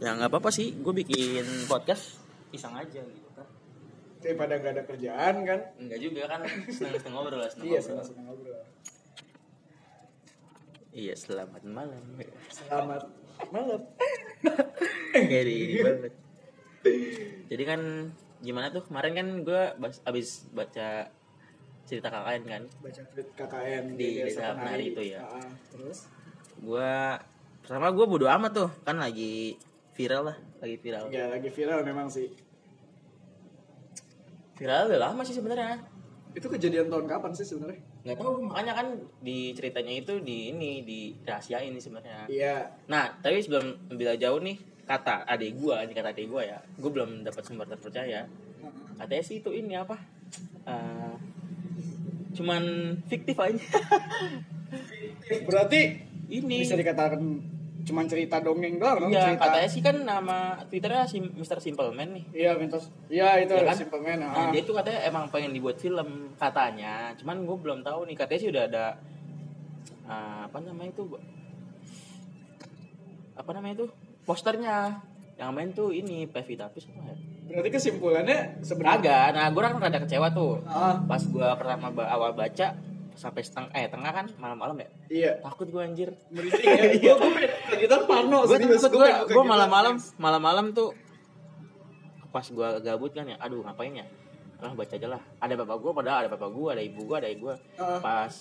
ya 0.00 0.16
nggak 0.16 0.32
apa-apa 0.32 0.48
sih 0.48 0.72
gue 0.80 0.94
bikin 0.96 1.44
podcast 1.68 2.16
iseng 2.56 2.72
aja 2.72 3.04
gitu 3.04 3.30
kan. 3.36 3.46
Daripada 4.20 4.56
gak 4.60 4.72
ada 4.76 4.82
kerjaan 4.84 5.34
kan? 5.44 5.60
Enggak 5.80 6.00
juga 6.00 6.22
kan 6.28 6.40
seneng 6.72 6.96
seneng 6.96 7.12
ngobrol 7.16 7.40
lah 7.40 7.50
seneng 7.52 7.68
iya 7.68 7.80
ngobrol. 7.84 8.04
senang 8.04 8.24
ngobrol. 8.26 8.60
Iya 10.90 11.14
selamat 11.14 11.62
malam. 11.68 12.04
Selamat 12.50 13.02
malam. 13.54 13.80
Kayak 15.14 15.44
di 15.46 15.54
ini 15.54 15.76
banget. 15.84 16.12
Jadi 17.46 17.62
kan 17.68 17.80
gimana 18.40 18.66
tuh? 18.74 18.82
Kemarin 18.88 19.12
kan 19.14 19.28
gue 19.46 19.62
abis 20.08 20.50
baca 20.50 21.12
cerita 21.86 22.08
KKN 22.10 22.42
kan. 22.48 22.62
Baca 22.82 23.02
tweet 23.14 23.28
KKN 23.36 23.84
Di 23.94 24.08
Desa 24.26 24.56
Penari 24.56 24.96
itu 24.96 25.02
ya. 25.14 25.22
Ah, 25.22 25.50
terus? 25.70 26.10
Gue 26.58 26.92
pertama 27.62 27.94
gue 27.94 28.06
bodo 28.08 28.26
amat 28.26 28.52
tuh. 28.56 28.70
Kan 28.82 28.98
lagi 28.98 29.54
viral 29.94 30.22
lah 30.32 30.36
lagi 30.60 30.76
viral. 30.78 31.04
Ya 31.10 31.28
lagi 31.28 31.48
viral 31.50 31.80
memang 31.82 32.06
sih. 32.12 32.28
Viral 34.56 34.92
udah 34.92 35.00
lama 35.10 35.22
sih 35.24 35.34
sebenarnya. 35.34 35.80
Itu 36.36 36.46
kejadian 36.46 36.92
tahun 36.92 37.08
kapan 37.10 37.32
sih 37.34 37.46
sebenarnya? 37.48 37.80
Nggak 38.00 38.16
tahu 38.16 38.32
makanya 38.48 38.72
kan 38.76 38.86
di 39.20 39.52
ceritanya 39.52 39.92
itu 39.92 40.22
di 40.24 40.54
ini 40.54 40.80
di 40.86 41.00
rahasiain 41.26 41.74
sih 41.76 41.90
sebenarnya. 41.90 42.28
Iya. 42.30 42.56
Nah 42.88 43.18
tapi 43.20 43.42
sebelum 43.42 43.90
bila 43.92 44.14
jauh 44.16 44.40
nih 44.40 44.56
kata 44.86 45.22
adik 45.26 45.54
gua 45.60 45.86
ini 45.86 45.92
kata 45.94 46.10
adik 46.10 46.26
gua 46.26 46.42
ya 46.42 46.58
gua 46.80 46.90
belum 46.90 47.26
dapat 47.26 47.42
sumber 47.44 47.66
terpercaya. 47.68 48.24
Katanya 49.00 49.24
sih 49.24 49.40
itu 49.40 49.50
ini 49.52 49.76
apa? 49.76 49.96
Eh, 50.68 51.14
cuman 52.36 52.62
fiktif 53.08 53.36
aja. 53.36 53.64
Berarti 55.48 55.80
ini. 56.30 56.62
bisa 56.62 56.78
dikatakan 56.78 57.20
cuman 57.80 58.04
cerita 58.06 58.38
dongeng 58.38 58.76
doang 58.76 59.08
Iya, 59.08 59.32
cerita 59.32 59.48
katanya 59.48 59.68
sih 59.68 59.80
kan 59.80 59.96
nama 60.02 60.38
Twitternya 60.68 61.04
si 61.08 61.18
Mr. 61.18 61.58
Simple 61.58 61.90
Man 61.92 62.12
nih. 62.12 62.24
iya 62.32 62.52
mintos 62.54 62.92
iya 63.08 63.40
itu 63.40 63.52
Ya 63.52 63.64
kan? 63.64 63.76
Simple 63.76 64.00
Man 64.00 64.20
Nah, 64.20 64.30
ah. 64.30 64.50
dia 64.52 64.62
tuh 64.62 64.76
katanya 64.76 65.00
emang 65.08 65.28
pengen 65.28 65.52
dibuat 65.52 65.80
film 65.80 66.34
katanya, 66.36 67.12
cuman 67.16 67.44
gue 67.44 67.56
belum 67.56 67.78
tahu 67.80 68.04
nih 68.04 68.16
katanya 68.16 68.40
sih 68.40 68.50
udah 68.52 68.64
ada 68.68 68.84
ah, 70.04 70.40
apa 70.46 70.58
namanya 70.60 70.90
itu 70.90 71.04
apa 73.34 73.50
namanya 73.56 73.74
itu 73.80 73.86
posternya 74.28 75.00
yang 75.40 75.56
main 75.56 75.72
tuh 75.72 75.88
ini 75.96 76.28
Pevita 76.28 76.68
Tapis 76.68 76.84
apa 76.92 77.00
ya? 77.00 77.16
berarti 77.50 77.70
kesimpulannya 77.72 78.38
sebenarnya 78.62 79.32
nah 79.34 79.46
gue 79.48 79.62
kan 79.64 79.72
rada 79.80 79.98
kecewa 80.04 80.28
tuh 80.30 80.60
ah, 80.68 81.00
pas 81.08 81.18
gue 81.18 81.48
pertama 81.56 81.88
awal 82.06 82.36
baca 82.36 82.89
sampai 83.20 83.44
setengah 83.44 83.68
eh 83.76 83.84
tengah 83.92 84.08
kan? 84.08 84.26
Malam-malam 84.40 84.80
ya? 84.80 84.88
Iya. 85.12 85.32
Takut 85.44 85.68
gue 85.68 85.82
anjir. 85.84 86.16
Merinding 86.32 86.64
ya. 86.64 87.14
Gue 87.20 87.28
gue 87.28 87.48
kagetan 87.68 88.02
Parno 88.08 88.48
gue 88.48 88.56
takut 88.56 88.96
gue 88.96 89.08
gue 89.28 89.44
malam-malam 89.44 89.94
malam-malam 90.16 90.72
tuh 90.72 90.96
pas 92.32 92.46
gue 92.46 92.68
gabut 92.80 93.12
kan 93.12 93.28
ya 93.28 93.36
aduh 93.36 93.60
ngapain 93.60 93.92
ya? 93.92 94.06
Lah 94.64 94.72
baca 94.72 94.94
aja 94.96 95.08
lah. 95.08 95.20
Ada 95.36 95.54
bapak 95.60 95.76
gue 95.76 95.92
padahal 95.92 96.16
ada 96.24 96.28
bapak 96.32 96.48
gue 96.48 96.68
ada 96.72 96.82
ibu 96.82 97.00
gue 97.04 97.16
ada 97.20 97.28
ibu 97.28 97.52
gue 97.52 97.56
Ah. 97.76 98.00
pas 98.00 98.32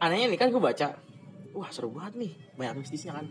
anehnya 0.00 0.32
nih 0.32 0.38
kan 0.40 0.48
gue 0.48 0.62
baca 0.62 0.96
wah 1.52 1.68
seru 1.68 1.92
banget 1.92 2.14
nih 2.24 2.32
banyak 2.56 2.80
mistisnya 2.80 3.20
kan. 3.20 3.28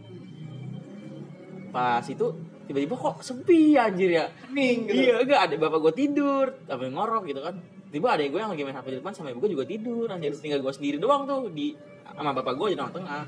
Pas 1.74 2.06
itu 2.06 2.30
tiba-tiba 2.70 2.94
kok 2.94 3.26
sepi 3.26 3.74
anjir 3.76 4.14
ya. 4.14 4.26
Hening 4.46 4.86
gitu. 4.86 4.94
iya 5.10 5.16
enggak 5.26 5.42
ada 5.50 5.56
bapak 5.58 5.80
gue 5.90 5.94
tidur 5.98 6.46
sambil 6.70 6.94
ngorok 6.94 7.26
gitu 7.26 7.42
kan 7.42 7.58
tiba 7.94 8.18
ada 8.18 8.26
gue 8.26 8.40
yang 8.42 8.50
lagi 8.50 8.66
main 8.66 8.74
hp 8.74 8.88
di 8.90 8.98
depan 8.98 9.14
sama 9.14 9.30
ibu 9.30 9.46
gue 9.46 9.54
juga 9.54 9.70
tidur 9.70 10.10
anjir 10.10 10.34
tinggal 10.34 10.66
gue 10.66 10.74
sendiri 10.74 10.98
doang 10.98 11.30
tuh 11.30 11.46
di 11.54 11.78
sama 12.10 12.34
bapak 12.34 12.54
gue 12.58 12.68
di 12.74 12.78
tengah-tengah. 12.78 13.24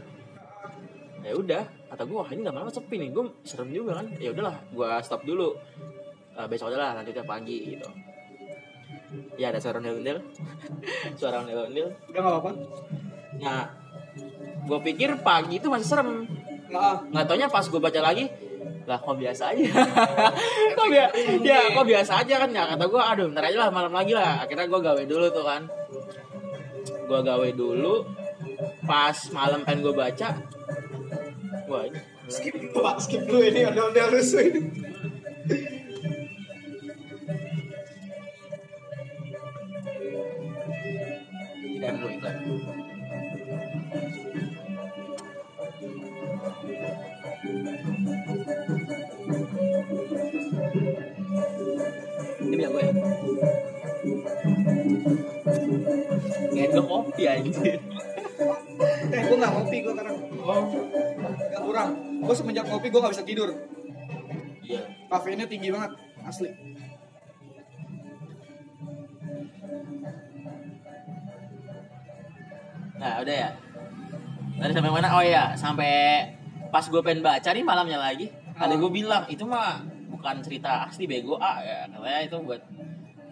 Ya 1.25 1.33
udah 1.33 1.63
kata 1.89 2.01
gue 2.05 2.17
wah 2.17 2.29
ini 2.29 2.41
lama-lama 2.45 2.69
sepi 2.73 3.01
nih 3.01 3.09
gue 3.13 3.23
serem 3.45 3.69
juga 3.69 4.01
kan. 4.01 4.09
Ya 4.17 4.33
udahlah 4.33 4.57
gue 4.73 4.89
stop 5.05 5.21
dulu. 5.25 5.53
Eh, 6.35 6.47
besok 6.49 6.73
aja 6.73 6.77
lah 6.77 6.91
lanjutnya 7.01 7.25
pagi 7.25 7.77
gitu. 7.77 7.89
Ya 9.37 9.53
ada 9.53 9.61
suara 9.61 9.77
ondel-ondel. 9.81 10.21
Suara 11.19 11.45
ondel-ondel. 11.45 11.93
Udah 12.09 12.19
nggak 12.19 12.33
apa-apa? 12.33 12.51
Nah 13.41 13.61
gue 14.65 14.79
pikir 14.81 15.21
pagi 15.21 15.61
itu 15.61 15.69
masih 15.69 15.87
serem. 15.87 16.09
Nah, 16.69 17.05
nggak 17.09 17.25
taunya 17.29 17.47
pas 17.49 17.65
gue 17.65 17.81
baca 17.81 18.01
lagi 18.01 18.25
lah 18.85 18.97
kok 19.01 19.17
biasa 19.17 19.43
aja? 19.53 19.65
Kok 20.77 20.87
biasa 20.93 21.13
ya 21.41 21.59
kok 21.73 21.85
biasa 21.89 22.11
aja 22.21 22.35
kan? 22.45 22.49
Ya 22.53 22.63
kata 22.69 22.85
gue 22.85 23.01
aduh 23.01 23.25
ntar 23.33 23.49
aja 23.49 23.57
lah 23.65 23.69
malam 23.73 23.89
lagi 23.89 24.13
lah. 24.13 24.45
Akhirnya 24.45 24.69
gue 24.69 24.79
gawe 24.81 25.03
dulu 25.09 25.25
tuh 25.33 25.45
kan. 25.45 25.61
Gue 27.09 27.19
gawe 27.25 27.49
dulu 27.49 28.05
pas 28.85 29.17
malam 29.33 29.65
pengen 29.65 29.89
gue 29.89 29.93
baca 29.97 30.29
wah 31.65 31.81
ini. 31.85 31.99
Skip 32.29 32.53
dulu 32.57 32.81
pak 32.81 32.97
skip 33.01 33.21
dulu 33.25 33.41
ini 33.41 33.65
ada 33.65 33.89
ondel 33.89 34.09
rusuh 34.13 34.41
ini 34.41 34.61
Kopi 57.05 57.23
anjir. 57.29 57.77
Eh 59.13 59.21
gue 59.21 59.37
nggak 59.37 59.51
ngopi 59.53 59.77
gue 59.85 59.93
sekarang 59.93 60.15
nggak 61.53 61.61
kurang. 61.61 61.89
Gue 62.25 62.35
semenjak 62.35 62.65
ngopi 62.65 62.87
gue 62.89 62.99
nggak 62.99 63.13
bisa 63.13 63.25
tidur. 63.25 63.49
Iya. 64.65 64.81
Kafeinnya 65.07 65.45
tinggi 65.45 65.69
banget 65.69 65.93
asli. 66.25 66.49
Nah 72.97 73.21
udah 73.21 73.35
ya? 73.35 73.49
Tadi 74.55 74.71
sampai 74.73 74.91
mana? 74.91 75.07
Oh 75.13 75.21
iya. 75.21 75.53
Sampai 75.53 76.25
pas 76.73 76.85
gue 76.89 77.01
pengen 77.05 77.21
baca 77.21 77.49
nih 77.53 77.63
malamnya 77.63 78.01
lagi 78.01 78.27
Ada 78.57 78.75
gue 78.75 78.91
bilang 78.91 79.23
itu 79.31 79.45
mah 79.45 79.79
bukan 80.09 80.41
cerita 80.41 80.89
asli 80.89 81.05
bego 81.05 81.37
ah 81.37 81.61
ya. 81.61 81.85
Katanya 81.85 82.19
itu 82.25 82.37
buat 82.41 82.61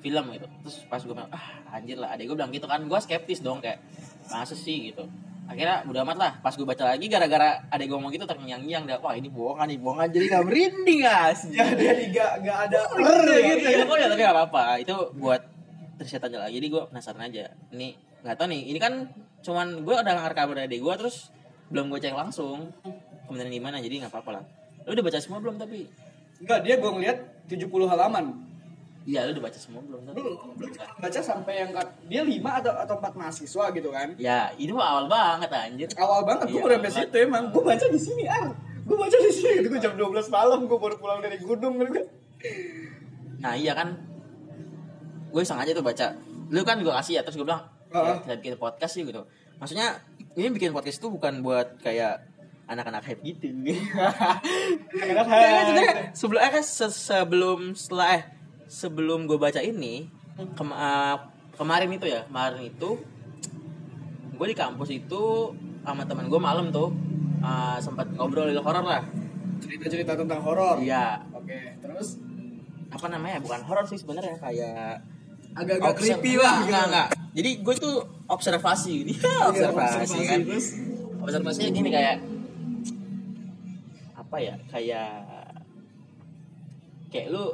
film 0.06 0.26
gitu. 0.38 0.46
Terus 0.62 0.76
pas 0.86 1.02
gue 1.02 1.16
bilang 1.16 1.32
ah 1.34 1.63
anjir 1.74 1.98
lah 1.98 2.14
adek 2.14 2.30
gue 2.30 2.38
bilang 2.38 2.54
gitu 2.54 2.70
kan 2.70 2.86
gue 2.86 3.00
skeptis 3.02 3.42
dong 3.42 3.58
kayak 3.58 3.82
masa 4.30 4.54
sih 4.54 4.94
gitu 4.94 5.10
akhirnya 5.44 5.84
udah 5.90 6.02
amat 6.08 6.18
lah 6.22 6.32
pas 6.40 6.54
gue 6.56 6.64
baca 6.64 6.96
lagi 6.96 7.10
gara-gara 7.12 7.66
adek 7.68 7.90
gue 7.90 7.98
ngomong 7.98 8.14
gitu 8.14 8.24
terngiang-ngiang 8.30 8.88
dah 8.88 8.98
wah 9.02 9.12
ini 9.18 9.28
bohongan 9.28 9.68
nih 9.74 9.80
bohongan 9.82 10.08
jadi 10.14 10.26
gak 10.32 10.44
merinding 10.48 11.02
asli 11.04 11.58
ya 11.60 11.66
jadi 11.74 12.04
nggak 12.14 12.32
nggak 12.46 12.58
ada 12.70 12.80
Iya 13.34 13.40
gitu 13.58 13.68
ya. 13.68 13.84
Oh 13.90 13.98
ya 13.98 14.08
tapi 14.08 14.22
gak 14.24 14.36
apa-apa. 14.36 14.64
Itu 14.80 14.96
buat 15.18 15.42
riset 16.00 16.22
aja 16.24 16.38
lah. 16.46 16.50
Jadi 16.50 16.66
gue 16.70 16.82
penasaran 16.90 17.24
aja. 17.26 17.54
Ini 17.74 17.88
nggak 18.24 18.36
tahu 18.38 18.48
nih. 18.50 18.62
Ini 18.74 18.80
kan 18.80 18.94
cuman 19.44 19.84
gue 19.84 19.96
udah 19.96 20.14
ngerekam 20.24 20.56
dari 20.56 20.78
gue 20.80 20.94
terus 20.96 21.34
belum 21.74 21.90
gue 21.90 22.00
cek 22.00 22.16
langsung 22.16 22.72
kemudian 23.28 23.50
gimana. 23.50 23.82
Jadi 23.82 24.04
nggak 24.04 24.12
apa-apa 24.14 24.42
lah. 24.42 24.44
Lu 24.86 24.94
udah 24.94 25.04
baca 25.06 25.20
semua 25.20 25.40
belum 25.40 25.56
tapi? 25.60 25.88
Enggak, 26.44 26.60
dia 26.68 26.76
gue 26.76 26.92
ngeliat 26.92 27.18
70 27.48 27.72
halaman. 27.88 28.26
Iya 29.04 29.28
lu 29.28 29.36
udah 29.36 29.44
baca 29.44 29.60
semua 29.60 29.84
belum 29.84 30.02
tapi? 30.08 30.16
Belum, 30.16 30.56
belum 30.56 30.72
baca 30.80 31.20
sampai 31.20 31.54
yang 31.60 31.70
dia 32.08 32.22
5 32.24 32.40
atau 32.64 32.72
atau 32.72 32.96
4 33.04 33.20
mahasiswa 33.20 33.66
gitu 33.76 33.90
kan. 33.92 34.08
Ya 34.16 34.48
ini 34.56 34.72
mah 34.72 34.88
awal 34.96 35.06
banget 35.12 35.50
anjir. 35.52 35.88
Awal 35.94 36.22
banget 36.24 36.46
gue 36.48 36.56
Iya, 36.56 36.64
baru 36.64 36.74
awal 36.74 36.84
sampai 36.88 37.04
situ 37.04 37.16
emang. 37.20 37.44
Gue 37.52 37.64
baca 37.64 37.86
di 37.86 38.00
sini, 38.00 38.24
Ar. 38.24 38.46
Gue 38.84 38.96
baca 38.96 39.18
di 39.20 39.32
sini. 39.32 39.54
Itu 39.60 39.68
gue 39.68 39.82
jam 39.84 39.94
12 40.00 40.08
malam 40.32 40.60
gue 40.64 40.80
baru 40.80 40.96
pulang 40.96 41.20
dari 41.20 41.36
gunung 41.36 41.76
kan. 41.84 42.06
Nah 43.40 43.54
iya 43.54 43.76
kan. 43.76 44.00
Gue 45.30 45.42
iseng 45.44 45.60
aja 45.60 45.76
tuh 45.76 45.84
baca. 45.84 46.16
Lu 46.48 46.64
kan 46.64 46.80
juga 46.80 46.96
kasih 46.96 47.20
ya 47.20 47.22
terus 47.28 47.36
gue 47.36 47.44
bilang 47.44 47.68
ya, 47.92 48.24
kita 48.24 48.34
bikin 48.40 48.56
podcast 48.56 48.96
sih 48.96 49.04
gitu. 49.04 49.28
Maksudnya 49.60 50.00
ini 50.34 50.48
bikin 50.48 50.72
podcast 50.72 51.04
itu 51.04 51.12
bukan 51.12 51.44
buat 51.44 51.76
kayak 51.84 52.24
anak-anak 52.72 53.04
hype 53.04 53.20
gitu. 53.20 53.52
Enak 54.96 55.26
Iya 55.28 55.50
kan 55.52 55.66
sebenarnya 55.68 55.92
sebelum 56.16 56.40
eh, 56.40 56.52
kan 56.52 56.64
se- 56.64 56.96
sebelum 56.96 57.60
setelah 57.76 58.08
eh 58.16 58.24
sebelum 58.66 59.26
gue 59.26 59.38
baca 59.38 59.60
ini 59.60 60.08
kem- 60.54 60.74
eh, 60.74 61.16
kemarin 61.54 61.90
itu 61.92 62.06
ya 62.06 62.26
kemarin 62.26 62.66
itu 62.66 62.90
gue 64.34 64.48
di 64.50 64.58
kampus 64.58 64.90
itu 64.90 65.54
sama 65.84 66.04
teman 66.04 66.28
gue 66.28 66.42
malam 66.42 66.70
tuh 66.70 66.90
eh, 67.44 67.78
sempat 67.78 68.08
ngobrol 68.16 68.50
horor 68.50 68.84
lah. 68.84 69.04
Cerita-cerita 69.60 70.20
tentang 70.20 70.44
horor. 70.44 70.80
iya. 70.80 71.24
Oke, 71.32 71.56
terus? 71.80 72.20
Apa 72.88 73.08
namanya? 73.08 73.40
Bukan 73.40 73.64
horor 73.64 73.84
sih 73.84 73.96
sebenarnya 73.96 74.36
kayak 74.40 75.00
agak-agak 75.54 75.96
creepy 75.96 76.36
lah. 76.36 76.64
enggak, 76.64 76.84
enggak. 76.90 77.08
jadi 77.32 77.52
gue 77.62 77.76
tuh 77.78 77.96
observasi. 78.28 78.94
Gitu 79.06 79.20
Iya, 79.24 79.52
observasi, 79.52 80.20
kan? 80.24 80.40
terus? 80.44 80.68
Observasinya 81.24 81.70
gini 81.72 81.90
kayak 81.92 82.20
apa 84.16 84.36
ya? 84.40 84.56
Kayak 84.68 85.12
kayak 87.08 87.28
lu 87.30 87.46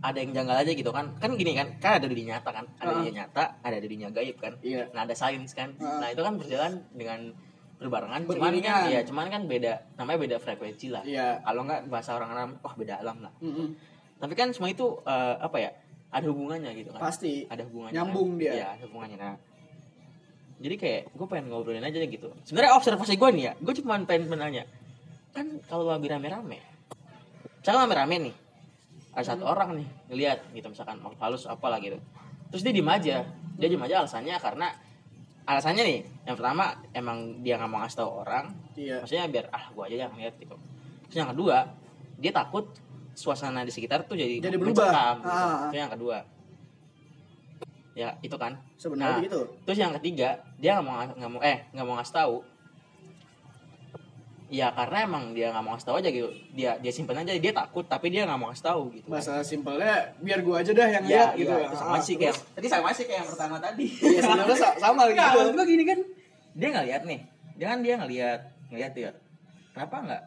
ada 0.00 0.14
yang 0.16 0.30
janggal 0.30 0.56
aja 0.56 0.70
gitu 0.70 0.88
kan 0.88 1.10
kan 1.16 1.34
gini 1.34 1.52
kan 1.52 1.74
kan 1.76 1.98
ada 1.98 2.06
dunia 2.06 2.26
nyata 2.32 2.50
kan 2.52 2.64
ada 2.76 2.86
Ah. 2.86 2.96
dunia 2.96 3.12
nyata 3.14 3.44
ada 3.58 3.76
dunia 3.78 4.08
gaib 4.08 4.36
kan 4.36 4.54
Iya. 4.60 4.86
nah 4.92 5.02
ada 5.02 5.12
sains 5.12 5.50
kan 5.52 5.74
Ah. 5.76 5.98
nah 5.98 6.08
itu 6.08 6.20
kan 6.20 6.34
berjalan 6.34 6.72
dengan 6.92 7.34
berbarengan 7.76 8.20
cuman 8.24 8.54
kan 8.58 8.86
ya 8.86 9.00
cuman 9.02 9.26
kan 9.28 9.42
beda 9.44 9.72
namanya 9.94 10.18
beda 10.20 10.36
frekuensi 10.36 10.88
lah 10.88 11.02
Iya. 11.02 11.42
kalau 11.42 11.62
nggak 11.62 11.86
bahasa 11.86 12.14
orang-orang 12.14 12.54
wah 12.56 12.74
beda 12.74 12.94
alam 12.96 13.18
lah 13.20 13.32
Mm-mm. 13.38 13.74
tapi 14.16 14.34
kan 14.34 14.50
semua 14.50 14.68
itu 14.68 14.86
eh, 15.00 15.34
apa 15.36 15.56
ya 15.58 15.70
ada 16.08 16.26
hubungannya 16.26 16.70
gitu 16.74 16.90
kan 16.90 17.00
Pasti. 17.00 17.44
ada 17.44 17.62
hubungannya 17.62 17.94
Nyambung 17.94 18.30
kan? 18.32 18.40
dia. 18.40 18.52
Iya, 18.52 18.66
ada 18.74 18.84
hubungannya 18.86 19.16
nah 19.16 19.34
jadi 20.58 20.74
kayak 20.74 21.02
gue 21.12 21.26
pengen 21.26 21.46
ngobrolin 21.48 21.82
aja 21.82 21.98
gitu 22.00 22.34
sebenarnya 22.42 22.74
observasi 22.74 23.14
gue 23.14 23.28
nih 23.32 23.44
ya 23.44 23.52
gue 23.56 23.74
cuma 23.76 23.94
pengen 24.02 24.26
menanya 24.26 24.66
kan 25.30 25.46
kalau 25.66 25.86
lagi 25.86 26.06
rame-rame 26.06 26.58
misalkan 27.60 27.82
rame-rame 27.84 28.16
nih 28.20 28.34
ada 29.18 29.26
satu 29.26 29.42
Hmm. 29.42 29.50
orang 29.50 29.68
nih 29.74 29.88
ngeliat 30.08 30.38
gitu 30.52 30.66
misalkan 30.68 30.96
makhluk 30.96 31.18
halus 31.18 31.42
apalah 31.44 31.78
gitu 31.78 31.98
terus 32.48 32.62
dia 32.62 32.70
diem 32.70 32.86
aja 32.86 33.26
dia 33.56 33.66
diem 33.66 33.82
aja 33.82 33.94
alasannya 34.00 34.38
karena 34.38 34.70
alasannya 35.44 35.82
nih 35.82 35.98
yang 36.24 36.36
pertama 36.36 36.64
emang 36.92 37.18
dia 37.40 37.58
nggak 37.58 37.66
mau 37.66 37.82
ngasih 37.82 37.98
tahu 37.98 38.10
orang 38.22 38.54
Iya. 38.72 39.02
maksudnya 39.02 39.26
biar 39.26 39.50
ah 39.50 39.64
gue 39.68 39.82
aja 39.84 39.96
yang 40.06 40.14
lihat 40.14 40.34
gitu 40.36 40.54
terus 41.04 41.16
yang 41.16 41.28
kedua 41.28 41.66
dia 42.16 42.30
takut 42.30 42.70
suasana 43.12 43.62
di 43.62 43.72
sekitar 43.72 44.04
tuh 44.04 44.14
jadi 44.14 44.38
Jadi 44.38 44.54
berubah. 44.54 44.86
mencekam, 44.86 45.14
gitu. 45.18 45.28
Ah. 45.28 45.66
itu 45.66 45.76
yang 45.76 45.90
kedua 45.90 46.16
ya 47.92 48.14
itu 48.22 48.36
kan 48.38 48.54
Sebenarnya 48.76 49.10
Nah. 49.10 49.18
begitu. 49.18 49.40
terus 49.64 49.78
yang 49.80 49.92
ketiga 49.92 50.28
dia 50.54 50.70
nggak 50.72 50.86
mau 50.86 50.94
nggak 51.02 51.30
mau 51.32 51.40
eh 51.42 51.66
nggak 51.74 51.82
mau 51.84 51.94
ngasih 51.98 52.14
tahu 52.14 52.34
ya 54.48 54.72
karena 54.72 55.04
emang 55.04 55.24
dia 55.30 55.48
nggak 55.48 55.60
mau 55.60 55.72
ngasih 55.72 55.86
tahu 55.86 55.96
aja 55.98 56.08
gitu. 56.08 56.28
Dia 56.52 56.70
dia 56.76 56.88
simpen 56.88 57.14
aja 57.14 57.30
dia 57.30 57.52
takut 57.52 57.84
tapi 57.84 58.08
dia 58.08 58.24
nggak 58.24 58.34
mau 58.34 58.48
ngasih 58.48 58.64
tahu 58.64 58.80
gitu 58.90 59.06
Bahasa 59.06 59.40
simpelnya 59.40 59.92
biar 60.18 60.40
gua 60.40 60.60
aja 60.60 60.72
dah 60.72 60.88
yang 60.88 61.04
ya, 61.04 61.10
lihat 61.10 61.30
gitu. 61.34 61.52
iya, 61.52 61.64
itu 61.64 61.76
sama 61.76 61.92
Ah, 61.92 62.00
sih 62.00 62.14
kayak 62.16 62.36
tadi 62.52 62.66
sama 62.66 62.88
sih 62.90 63.04
kayak 63.04 63.18
yang 63.18 63.28
pertama 63.28 63.56
tadi. 63.58 63.86
Iya, 63.88 64.20
sebenarnya 64.20 64.56
sa- 64.56 64.76
sama 64.78 65.02
gitu. 65.06 65.20
maksud 65.20 65.52
gua 65.52 65.66
gini 65.66 65.84
kan. 65.84 65.98
Dia 66.52 66.68
nggak 66.70 66.86
lihat 66.86 67.02
nih 67.04 67.20
dia 67.54 67.66
kan 67.66 67.78
dia 67.80 67.94
ngeliat 67.96 68.40
ngeliat 68.68 68.92
ya 68.94 69.10
kenapa 69.70 69.96
nggak 70.00 70.22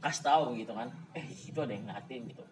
kasih 0.00 0.22
tahu 0.24 0.42
gitu 0.56 0.72
kan? 0.72 0.88
Eh 1.12 1.22
itu 1.22 1.58
ada 1.58 1.70
yang 1.70 1.84
ngeliatin 1.84 2.22
gitu. 2.26 2.42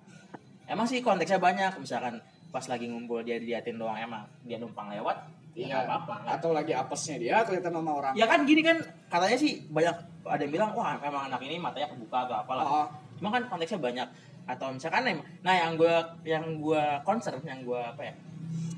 Emang 0.65 0.87
sih 0.87 1.01
konteksnya 1.01 1.39
banyak 1.39 1.73
misalkan 1.77 2.21
pas 2.49 2.63
lagi 2.63 2.87
ngumpul 2.87 3.23
dia 3.23 3.39
diliatin 3.39 3.75
doang 3.75 3.95
emang 3.95 4.27
dia 4.43 4.59
numpang 4.59 4.91
lewat 4.91 5.17
ya 5.61 5.67
nggak 5.69 5.85
apa-apa 5.85 6.15
kan. 6.25 6.29
Atau 6.39 6.51
lagi 6.51 6.73
apesnya 6.73 7.17
dia 7.17 7.37
kelihatan 7.45 7.73
sama 7.73 7.93
orang. 7.93 8.13
ya 8.15 8.25
kan 8.25 8.41
gini 8.43 8.61
kan 8.61 8.77
katanya 9.07 9.37
sih 9.37 9.53
banyak 9.69 9.97
ada 10.25 10.41
yang 10.41 10.53
bilang 10.53 10.71
wah 10.73 10.97
memang 10.97 11.29
anak 11.29 11.41
ini 11.43 11.57
matanya 11.57 11.89
kebuka 11.89 12.25
atau 12.25 12.37
apalah 12.39 12.65
Ah, 12.65 12.87
cuma 13.17 13.29
kan 13.29 13.43
konteksnya 13.47 13.79
banyak 13.79 14.09
atau 14.45 14.67
misalkan 14.71 15.07
nah 15.41 15.55
yang 15.55 15.77
gue 15.77 15.95
yang 16.25 16.59
gua 16.59 16.99
concern 17.03 17.39
yang 17.45 17.63
gue 17.63 17.77
apa 17.77 18.03
ya 18.03 18.15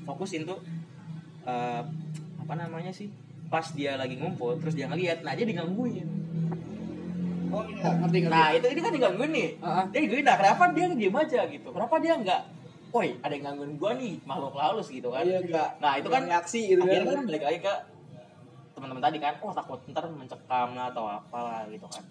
fokusin 0.03 0.43
tuh 0.43 0.59
eh, 1.43 1.81
apa 2.37 2.53
namanya 2.53 2.91
sih 2.91 3.07
pas 3.47 3.63
dia 3.71 3.95
lagi 3.95 4.17
ngumpul 4.17 4.57
terus 4.57 4.73
dia 4.73 4.85
ngeliat 4.85 5.21
nah 5.21 5.33
dia 5.33 5.45
digangguin 5.45 6.07
Oh 7.53 7.61
iya, 7.69 7.85
ngerti 8.01 8.17
ngerti. 8.25 8.33
nah 8.33 8.49
itu 8.49 8.65
ini 8.65 8.81
kan 8.81 8.91
digangguin 8.91 9.31
nih 9.31 9.49
Ah, 9.61 9.67
ah. 9.69 9.85
dia 9.93 9.99
digangguin 10.01 10.25
nah 10.25 10.35
kenapa 10.37 10.63
dia 10.73 10.85
diem 10.89 11.13
aja 11.15 11.41
gitu 11.45 11.69
kenapa 11.69 11.95
dia 12.01 12.13
nggak 12.17 12.41
woi 12.93 13.17
ada 13.19 13.33
yang 13.33 13.43
gangguin 13.49 13.73
gue 13.75 13.91
nih 13.97 14.13
makhluk 14.23 14.53
halus 14.55 14.87
gitu 14.87 15.09
kan 15.09 15.25
Iya 15.25 15.41
enggak. 15.41 15.69
nah 15.77 15.97
itu 15.97 16.07
kan 16.07 16.23
reaksi 16.23 16.59
gitu 16.69 16.79
akhirnya 16.79 17.03
kan. 17.03 17.15
kan 17.15 17.25
balik 17.25 17.43
lagi 17.43 17.59
ke 17.59 17.73
teman-teman 18.73 19.01
tadi 19.01 19.17
kan 19.17 19.33
oh 19.39 19.51
takut 19.51 19.79
ntar 19.87 20.05
mencekam 20.07 20.69
lah 20.71 20.87
atau 20.87 21.03
apalah 21.05 21.65
gitu 21.67 21.85
kan 21.85 22.03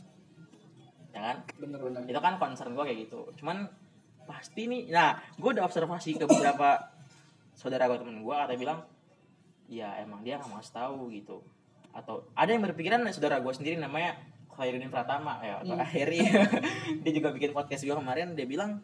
ya 1.12 1.20
kan 1.22 1.36
Bener-bener. 1.54 2.02
itu 2.04 2.18
kan 2.18 2.34
concern 2.36 2.72
gue 2.72 2.82
kayak 2.82 2.98
gitu 3.00 3.20
cuman 3.36 3.70
pasti 4.22 4.66
nih 4.66 4.88
nah 4.88 5.18
gue 5.32 5.50
udah 5.50 5.62
observasi 5.62 6.14
ke 6.14 6.24
beberapa 6.24 6.90
saudara 7.60 7.86
gue 7.86 7.98
temen 7.98 8.18
gue 8.18 8.34
kata 8.34 8.54
bilang 8.56 8.82
ya 9.66 9.94
emang 9.98 10.20
dia 10.20 10.36
nggak 10.36 10.48
mau 10.48 10.60
tahu 10.60 11.08
gitu 11.10 11.38
atau 11.92 12.26
ada 12.32 12.48
yang 12.48 12.62
berpikiran 12.62 13.04
saudara 13.08 13.38
gue 13.38 13.52
sendiri 13.52 13.76
namanya 13.76 14.16
Khairuddin 14.50 14.88
Pratama 14.88 15.38
ya 15.40 15.60
atau 15.60 15.72
Hmm. 15.72 15.84
akhirnya 15.86 16.48
dia 17.04 17.12
juga 17.12 17.28
bikin 17.30 17.52
podcast 17.52 17.82
gue 17.82 17.92
kemarin 17.92 18.32
dia 18.32 18.44
bilang 18.44 18.80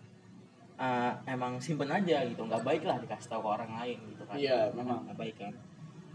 "Eh, 0.79 1.13
emang 1.27 1.59
simpen 1.59 1.91
aja 1.91 2.23
gitu. 2.23 2.47
Nggak 2.47 2.63
baik 2.63 2.83
lah 2.87 2.97
dikasih 2.97 3.29
tahu 3.29 3.43
ke 3.43 3.49
orang 3.51 3.73
lain 3.75 3.99
gitu 4.09 4.23
kan. 4.23 4.37
Iya, 4.39 4.71
memang. 4.71 5.03
nggak 5.05 5.19
baik 5.19 5.37
kan. 5.37 5.53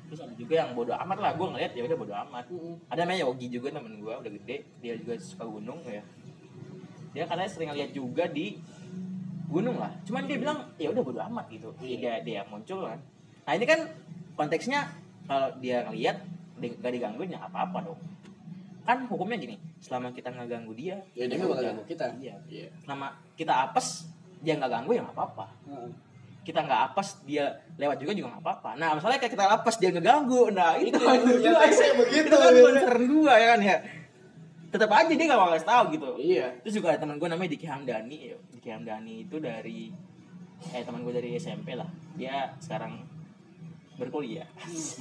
Terus 0.08 0.20
ada 0.24 0.34
juga 0.34 0.54
yang 0.56 0.72
bodoh 0.72 0.96
amat 0.96 1.18
lah. 1.20 1.32
Gue 1.34 1.48
ngeliat 1.50 1.72
ya 1.74 1.84
udah 1.84 1.98
bodoh 1.98 2.18
amat. 2.24 2.46
Mm-mm. 2.48 2.76
ada 2.88 3.00
namanya 3.02 3.20
Yogi 3.26 3.48
juga 3.50 3.68
temen 3.70 4.00
gue 4.00 4.14
udah 4.14 4.32
gede. 4.40 4.58
Dia 4.80 4.94
juga 4.96 5.14
suka 5.20 5.44
gunung 5.44 5.84
ya. 5.84 6.00
Dia 7.12 7.24
katanya 7.26 7.50
sering 7.50 7.72
lihat 7.72 7.92
juga 7.92 8.24
di 8.26 8.58
gunung 9.46 9.78
lah. 9.78 9.92
Cuman 10.02 10.26
dia 10.26 10.38
bilang 10.40 10.66
ya 10.76 10.90
udah 10.90 11.04
bodo 11.04 11.20
amat 11.24 11.46
gitu. 11.50 11.70
Dia 11.78 12.24
dia 12.24 12.42
muncul 12.48 12.88
kan. 12.88 13.00
Nah 13.44 13.54
ini 13.54 13.66
kan 13.66 13.80
konteksnya 14.34 14.88
kalau 15.24 15.52
dia 15.60 15.84
ngelihat 15.86 16.24
di- 16.56 16.74
gak 16.74 16.90
digangguin 16.90 17.36
ya 17.36 17.44
apa 17.44 17.68
apa 17.68 17.84
dong. 17.84 18.00
Kan 18.84 19.08
hukumnya 19.08 19.36
gini 19.36 19.56
selama 19.80 20.12
kita 20.12 20.28
nggak 20.28 20.48
ganggu 20.50 20.74
dia 20.74 20.96
Ya 21.12 21.28
dia 21.28 21.36
ya 21.36 21.44
nggak 21.44 21.64
ganggu 21.64 21.84
kita. 21.86 22.06
iya. 22.18 22.36
Iya. 22.48 22.68
selama 22.80 23.12
kita 23.36 23.54
apes 23.68 24.08
dia 24.44 24.54
nggak 24.60 24.72
ganggu 24.72 24.92
ya 24.94 25.02
nggak 25.08 25.16
apa-apa. 25.16 25.46
Heeh. 25.72 25.92
kita 26.44 26.60
nggak 26.60 26.82
apes 26.92 27.24
dia 27.24 27.48
lewat 27.80 28.04
juga 28.04 28.12
juga 28.12 28.28
nggak 28.36 28.44
apa-apa. 28.44 28.70
Nah 28.76 29.00
masalahnya 29.00 29.24
kayak 29.24 29.32
kita 29.32 29.48
apes 29.48 29.76
dia 29.80 29.90
ngeganggu. 29.96 30.52
Nah 30.52 30.76
itu, 30.76 30.92
Itu, 30.92 31.40
itu, 31.40 31.48
ya, 31.48 31.56
biasanya 31.56 31.94
begitu, 31.96 32.28
itu 32.28 32.36
kan 32.36 32.52
gitu. 32.52 32.64
concern 32.68 33.02
gua 33.08 33.34
ya 33.40 33.48
kan 33.56 33.60
ya. 33.64 33.78
Tetap 34.68 34.90
aja 34.92 35.14
dia 35.16 35.26
nggak 35.32 35.40
mau 35.40 35.50
kasih 35.56 35.70
tahu 35.72 35.84
gitu. 35.96 36.10
Iya. 36.20 36.48
terus 36.60 36.74
juga 36.76 36.88
ada 36.92 37.00
teman 37.00 37.16
gue 37.16 37.30
namanya 37.32 37.50
Diki 37.56 37.64
Hamdani 37.64 38.18
ya. 38.28 38.38
Diki 38.52 38.70
Hamdani 38.76 39.14
itu 39.24 39.36
dari 39.40 39.80
eh 40.76 40.84
teman 40.84 41.00
gue 41.08 41.14
dari 41.16 41.30
SMP 41.40 41.80
lah. 41.80 41.88
Dia 42.20 42.52
sekarang 42.60 43.00
berkuliah. 43.96 44.50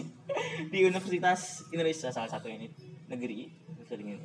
Di 0.72 0.78
Universitas 0.86 1.66
Indonesia 1.74 2.14
salah 2.14 2.30
satu 2.30 2.46
ini 2.46 2.70
negeri 3.10 3.50
ini 3.92 4.16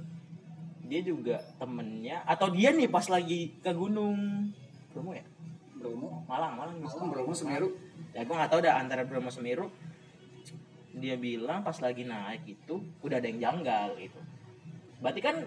dia 0.88 1.04
juga 1.04 1.44
temennya 1.60 2.24
atau 2.24 2.48
dia 2.48 2.72
nih 2.72 2.88
pas 2.88 3.04
lagi 3.12 3.60
ke 3.60 3.72
gunung 3.75 4.48
Bromo 4.97 5.13
ya? 5.13 5.21
Bromo. 5.77 6.25
Malang 6.25 6.57
Malang 6.57 6.81
Malang, 6.81 7.09
Bromo, 7.13 7.33
Semeru. 7.38 7.69
ya 8.17 8.25
gue 8.25 8.33
nggak 8.33 8.49
tahu 8.49 8.65
dah 8.65 8.81
antara 8.81 9.05
Bromo 9.05 9.29
Semeru. 9.29 9.69
Dia 10.97 11.13
bilang 11.21 11.61
pas 11.61 11.77
lagi 11.77 12.01
naik 12.01 12.49
itu 12.49 12.81
udah 13.05 13.21
ada 13.21 13.29
yang 13.29 13.38
janggal 13.38 13.94
gitu. 14.01 14.17
Berarti 14.97 15.21
kan 15.21 15.45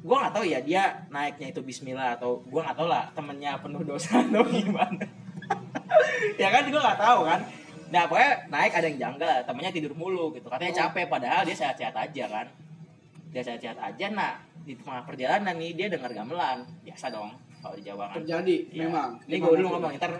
gue 0.00 0.16
nggak 0.16 0.32
tahu 0.32 0.44
ya 0.48 0.64
dia 0.64 1.04
naiknya 1.12 1.52
itu 1.52 1.60
Bismillah 1.60 2.16
atau 2.16 2.40
gue 2.48 2.60
nggak 2.64 2.72
tahu 2.80 2.88
lah 2.88 3.12
temennya 3.12 3.60
penuh 3.60 3.84
dosa 3.84 4.24
atau 4.24 4.40
gimana. 4.56 5.04
Ya 6.40 6.48
kan 6.48 6.64
gue 6.64 6.80
nggak 6.80 7.00
tahu 7.04 7.20
kan. 7.28 7.40
Nah 7.92 8.02
pokoknya 8.08 8.32
naik 8.48 8.72
ada 8.72 8.86
yang 8.88 8.98
janggal 9.04 9.36
temennya 9.44 9.72
tidur 9.76 9.92
mulu 9.92 10.32
gitu. 10.32 10.48
Katanya 10.48 10.88
capek 10.88 11.12
padahal 11.12 11.44
dia 11.44 11.52
sehat-sehat 11.60 11.92
aja 11.92 12.24
kan. 12.24 12.48
Dia 13.36 13.44
sehat-sehat 13.44 13.76
aja 13.76 14.06
nah 14.08 14.40
di 14.64 14.72
tengah 14.80 15.04
perjalanan 15.04 15.60
nih 15.60 15.76
dia 15.76 15.86
dengar 15.92 16.08
gamelan. 16.16 16.64
Biasa 16.88 17.12
dong 17.12 17.51
kalau 17.62 17.74
di 17.78 17.84
Jawa 17.86 18.04
kan 18.10 18.16
Terjadi 18.20 18.56
Iya. 18.74 18.80
memang. 18.90 19.08
Ini 19.30 19.36
gue 19.38 19.54
dulu 19.62 19.68
ngomong, 19.78 19.92
ntar 19.96 20.12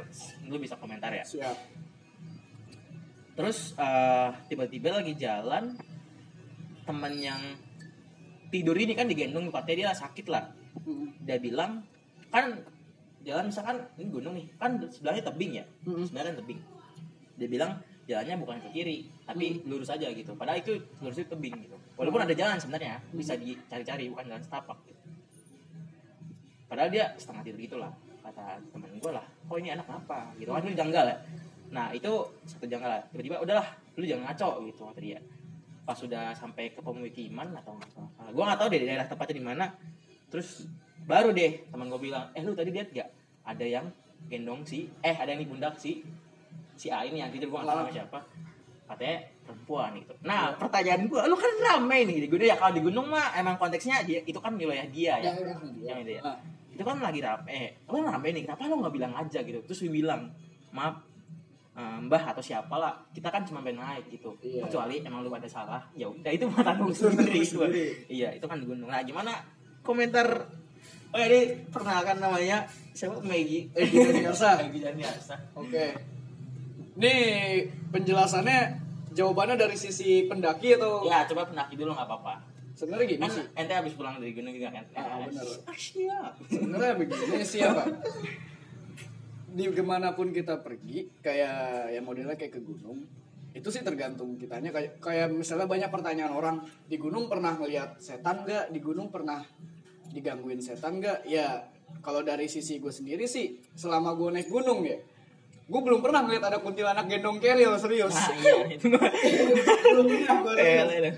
lu 0.47 0.57
bisa 0.63 0.79
komentar 0.79 1.11
ya. 1.11 1.27
Siap. 1.27 1.57
Terus 3.35 3.75
eh, 3.75 4.29
tiba-tiba 4.47 5.03
lagi 5.03 5.13
jalan 5.19 5.75
temen 6.87 7.15
yang 7.19 7.43
tidur 8.55 8.77
ini 8.79 8.95
kan 8.95 9.11
digendong 9.11 9.51
katanya 9.51 9.91
dia 9.91 9.91
sakit 9.99 10.27
lah. 10.31 10.45
Dia 11.27 11.43
bilang 11.43 11.83
kan 12.31 12.63
jalan 13.27 13.51
misalkan 13.51 13.77
ini 13.99 14.09
gunung 14.11 14.35
nih 14.39 14.47
kan 14.59 14.79
sebelahnya 14.87 15.23
tebing 15.27 15.53
ya, 15.59 15.65
Mm-mm. 15.83 16.05
sebelahnya 16.07 16.39
tebing. 16.39 16.61
Dia 17.41 17.49
bilang 17.51 17.73
jalannya 18.07 18.35
bukan 18.39 18.57
ke 18.61 18.69
kiri 18.71 18.99
tapi 19.27 19.63
lurus 19.67 19.91
aja 19.91 20.07
gitu. 20.13 20.37
Padahal 20.39 20.63
itu 20.63 20.79
lurus 21.03 21.19
itu 21.19 21.29
tebing 21.33 21.55
gitu. 21.67 21.77
Walaupun 21.99 22.23
ada 22.23 22.35
jalan 22.37 22.59
sebenarnya 22.61 23.03
bisa 23.11 23.35
dicari-cari 23.35 24.11
bukan 24.13 24.25
jalan 24.31 24.43
setapak. 24.45 24.79
Gitu. 24.87 25.02
Padahal 26.73 26.89
dia 26.89 27.13
setengah 27.21 27.45
tidur 27.45 27.61
gitu 27.61 27.77
lah 27.77 27.93
kata 28.25 28.57
temen 28.73 28.89
gue 28.97 29.13
lah. 29.13 29.27
Oh 29.53 29.61
ini 29.61 29.77
anak 29.77 29.85
apa? 29.93 30.33
Gitu 30.41 30.49
kan 30.49 30.65
lu 30.65 30.73
janggal 30.73 31.05
ya. 31.05 31.17
Nah 31.69 31.93
itu 31.93 32.09
satu 32.49 32.65
janggal 32.65 32.89
lah. 32.89 33.01
Tiba-tiba 33.13 33.45
udahlah 33.45 33.67
lu 34.01 34.09
jangan 34.09 34.33
ngaco 34.33 34.65
gitu 34.65 34.81
kata 34.89 35.01
dia. 35.05 35.21
Pas 35.85 35.93
sudah 35.93 36.33
sampai 36.33 36.73
ke 36.73 36.81
pemukiman 36.81 37.53
atau 37.61 37.77
nggak. 37.77 37.91
Nah, 37.93 38.31
gue 38.33 38.45
nggak 38.49 38.59
tahu 38.63 38.69
deh 38.73 38.81
di 38.81 38.87
daerah 38.89 39.05
tempatnya 39.05 39.37
di 39.37 39.45
mana. 39.45 39.67
Terus 40.33 40.65
baru 41.05 41.29
deh 41.37 41.69
teman 41.69 41.93
gue 41.93 42.01
bilang, 42.01 42.33
eh 42.33 42.41
lu 42.41 42.57
tadi 42.57 42.73
lihat 42.73 42.89
gak 42.95 43.09
ada 43.45 43.67
yang 43.69 43.87
gendong 44.33 44.65
si, 44.65 44.89
eh 45.05 45.13
ada 45.13 45.29
yang 45.29 45.45
di 45.45 45.49
pundak 45.51 45.77
si 45.77 46.01
si 46.79 46.89
A 46.89 47.05
ini 47.05 47.21
yang 47.21 47.29
tidur 47.29 47.53
gue 47.53 47.59
nggak 47.61 47.69
tahu 47.69 47.93
siapa. 47.93 48.19
Katanya 48.89 49.19
perempuan 49.45 49.91
gitu. 49.99 50.15
Nah 50.25 50.55
pertanyaan 50.57 51.05
gue, 51.05 51.21
lu 51.27 51.37
kan 51.37 51.53
rame 51.59 51.99
nih 52.09 52.17
di 52.25 52.29
gunung 52.33 52.49
ya 52.49 52.57
kalau 52.57 52.73
di 52.73 52.81
gunung 52.81 53.07
mah 53.13 53.37
emang 53.37 53.61
konteksnya 53.61 54.07
dia 54.07 54.25
itu 54.25 54.39
kan 54.41 54.57
wilayah 54.57 54.87
dia 54.89 55.21
ya. 55.21 55.37
Yang 55.85 55.99
itu 56.07 56.13
ya 56.17 56.23
Ah. 56.25 56.39
Itu 56.73 56.83
kan 56.83 56.97
lagi 56.99 57.21
rame 57.21 57.49
eh 57.49 57.69
lu 57.85 58.01
rame 58.01 58.29
nih 58.33 58.43
kenapa 58.45 58.65
lu 58.67 58.81
nggak 58.81 58.95
bilang 58.95 59.13
aja 59.13 59.39
gitu 59.41 59.61
terus 59.63 59.79
gue 59.81 59.93
bilang 59.93 60.33
maaf 60.73 61.05
eh, 61.73 61.99
mbah 62.03 62.33
atau 62.33 62.41
siapa 62.41 62.73
lah 62.75 62.97
kita 63.13 63.29
kan 63.29 63.45
cuma 63.45 63.61
pengen 63.61 63.85
naik 63.85 64.09
gitu 64.09 64.33
Iya. 64.41 64.65
kecuali 64.67 65.05
emang 65.05 65.21
lu 65.21 65.31
ada 65.31 65.47
salah 65.47 65.85
ya 65.93 66.09
udah 66.09 66.33
itu 66.33 66.49
mah 66.49 66.65
tanggung 66.65 66.93
sendiri 66.93 67.41
gua. 67.53 67.69
iya 68.09 68.29
itu 68.33 68.45
kan 68.49 68.57
di 68.57 68.65
gunung 68.65 68.89
nah 68.89 69.05
gimana 69.05 69.37
komentar 69.85 70.49
oh 71.13 71.19
ya 71.21 71.27
ini 71.29 71.41
perkenalkan 71.69 72.17
namanya 72.17 72.65
siapa 72.93 73.21
Maggie 73.21 73.69
Egy 73.77 73.93
Daniarsa. 73.93 74.65
Maggie 74.65 74.81
Daniarsa 74.81 75.37
Oke. 75.61 75.93
Nih 76.97 77.65
penjelasannya 77.89 78.81
jawabannya 79.13 79.57
dari 79.57 79.77
sisi 79.77 80.25
pendaki 80.25 80.77
atau 80.77 81.05
ya 81.05 81.25
coba 81.29 81.49
pendaki 81.49 81.77
dulu 81.77 81.93
nggak 81.93 82.09
apa-apa 82.09 82.35
sebenarnya 82.77 83.07
gini. 83.07 83.23
Kan 83.23 83.31
sih 83.33 83.45
ente 83.57 83.75
habis 83.75 83.95
pulang 83.97 84.17
dari 84.19 84.33
gunung 84.35 84.53
juga 84.55 84.71
kan? 84.73 84.85
Ah, 84.97 85.27
bener. 85.27 85.47
Ah, 85.69 86.29
sebenarnya 86.49 86.95
begini 86.99 87.45
sih 87.45 87.61
pak. 87.63 87.87
Di 89.53 89.65
ke 89.69 89.85
mana 89.85 90.17
pun 90.17 90.33
kita 90.33 90.65
pergi 90.65 91.13
kayak 91.21 91.93
ya 91.93 92.01
modelnya 92.01 92.37
kayak 92.41 92.57
ke 92.57 92.63
gunung 92.65 93.05
itu 93.53 93.69
sih 93.69 93.85
tergantung 93.85 94.41
kitanya. 94.41 94.73
Kayak 94.73 95.01
kayak 95.01 95.29
misalnya 95.29 95.69
banyak 95.69 95.91
pertanyaan 95.93 96.33
orang 96.33 96.57
di 96.89 96.97
gunung 96.97 97.29
pernah 97.29 97.57
ngelihat 97.61 98.01
setan 98.01 98.49
nggak? 98.49 98.73
Di 98.73 98.81
gunung 98.81 99.13
pernah 99.13 99.45
digangguin 100.13 100.65
setan 100.65 101.01
nggak? 101.01 101.29
Ya 101.29 101.69
kalau 102.01 102.25
dari 102.25 102.49
sisi 102.49 102.81
gue 102.81 102.89
sendiri 102.89 103.29
sih 103.29 103.61
selama 103.77 104.17
gue 104.17 104.33
naik 104.33 104.49
gunung 104.49 104.81
ya 104.89 104.97
gue 105.63 105.81
belum 105.81 106.01
pernah 106.05 106.21
ngeliat 106.27 106.45
ada 106.53 106.59
kuntilanak 106.61 107.07
gendong 107.09 107.39
keril 107.41 107.73
serius. 107.81 108.13
Nah, 108.13 108.35
iya, 108.45 108.77
itu 108.77 108.87
belum 109.95 110.07
pernah 110.11 110.37
gue 110.43 110.55
serius. 110.59 110.91
iya. 110.91 111.13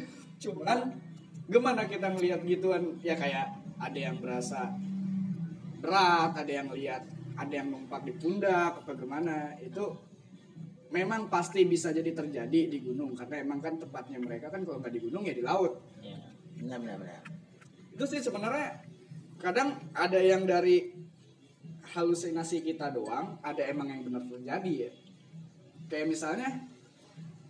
cuman 0.44 0.78
gimana 1.44 1.84
kita 1.84 2.08
ngelihat 2.12 2.40
gituan 2.44 2.96
ya 3.04 3.14
kayak 3.14 3.52
ada 3.76 3.98
yang 3.98 4.16
berasa 4.16 4.72
berat 5.84 6.32
ada 6.32 6.52
yang 6.52 6.72
lihat 6.72 7.04
ada 7.36 7.52
yang 7.52 7.68
numpak 7.68 8.00
di 8.06 8.12
pundak 8.16 8.80
apa 8.80 8.92
gimana 8.96 9.52
itu 9.60 9.84
memang 10.88 11.26
pasti 11.26 11.66
bisa 11.66 11.90
jadi 11.90 12.14
terjadi 12.14 12.70
di 12.70 12.78
gunung 12.80 13.12
karena 13.18 13.42
emang 13.42 13.58
kan 13.60 13.74
tempatnya 13.76 14.22
mereka 14.22 14.48
kan 14.48 14.62
kalau 14.62 14.78
nggak 14.80 14.94
di 14.94 15.00
gunung 15.02 15.26
ya 15.26 15.34
di 15.34 15.42
laut 15.44 15.82
Iya. 16.00 16.20
Benar 16.54 16.78
benar 16.80 16.96
benar. 17.02 17.22
itu 17.94 18.04
sih 18.08 18.20
sebenarnya 18.22 18.80
kadang 19.42 19.74
ada 19.92 20.16
yang 20.22 20.46
dari 20.48 20.94
halusinasi 21.92 22.64
kita 22.64 22.88
doang 22.94 23.36
ada 23.44 23.60
emang 23.68 23.90
yang 23.90 24.02
benar 24.06 24.24
terjadi 24.30 24.72
ya 24.88 24.90
kayak 25.92 26.06
misalnya 26.08 26.48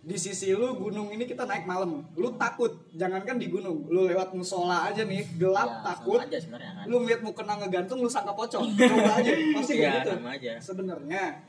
di 0.05 0.17
sisi 0.21 0.53
lu 0.53 0.77
gunung 0.77 1.09
ini 1.09 1.25
kita 1.25 1.49
naik 1.49 1.65
malam. 1.65 2.05
Lu 2.13 2.37
takut. 2.37 2.69
Jangankan 2.93 3.41
di 3.41 3.49
gunung. 3.49 3.89
Lu 3.89 4.05
lewat 4.05 4.37
musola 4.37 4.85
aja 4.85 5.01
nih. 5.01 5.25
Gelap 5.41 5.65
Ya, 5.65 5.81
takut. 5.81 6.21
aja 6.21 6.37
kan. 6.45 6.85
lu 6.85 7.01
ngeliat 7.01 7.25
mau 7.25 7.33
kena 7.33 7.57
ngegantung 7.57 8.05
lu 8.05 8.09
sangka 8.09 8.37
pocong. 8.37 8.69
Coba 8.77 9.17
aja. 9.17 9.33
Pasti 9.57 9.81
sama 9.81 10.29
aja. 10.37 10.61
sebenarnya 10.61 11.41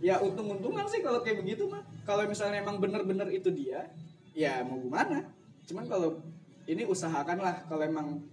ya 0.00 0.16
untung-untungan 0.22 0.86
sih 0.88 1.04
kalau 1.04 1.20
kayak 1.20 1.44
begitu 1.44 1.68
mah. 1.68 1.84
Kalau 2.08 2.24
misalnya 2.24 2.64
emang 2.64 2.80
bener-bener 2.80 3.28
itu 3.28 3.52
dia 3.52 3.84
ya 4.32 4.64
mau 4.64 4.80
gimana? 4.80 5.28
Cuman 5.68 5.84
kalau 5.84 6.24
ini 6.64 6.88
usahakanlah. 6.88 7.68
Kalau 7.68 7.84
emang 7.84 8.24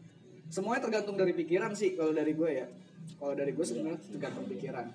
semuanya 0.47 0.87
tergantung 0.87 1.19
dari 1.19 1.35
pikiran 1.35 1.75
sih 1.75 1.99
kalau 1.99 2.15
dari 2.15 2.31
gue 2.31 2.49
ya. 2.55 2.67
Kalau 3.19 3.35
dari 3.35 3.51
gue 3.51 3.65
sebenarnya 3.67 3.99
tergantung 3.99 4.47
pikiran. 4.47 4.87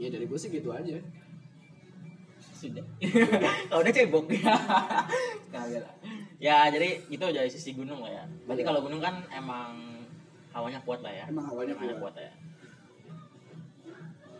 Ya 0.00 0.08
dari 0.08 0.24
gue 0.24 0.38
sih 0.40 0.48
gitu 0.48 0.72
aja 0.72 0.96
sudah 2.62 2.84
kalau 3.68 3.80
udah 3.82 3.92
cebok. 3.92 4.24
Lah. 5.52 5.94
ya 6.38 6.66
jadi 6.68 7.06
itu 7.06 7.22
dari 7.22 7.46
sisi 7.46 7.70
gunung 7.72 8.00
lah 8.00 8.10
ya. 8.12 8.24
Berarti 8.46 8.62
Iya. 8.62 8.68
kalau 8.68 8.80
gunung 8.82 8.98
kan 8.98 9.22
emang 9.30 9.70
hawanya 10.50 10.80
kuat 10.82 11.00
lah 11.00 11.12
ya. 11.12 11.26
Emang 11.26 11.46
hawanya 11.46 11.74
kuat. 11.76 12.14
ya. 12.14 12.32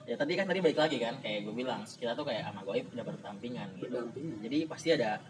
Ya 0.02 0.14
tadi 0.18 0.34
kan 0.34 0.50
tadi 0.50 0.58
balik 0.58 0.74
lagi 0.76 0.98
kan 0.98 1.14
kayak 1.22 1.46
gue 1.46 1.54
bilang 1.54 1.86
kita 1.86 2.10
tuh 2.12 2.26
kayak 2.26 2.42
sama 2.42 2.66
goib 2.66 2.90
udah 2.90 3.04
berdampingan 3.06 3.68
gitu. 3.78 3.86
Berdampingan. 3.86 4.36
jadi 4.42 4.58
pasti 4.66 4.88
ada 4.92 5.22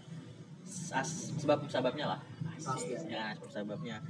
sebab 0.64 1.68
sebabnya 1.68 2.16
lah. 2.16 2.20
Pasti 2.56 2.96
ya 3.08 3.36
sebab 3.36 3.48
sebabnya 3.52 4.00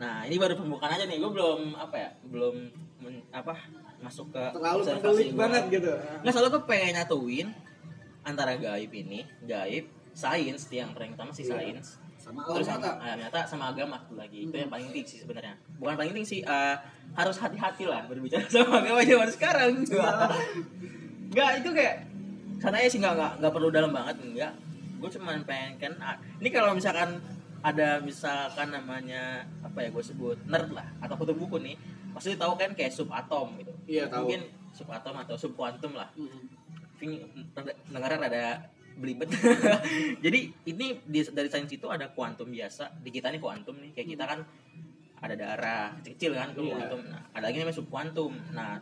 nah 0.00 0.26
ini 0.26 0.34
baru 0.40 0.58
pembukaan 0.58 0.98
aja 0.98 1.06
nih. 1.06 1.22
Gue 1.22 1.30
belum 1.30 1.78
apa 1.78 1.94
ya 1.94 2.10
belum 2.26 2.54
men- 2.98 3.26
apa 3.30 3.54
masuk 4.02 4.34
ke 4.34 4.42
terlalu 4.50 4.82
banget 5.38 5.64
gitu. 5.70 5.92
Nggak 6.26 6.32
soalnya 6.34 6.50
gue 6.50 6.62
pengen 6.66 6.92
nyatuin 6.98 7.48
antara 8.22 8.54
gaib 8.54 8.90
ini, 8.90 9.22
gaib, 9.42 9.84
sains, 10.12 10.66
yang 10.68 10.90
paling 10.90 11.12
utama 11.12 11.30
sih 11.30 11.42
Iya. 11.42 11.52
sains. 11.56 11.88
sama 12.16 12.38
alam 12.38 12.54
Terus 12.54 12.68
sama, 12.70 12.78
mata 12.78 12.90
ah, 13.02 13.14
nyata 13.18 13.40
sama 13.42 13.64
agama 13.68 13.98
satu 13.98 14.14
lagi. 14.14 14.46
Itu 14.46 14.54
yang 14.54 14.70
paling 14.70 14.86
penting 14.88 15.02
sih 15.04 15.18
sebenarnya. 15.18 15.58
Bukan 15.74 15.94
paling 15.96 16.10
penting 16.12 16.28
sih, 16.28 16.40
eh, 16.40 16.76
harus 17.12 17.34
hati-hati 17.36 17.82
lah 17.82 18.06
berbicara 18.06 18.46
sama 18.54 18.78
agama 18.78 19.02
zaman 19.02 19.26
sekarang. 19.28 19.72
Enggak, 21.28 21.50
itu 21.58 21.68
kayak 21.72 21.96
katanya 22.58 22.86
sih 22.86 22.98
nggak 23.00 23.14
nggak 23.16 23.32
nggak 23.42 23.52
perlu 23.52 23.68
dalam 23.68 23.90
banget 23.90 24.16
enggak. 24.22 24.52
Gue 25.02 25.10
cuman 25.10 25.42
pengen 25.42 25.72
kan, 25.76 25.92
ah, 25.98 26.14
ini 26.38 26.48
kalau 26.48 26.70
misalkan 26.72 27.18
ada 27.58 27.98
misalkan 27.98 28.68
namanya 28.70 29.42
apa 29.60 29.82
ya 29.82 29.90
gue 29.90 30.02
sebut 30.02 30.38
nerd 30.46 30.70
lah 30.70 30.86
atau 30.98 31.14
kutu 31.14 31.30
buku 31.30 31.58
nih 31.58 31.78
pasti 32.10 32.34
tahu 32.34 32.58
kan 32.58 32.74
kayak 32.74 32.90
subatom 32.90 33.54
gitu 33.56 33.70
Iya, 33.86 34.10
tahu. 34.10 34.26
mungkin 34.26 34.42
subatom 34.74 35.14
atau 35.16 35.38
subkuantum 35.38 35.94
lah 35.94 36.10
Mm-mm. 36.18 36.42
Ving 37.02 37.18
dengarnya 37.90 38.18
rada 38.22 38.44
belibet. 38.94 39.26
Jadi 40.24 40.54
ini 40.70 40.86
di, 41.02 41.20
dari 41.26 41.48
sains 41.50 41.66
itu 41.74 41.90
ada 41.90 42.14
kuantum 42.14 42.46
biasa. 42.46 42.94
Di 43.02 43.10
kita 43.10 43.34
nih 43.34 43.42
kuantum 43.42 43.74
nih, 43.82 43.90
kayak 43.90 44.08
kita 44.14 44.24
kan 44.30 44.40
ada 45.18 45.34
darah 45.34 45.86
kecil-kecil 45.98 46.32
kan 46.38 46.48
Iya. 46.54 46.62
kuantum. 46.62 47.00
Nah, 47.10 47.22
ada 47.34 47.44
lagi 47.50 47.58
namanya 47.58 47.74
subkuantum. 47.74 48.32
Nah, 48.54 48.78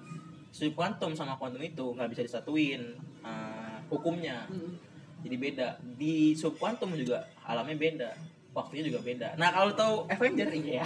subkuantum 0.53 1.17
sama 1.17 1.41
kuantum 1.41 1.65
itu 1.65 1.97
nggak 1.97 2.13
bisa 2.13 2.23
disatuin 2.29 3.01
eh, 3.25 3.77
hukumnya. 3.89 4.45
Mm-mm. 4.53 4.77
Jadi 5.25 5.37
beda. 5.41 5.69
Di 5.97 6.37
subkuantum 6.37 6.93
juga 7.01 7.25
alamnya 7.49 7.77
beda. 7.81 8.11
Waktunya 8.51 8.83
juga 8.83 9.01
beda. 9.01 9.39
Nah, 9.39 9.49
kalau 9.55 9.73
tahu 9.73 9.95
Avenger 10.11 10.51
ya. 10.61 10.85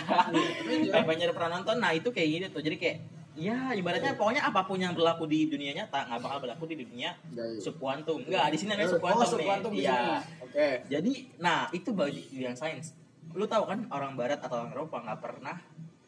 Avenger 0.94 1.32
pernah 1.32 1.58
nonton, 1.58 1.80
nah 1.80 1.96
itu 1.96 2.12
kayak 2.12 2.28
gitu 2.28 2.46
tuh. 2.60 2.62
Jadi 2.62 2.76
kayak 2.76 2.98
ya 3.34 3.74
ibaratnya 3.74 4.14
pokoknya 4.14 4.42
apa 4.44 4.62
pun 4.62 4.78
yang 4.78 4.94
berlaku 4.94 5.26
di 5.26 5.46
dunia 5.46 5.74
nyata 5.74 6.06
nggak 6.06 6.20
bakal 6.20 6.38
berlaku 6.38 6.64
di 6.66 6.76
dunia 6.80 7.10
Gaib. 7.28 7.58
subkuantum 7.58 8.22
enggak 8.22 8.46
di 8.48 8.56
sini 8.56 8.68
namanya 8.70 8.86
Oh, 8.86 8.92
subkuantum 8.94 9.26
subkuantum 9.28 9.70
nih 9.70 9.78
di 9.78 9.84
iya. 9.84 10.18
Oke. 10.38 10.68
jadi 10.86 11.12
nah 11.36 11.66
itu 11.68 11.90
bagi 11.90 12.22
yang 12.32 12.54
sains 12.54 12.94
lu 13.30 13.42
tahu 13.44 13.66
kan 13.66 13.90
orang 13.90 14.14
barat 14.14 14.38
atau 14.38 14.62
orang 14.62 14.70
Eropa 14.70 15.02
nggak 15.02 15.18
pernah 15.18 15.56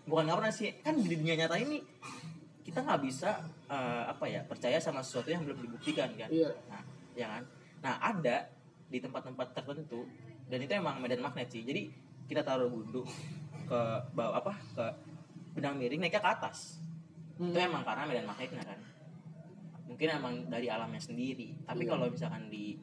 bukan 0.07 0.23
nggak 0.25 0.39
pernah 0.39 0.53
sih 0.55 0.71
kan 0.79 0.95
di 0.95 1.09
dunia 1.11 1.35
nyata 1.37 1.59
ini 1.59 1.83
kita 2.63 2.79
nggak 2.81 3.01
bisa 3.03 3.31
eh, 3.67 4.03
apa 4.07 4.25
ya 4.25 4.41
percaya 4.43 4.79
sama 4.79 5.03
sesuatu 5.03 5.27
yang 5.27 5.43
belum 5.43 5.59
dibuktikan 5.61 6.15
kan 6.15 6.31
Iya. 6.31 6.55
nah 6.71 6.83
ya 7.13 7.27
kan 7.27 7.43
nah 7.83 7.95
ada 8.01 8.47
di 8.87 9.03
tempat-tempat 9.03 9.51
tertentu 9.53 10.07
dan 10.47 10.63
itu 10.63 10.73
emang 10.73 11.03
medan 11.03 11.19
magnet 11.19 11.51
sih 11.51 11.67
jadi 11.67 11.91
kita 12.25 12.47
taruh 12.47 12.71
gundu 12.71 13.03
ke 13.67 13.81
bawah 14.13 14.39
apa 14.39 14.55
ke 14.55 14.87
benang 15.53 15.75
miring 15.75 15.99
naiknya 15.99 16.23
ke 16.23 16.31
atas 16.31 16.79
Hmm. 17.37 17.53
itu 17.53 17.59
emang 17.59 17.85
karena 17.85 18.03
medan 18.05 18.25
magnetnya 18.25 18.65
kan 18.65 18.81
mungkin 19.87 20.09
emang 20.09 20.35
dari 20.49 20.67
alamnya 20.67 20.99
sendiri 20.99 21.53
tapi 21.63 21.85
Iya. 21.85 21.91
kalau 21.93 22.07
misalkan 22.09 22.49
di 22.49 22.81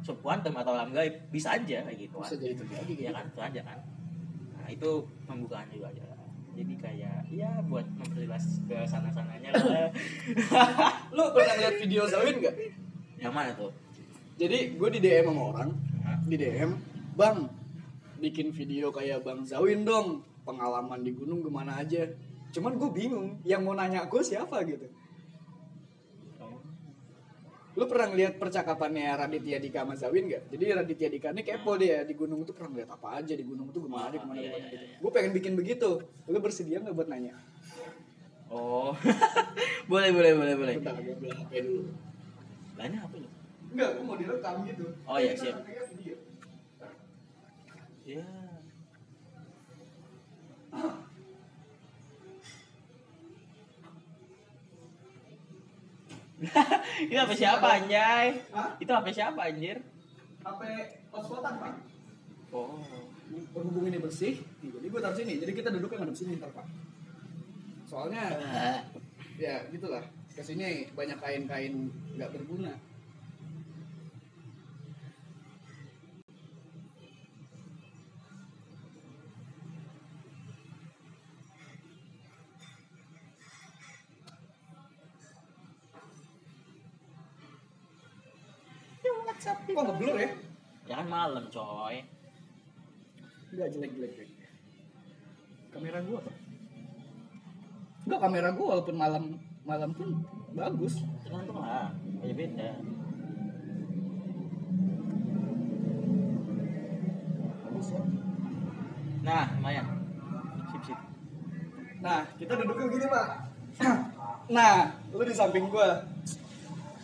subkuantum 0.00 0.54
atau 0.54 0.72
alam 0.72 0.92
gaib 0.92 1.28
bisa 1.28 1.56
aja 1.56 1.82
kayak 1.82 1.98
gitu 1.98 2.16
bisa 2.20 2.36
jadi 2.36 2.54
terjadi 2.54 2.94
ya 3.00 3.10
kan 3.10 3.24
itu 3.26 3.40
aja 3.40 3.60
kan 3.64 3.78
nah 4.54 4.68
itu 4.68 4.90
pembukaan 5.24 5.66
juga 5.68 5.88
aja 5.88 6.04
jadi 6.54 6.74
kayak 6.78 7.16
ya 7.28 7.50
buat 7.64 7.82
memperjelas 7.90 8.62
ke 8.62 8.76
sana 8.84 9.10
sananya 9.10 9.50
lah 9.50 9.90
Lu 11.16 11.24
pernah 11.32 11.56
lihat 11.58 11.74
video 11.76 12.06
Zawin 12.06 12.38
nggak? 12.38 12.54
yang 13.18 13.32
mana 13.32 13.50
tuh 13.54 13.72
Jadi 14.34 14.74
gue 14.74 14.88
di 14.90 15.00
DM 15.00 15.30
sama 15.30 15.42
orang, 15.48 15.70
Hah? 16.02 16.18
di 16.20 16.34
DM, 16.34 16.70
bang, 17.14 17.46
bikin 18.18 18.50
video 18.50 18.90
kayak 18.90 19.22
bang 19.22 19.42
Zawin 19.42 19.82
dong, 19.82 20.22
pengalaman 20.42 21.00
di 21.00 21.14
gunung 21.14 21.38
gimana 21.40 21.78
aja. 21.78 22.02
Cuman 22.54 22.78
gue 22.78 22.86
bingung, 22.88 23.42
yang 23.42 23.66
mau 23.66 23.74
nanya 23.74 24.06
gue 24.06 24.22
siapa 24.22 24.62
gitu. 24.62 24.86
Lu 27.74 27.90
pernah 27.90 28.06
ngeliat 28.06 28.38
percakapannya 28.38 29.10
Raditya 29.18 29.58
Dika 29.58 29.82
sama 29.82 29.98
Zawin 29.98 30.30
gak? 30.30 30.46
Jadi 30.46 30.64
Raditya 30.70 31.08
Dika 31.10 31.34
ini 31.34 31.42
kepo 31.42 31.74
dia 31.74 32.06
di 32.06 32.14
gunung 32.14 32.46
tuh 32.46 32.54
pernah 32.54 32.70
ngeliat 32.70 32.90
apa 32.94 33.18
aja 33.18 33.34
di 33.34 33.42
gunung 33.42 33.74
tuh 33.74 33.82
gimana 33.82 34.14
aja 34.14 34.14
Oh, 34.14 34.22
gimana 34.22 34.38
iya, 34.38 34.54
iya, 34.54 34.70
gitu. 34.70 34.84
iya. 34.86 34.96
Gue 35.02 35.10
pengen 35.10 35.32
bikin 35.34 35.58
begitu. 35.58 35.90
Lu 36.30 36.38
bersedia 36.38 36.78
nggak 36.78 36.94
buat 36.94 37.10
nanya? 37.10 37.34
oh 38.54 38.94
boleh 39.90 40.14
boleh 40.14 40.32
boleh 40.38 40.54
boleh 40.54 40.74
Bentar, 40.78 40.94
gue 41.00 41.16
ambil 41.16 41.32
HP 41.34 41.52
dulu. 41.64 41.82
lainnya 42.78 43.00
apa 43.02 43.16
lu 43.18 43.28
Enggak, 43.74 43.88
gue 43.98 44.04
mau 44.06 44.14
direkam 44.14 44.56
gitu. 44.62 44.84
Oh, 45.02 45.18
iya, 45.18 45.32
Kita 45.34 45.42
siap. 45.42 45.56
nanya 45.66 45.82
video. 45.90 46.16
itu 57.10 57.18
apa 57.18 57.34
siapa 57.34 57.66
anjay 57.80 58.26
Hah? 58.52 58.76
itu 58.78 58.92
apa 58.92 59.08
siapa 59.10 59.40
anjir 59.48 59.78
HP 60.44 60.62
hotspotan 61.08 61.54
pak. 61.56 61.74
oh 62.52 62.76
Berhubung 63.56 63.88
ini 63.88 63.98
bersih, 63.98 64.36
jadi 64.62 64.86
gue 64.86 65.00
taruh 65.00 65.16
sini. 65.16 65.40
Jadi 65.40 65.52
kita 65.56 65.72
duduknya 65.72 66.04
ngadep 66.04 66.14
sini 66.14 66.38
ntar 66.38 66.52
pak. 66.54 66.68
Soalnya 67.88 68.30
ya 69.40 69.64
gitulah. 69.72 70.04
Ke 70.30 70.44
sini 70.44 70.86
banyak 70.92 71.18
kain-kain 71.18 71.88
nggak 72.14 72.30
berguna. 72.30 72.76
Kok 89.44 89.84
ngeblur 89.84 90.16
ya? 90.16 90.30
ya 90.88 90.94
kan 91.00 91.08
malam 91.08 91.44
coy 91.52 92.00
Enggak 93.52 93.68
jelek-jelek. 93.76 94.28
Kamera 95.68 96.00
gua 96.00 96.18
apa? 96.24 96.32
Enggak 98.08 98.20
kamera 98.24 98.48
gua 98.56 98.66
walaupun 98.72 98.96
malam 98.96 99.24
malam 99.68 99.90
pun 99.92 100.08
bagus. 100.56 101.04
tergantung 101.24 101.60
lah 101.60 101.92
beda 102.24 102.32
beda 102.36 102.68
Bagus 107.64 107.88
ya. 107.92 108.02
nah 109.24 109.44
lumayan 109.56 109.86
sip 110.72 110.82
sip 110.88 111.00
Nah, 112.04 112.20
kita 112.36 112.52
duduknya 112.60 112.84
begini, 112.92 113.06
Pak. 113.08 113.26
Nah, 114.52 114.92
lu 115.08 115.24
di 115.24 115.32
samping 115.32 115.72
gua. 115.72 116.04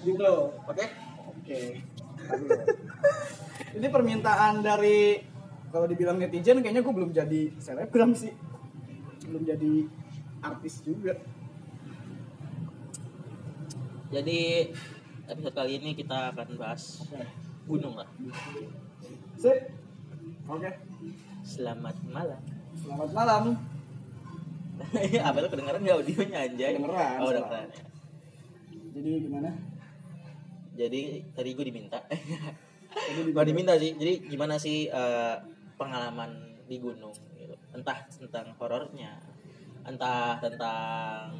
Gitu. 0.04 0.32
oke 0.68 0.84
Oke. 1.24 1.89
Ini 3.70 3.86
permintaan 3.86 4.60
dari 4.60 5.22
kalau 5.70 5.86
dibilang 5.86 6.18
netizen 6.18 6.58
kayaknya 6.60 6.82
gue 6.82 6.94
belum 6.94 7.10
jadi 7.14 7.40
selebgram 7.62 8.12
sih. 8.12 8.34
Belum 9.30 9.46
jadi 9.46 9.86
artis 10.40 10.82
juga. 10.82 11.14
jadi 14.10 14.66
episode 15.30 15.54
kali 15.54 15.78
ini 15.78 15.94
kita 15.94 16.34
akan 16.34 16.58
bahas 16.58 17.06
gunung 17.70 17.94
lah 17.94 18.10
Sip. 19.38 19.70
Oke. 20.50 20.70
selamat 21.46 21.94
malam 22.10 22.42
Selamat 22.74 23.10
malam. 23.14 23.44
apa 25.28 25.36
tuh 25.44 25.50
kedengeran 25.54 25.80
nggak 25.84 25.98
audionya 26.02 26.38
anjay 26.50 26.72
Kedengeran, 26.74 27.16
oh 27.22 27.28
udah 27.30 27.44
ya. 27.46 27.84
Jadi 28.90 29.10
gimana? 29.22 29.50
Jadi 30.74 31.22
tadi 31.34 31.50
gue 31.54 31.64
diminta 31.66 31.98
Gak 33.34 33.46
diminta 33.46 33.78
sih. 33.78 33.94
Jadi 33.94 34.26
gimana 34.26 34.58
sih 34.58 34.90
eh, 34.90 35.36
pengalaman 35.78 36.58
di 36.66 36.76
gunung 36.82 37.14
gitu. 37.38 37.54
Entah 37.74 38.06
tentang 38.10 38.50
horornya, 38.58 39.18
entah 39.86 40.38
tentang 40.42 41.30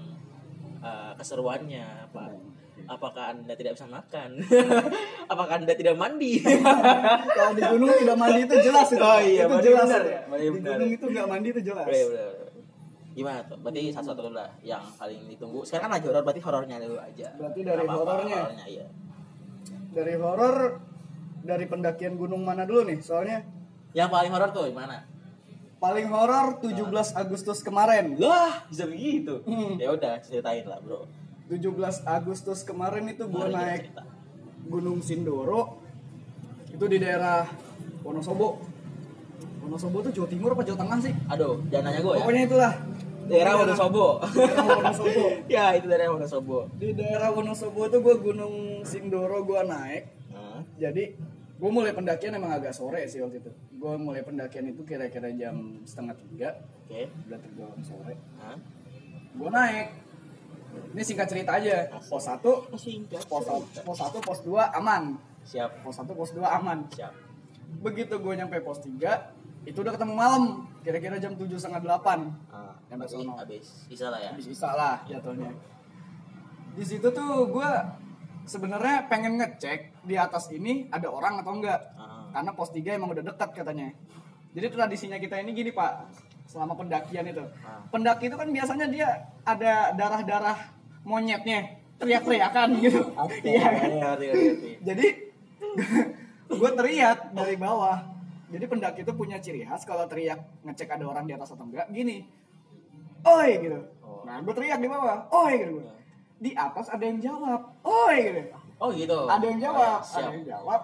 eh, 0.83 1.13
keseruannya, 1.19 2.11
apa 2.11 2.25
apakah 2.89 3.35
Anda 3.37 3.55
tidak 3.55 3.77
bisa 3.77 3.87
makan? 3.87 4.41
apakah 5.33 5.55
Anda 5.61 5.75
tidak 5.75 5.95
mandi? 5.99 6.41
Kalau 7.37 7.53
di 7.55 7.63
gunung 7.63 7.91
tidak 7.99 8.17
mandi 8.19 8.41
itu 8.47 8.57
jelas 8.71 8.89
itu. 8.91 9.03
Oh 9.03 9.21
iya, 9.21 9.45
itu 9.47 9.57
jelas. 9.71 9.89
benar 9.91 10.05
ya, 10.07 10.21
mandi 10.27 10.45
di 10.47 10.51
benar. 10.55 10.71
gunung 10.75 10.91
itu 10.91 11.05
nggak 11.11 11.27
mandi 11.29 11.49
itu 11.51 11.61
jelas. 11.67 11.87
Iya, 11.87 12.05
bener, 12.09 12.31
bener. 12.31 12.49
Gimana 13.11 13.39
tuh? 13.43 13.59
Berarti 13.59 13.83
satu-satu 13.91 14.21
dulu 14.23 14.39
lah 14.39 14.51
yang 14.63 14.83
paling 14.95 15.21
ditunggu. 15.27 15.61
Sekarang 15.67 15.91
kan 15.91 15.99
lagi 15.99 16.07
horor, 16.07 16.23
berarti 16.23 16.43
horornya 16.47 16.77
dulu 16.79 16.97
aja. 17.03 17.29
Berarti 17.35 17.61
dari 17.67 17.85
horornya? 17.85 18.39
horornya 18.39 18.67
iya. 18.71 18.87
Dari 19.91 20.15
horor 20.15 20.79
dari 21.41 21.65
pendakian 21.67 22.15
gunung 22.15 22.47
mana 22.47 22.63
dulu 22.69 22.87
nih? 22.87 22.99
Soalnya 23.03 23.43
Yang 23.91 24.11
paling 24.15 24.31
horor 24.31 24.51
tuh 24.55 24.71
gimana? 24.71 25.11
paling 25.81 26.07
horor 26.13 26.61
17 26.61 27.17
Agustus 27.17 27.65
kemarin. 27.65 28.21
Lah, 28.21 28.69
bisa 28.69 28.85
begitu. 28.85 29.41
Hmm. 29.49 29.81
Ya 29.81 29.97
udah, 29.97 30.21
ceritain 30.21 30.69
lah, 30.69 30.77
Bro. 30.85 31.09
17 31.49 32.05
Agustus 32.07 32.63
kemarin 32.63 33.11
itu 33.11 33.27
gue 33.27 33.47
naik 33.49 33.91
cerita. 33.91 34.05
Gunung 34.71 35.01
Sindoro 35.03 35.83
itu 36.71 36.85
di 36.87 37.01
daerah 37.01 37.49
Wonosobo. 38.05 38.61
Wonosobo 39.65 40.05
tuh 40.05 40.13
Jawa 40.15 40.29
Timur 40.31 40.53
apa 40.55 40.63
Jawa 40.63 40.79
Tengah 40.85 40.99
sih? 41.03 41.15
Aduh, 41.33 41.65
jangan 41.73 41.91
nanya 41.91 42.01
gue 42.05 42.13
ya. 42.13 42.19
Pokoknya 42.23 42.43
itulah. 42.47 42.73
Daerah 43.31 43.55
Wonosobo. 43.57 44.07
Daerah 44.27 44.67
Wonosobo. 44.67 45.25
ya, 45.55 45.65
itu 45.73 45.87
daerah 45.87 46.11
Wonosobo. 46.11 46.59
Di 46.75 46.89
daerah 46.93 47.29
Wonosobo 47.31 47.87
tuh 47.87 48.01
gue 48.03 48.17
Gunung 48.19 48.55
Sindoro 48.83 49.41
gue 49.43 49.61
naik. 49.63 50.05
Nah, 50.31 50.61
Jadi 50.75 51.05
gue 51.61 51.71
mulai 51.71 51.93
pendakian 51.93 52.35
emang 52.35 52.51
agak 52.51 52.75
sore 52.75 53.07
sih 53.07 53.23
waktu 53.23 53.39
itu. 53.39 53.51
Gue 53.79 53.95
mulai 53.95 54.21
pendakian 54.21 54.67
itu 54.67 54.83
kira-kira 54.83 55.31
jam 55.33 55.79
setengah 55.87 56.19
tiga. 56.19 56.51
Oke. 56.85 57.07
Udah 57.31 57.39
tergolong 57.39 57.83
sore. 57.83 58.15
Nah, 58.37 58.59
Gue 59.31 59.49
naik. 59.49 59.89
Ini 60.71 61.03
singkat 61.03 61.27
cerita 61.27 61.59
aja. 61.59 61.87
Pos 62.03 62.27
1, 62.27 62.43
singkat. 62.75 63.23
pos 63.27 63.47
1, 63.47 63.87
pos 63.87 63.99
1, 63.99 64.23
pos 64.23 64.39
2 64.43 64.79
aman. 64.79 65.19
Siap, 65.43 65.83
Pos 65.83 65.97
1, 65.97 66.07
pos 66.11 66.31
2 66.31 66.43
aman. 66.43 66.87
siap. 66.91 67.15
Begitu 67.81 68.19
gue 68.19 68.35
nyampe 68.35 68.59
pos 68.61 68.79
3, 68.83 69.40
itu 69.65 69.79
udah 69.81 69.93
ketemu 69.95 70.15
malam. 70.17 70.43
Kira-kira 70.81 71.21
jam 71.21 71.37
7 71.37 71.45
setengah 71.57 71.83
8. 71.85 72.33
Ah, 72.49 72.73
Yang 72.89 72.99
berarti 73.05 73.17
sono. 73.21 73.33
habis 73.37 73.67
bisa 73.87 74.07
lah 74.09 74.19
ya. 74.19 74.31
Habis 74.33 74.47
isa 74.49 74.69
lah 74.73 74.97
jatuhnya. 75.05 75.51
Di 76.73 76.85
situ 76.87 77.09
tuh 77.13 77.33
gue 77.51 77.71
sebenarnya 78.49 79.07
pengen 79.07 79.37
ngecek 79.37 80.07
di 80.09 80.17
atas 80.17 80.49
ini 80.51 80.89
ada 80.89 81.13
orang 81.13 81.45
atau 81.45 81.53
enggak. 81.55 81.81
Ah, 81.95 82.27
Karena 82.33 82.51
pos 82.57 82.73
3 82.73 82.97
emang 82.97 83.13
udah 83.13 83.25
dekat 83.27 83.51
katanya. 83.53 83.93
Jadi 84.51 84.67
tradisinya 84.67 85.19
kita 85.21 85.39
ini 85.39 85.55
gini 85.55 85.71
pak, 85.71 86.11
selama 86.49 86.75
pendakian 86.75 87.29
itu. 87.29 87.45
Ah. 87.63 87.85
Pendaki 87.93 88.27
itu 88.27 88.35
kan 88.35 88.49
biasanya 88.51 88.87
dia 88.91 89.09
ada 89.47 89.95
darah-darah 89.95 90.59
monyetnya, 91.07 91.79
teriak-teriakan 92.03 92.69
gitu. 92.83 93.15
Iya 93.47 93.63
kan? 93.63 93.89
Iya. 94.19 94.33
Jadi 94.83 95.07
gue 96.61 96.71
teriak 96.75 97.31
dari 97.31 97.55
bawah. 97.55 98.10
Jadi 98.51 98.65
pendaki 98.67 99.01
itu 99.07 99.13
punya 99.15 99.39
ciri 99.39 99.63
khas 99.63 99.87
kalau 99.87 100.11
teriak 100.11 100.43
ngecek 100.67 100.91
ada 100.91 101.07
orang 101.07 101.25
di 101.25 101.35
atas 101.39 101.55
atau 101.55 101.63
enggak 101.63 101.87
gini. 101.95 102.27
Oi 103.23 103.51
gitu. 103.63 103.79
Oh. 104.03 104.27
Nah, 104.27 104.43
gue 104.43 104.55
teriak 104.55 104.83
di 104.83 104.89
bawah. 104.91 105.31
Oi 105.31 105.53
gitu. 105.61 105.73
gua. 105.79 105.95
Di 106.41 106.51
atas 106.59 106.87
ada 106.91 107.05
yang 107.05 107.23
jawab. 107.23 107.61
Oi 107.87 108.17
gitu. 108.27 108.43
Oh 108.81 108.89
gitu. 108.97 109.19
Ada 109.29 109.45
yang 109.45 109.61
jawab, 109.61 110.01
Oh, 110.01 110.09
ya, 110.09 110.09
siap. 110.09 110.25
ada 110.25 110.37
yang 110.41 110.47
jawab. 110.49 110.81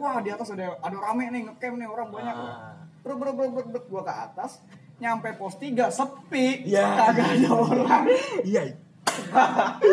Wah, 0.00 0.16
di 0.24 0.30
atas 0.32 0.48
ada 0.56 0.80
ada 0.80 0.96
rame 0.96 1.28
nih 1.28 1.40
ngecamp 1.44 1.76
nih 1.76 1.88
orang 1.92 2.08
banyak. 2.08 2.34
Ah. 2.40 2.72
Bro, 3.04 3.20
bro, 3.20 3.36
bro, 3.36 3.46
bro, 3.52 3.62
bro. 3.68 3.80
gua 3.84 4.00
ke 4.00 4.14
atas, 4.16 4.64
nyampe 4.96 5.28
pos 5.36 5.60
3 5.60 5.92
sepi. 5.92 6.64
Ya. 6.64 6.88
Kagak 7.12 7.36
ada 7.36 7.50
orang. 7.52 8.02
Iya. 8.48 8.80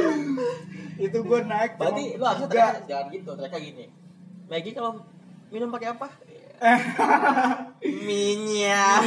itu 1.06 1.18
gue 1.18 1.40
naik 1.44 1.76
Berarti 1.76 2.16
lu 2.16 2.24
harusnya 2.26 2.48
tiga. 2.48 2.68
jangan 2.88 3.06
gitu, 3.12 3.30
teriaknya 3.36 3.60
gini. 3.60 3.86
Maggie 4.48 4.74
kalau 4.74 4.92
minum 5.52 5.70
pakai 5.76 5.88
apa? 5.92 6.08
Minyak. 7.82 9.02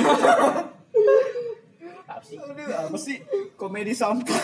apa 2.04 2.22
sih? 2.22 2.36
Aduh, 2.38 2.66
apa 2.66 2.98
sih? 2.98 3.16
Komedi 3.54 3.94
sampah. 3.94 4.42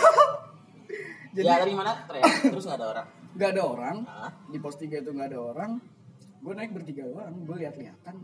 Jadi 1.31 1.47
ya 1.47 1.63
dari 1.63 1.75
mana 1.75 1.95
teriak? 2.07 2.51
Terus 2.51 2.67
nggak 2.67 2.79
ada 2.79 2.87
orang. 2.91 3.07
nggak 3.31 3.51
ada 3.55 3.63
orang. 3.63 3.97
Hah? 4.07 4.31
Di 4.51 4.59
pos 4.59 4.75
3 4.75 5.03
itu 5.03 5.11
nggak 5.11 5.29
ada 5.31 5.39
orang. 5.39 5.71
Gue 6.41 6.53
naik 6.55 6.73
bertiga 6.75 7.07
doang. 7.07 7.35
Gue 7.47 7.57
lihat-lihatan. 7.61 8.15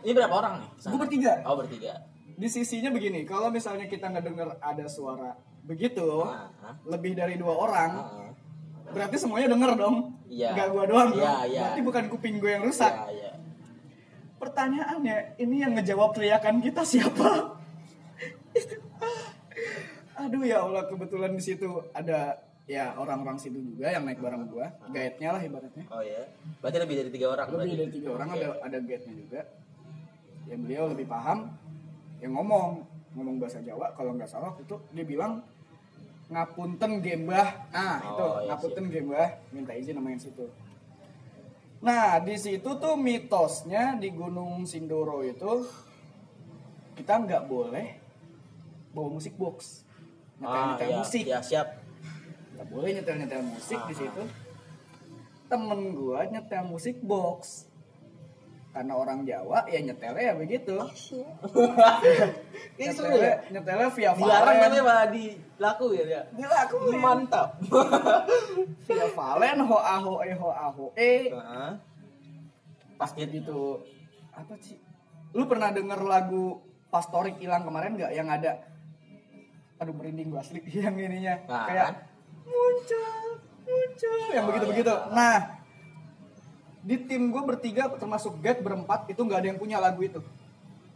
Ini 0.00 0.12
berapa 0.16 0.34
orang 0.34 0.54
nih? 0.64 0.70
Gue 0.86 0.98
bertiga. 0.98 1.32
Oh 1.46 1.54
bertiga. 1.54 1.92
Di 2.40 2.48
sisinya 2.48 2.88
begini, 2.88 3.28
kalau 3.28 3.52
misalnya 3.52 3.84
kita 3.84 4.08
nggak 4.08 4.24
dengar 4.24 4.48
ada 4.58 4.88
suara 4.88 5.36
begitu, 5.60 6.24
Ah, 6.24 6.48
ah. 6.64 6.74
lebih 6.88 7.12
dari 7.12 7.36
dua 7.36 7.52
orang, 7.52 7.90
Ah, 8.00 8.32
berarti 8.96 9.20
semuanya 9.20 9.52
denger 9.52 9.76
dong. 9.76 10.16
Iya. 10.24 10.56
Nggak 10.56 10.68
gua 10.72 10.84
doang 10.88 11.08
dong. 11.12 11.20
Iya, 11.20 11.36
iya. 11.46 11.60
Berarti 11.68 11.80
bukan 11.84 12.04
kuping 12.08 12.40
gue 12.40 12.50
yang 12.50 12.64
rusak. 12.64 12.88
Iya, 12.88 13.12
iya. 13.12 13.29
Pertanyaannya, 14.40 15.36
ini 15.36 15.56
yang 15.60 15.76
ngejawab 15.76 16.16
teriakan 16.16 16.64
kita 16.64 16.80
siapa? 16.80 17.60
Aduh 20.16 20.42
ya 20.44 20.64
Allah, 20.64 20.88
kebetulan 20.88 21.36
di 21.36 21.42
situ 21.44 21.68
ada 21.92 22.40
ya 22.64 22.96
orang-orang 22.96 23.36
situ 23.36 23.60
juga 23.60 23.92
yang 23.92 24.08
naik 24.08 24.20
bareng 24.20 24.48
gua, 24.48 24.72
guide-nya 24.88 25.36
lah 25.36 25.40
ibaratnya. 25.44 25.84
Oh 25.92 26.00
ya. 26.00 26.24
Berarti 26.64 26.78
lebih 26.80 26.96
dari 27.04 27.10
tiga 27.12 27.26
orang. 27.36 27.46
Lebih 27.52 27.56
berarti. 27.60 27.76
dari 27.76 27.92
tiga 27.92 28.08
orang 28.16 28.28
ada 28.32 28.48
ada 28.64 28.78
guide-nya 28.80 29.14
juga. 29.16 29.40
Yang 30.48 30.60
beliau 30.64 30.84
lebih 30.88 31.06
paham, 31.08 31.38
yang 32.24 32.32
ngomong 32.36 32.68
ngomong 33.10 33.36
bahasa 33.42 33.58
Jawa 33.60 33.92
kalau 33.98 34.14
nggak 34.14 34.30
salah 34.30 34.54
itu 34.56 34.76
dia 34.96 35.04
bilang 35.04 35.44
ngapunten 36.30 37.02
gembah. 37.02 37.48
Nah, 37.74 37.96
Oh, 38.00 38.08
itu 38.08 38.24
iya, 38.24 38.46
ngapunten 38.54 38.84
gembah, 38.88 39.28
minta 39.50 39.72
izin 39.74 39.98
sama 39.98 40.08
yang 40.14 40.22
situ. 40.22 40.46
Nah, 41.80 42.20
di 42.20 42.36
situ 42.36 42.76
tuh 42.76 42.92
mitosnya 42.94 43.96
di 43.96 44.12
Gunung 44.12 44.68
Sindoro 44.68 45.24
itu 45.24 45.64
kita 46.92 47.16
nggak 47.16 47.48
boleh 47.48 47.96
bawa 48.92 49.08
musik 49.08 49.32
box. 49.40 49.88
Ah, 50.40 50.76
Nyetel-nyetel 50.76 50.88
iya. 50.88 50.98
musik. 51.00 51.24
Ya, 51.24 51.40
siap. 51.40 51.68
Nggak 52.52 52.66
boleh 52.68 52.90
nyetel-nyetel 53.00 53.42
musik 53.48 53.80
di 53.88 53.94
Ah. 53.96 53.98
situ. 53.98 54.22
Temen 55.48 55.80
gua 55.96 56.28
nyetel 56.28 56.64
musik 56.68 57.00
box. 57.00 57.64
Karena 58.70 58.94
orang 58.94 59.26
Jawa 59.26 59.66
ya 59.66 59.82
nyetelnya 59.82 60.22
ya 60.30 60.34
begitu. 60.34 60.78
Ini 62.78 62.90
seru 62.90 63.10
nyetelnya, 63.10 63.26
ya. 63.26 63.36
nyetelnya 63.50 63.88
via 63.90 64.10
Dilarang 64.14 64.46
Valen. 64.46 64.62
tapi 64.62 64.78
malah 64.80 65.06
dilaku 65.10 65.86
ya 65.90 66.04
dia. 66.06 66.22
Dilakuin. 66.30 66.94
Mantap. 66.96 67.48
Via 68.86 69.06
Valen 69.10 69.58
ho 69.60 69.74
aho 69.76 70.14
e 70.22 70.32
ho 70.32 70.48
aho 70.48 70.84
e. 70.94 71.14
Heeh. 71.28 71.70
Pasti 72.94 73.20
gitu. 73.26 73.82
Apa 74.30 74.54
sih? 74.58 74.78
Lu 75.32 75.44
pernah 75.44 75.70
denger 75.70 76.00
lagu 76.00 76.58
Pastorik 76.86 77.38
hilang 77.38 77.62
kemarin 77.62 77.94
nggak 77.94 78.12
yang 78.12 78.26
ada 78.26 78.66
aduh 79.78 79.94
merinding 79.94 80.28
gua 80.28 80.42
asli 80.42 80.58
yang 80.76 80.92
ininya 80.92 81.38
Nah, 81.46 81.64
kayak 81.64 81.84
kan? 81.86 81.94
muncul 82.44 83.10
muncul 83.62 84.18
yang 84.28 84.42
Oh, 84.42 84.48
begitu 84.50 84.66
begitu 84.68 84.90
iya. 84.90 85.08
nah 85.08 85.38
di 86.80 86.96
tim 86.96 87.28
gue 87.28 87.42
bertiga 87.44 87.92
termasuk 87.92 88.40
guide 88.40 88.64
berempat 88.64 89.04
itu 89.08 89.20
nggak 89.20 89.38
ada 89.44 89.48
yang 89.52 89.60
punya 89.60 89.76
lagu 89.76 90.00
itu 90.00 90.20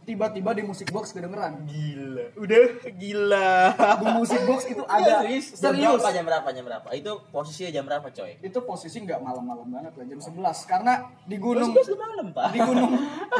tiba-tiba 0.05 0.53
di 0.53 0.61
musik 0.61 0.93
box 0.93 1.09
kedengeran 1.09 1.65
Gila. 1.65 2.25
Udah 2.37 2.65
gila. 2.93 3.73
di 3.97 4.05
musik 4.13 4.41
box 4.45 4.69
itu 4.69 4.85
Ada 4.85 5.25
serius. 5.25 5.57
Jam 5.57 5.73
serius 5.73 5.97
berapa? 5.97 6.09
Jam 6.13 6.23
berapa? 6.29 6.47
Jam 6.53 6.63
berapa? 6.69 6.87
Itu 6.93 7.11
posisinya 7.33 7.71
jam 7.73 7.83
berapa, 7.89 8.07
coy? 8.13 8.37
itu 8.37 8.59
posisi 8.61 9.01
nggak 9.01 9.17
malam-malam 9.17 9.65
banget 9.65 9.93
lah 9.97 10.05
jam 10.05 10.21
11 10.21 10.69
karena 10.69 10.93
di 11.25 11.37
gunung 11.41 11.73
malam, 11.73 12.27
Pak. 12.37 12.53
di 12.53 12.59
gunung 12.61 12.91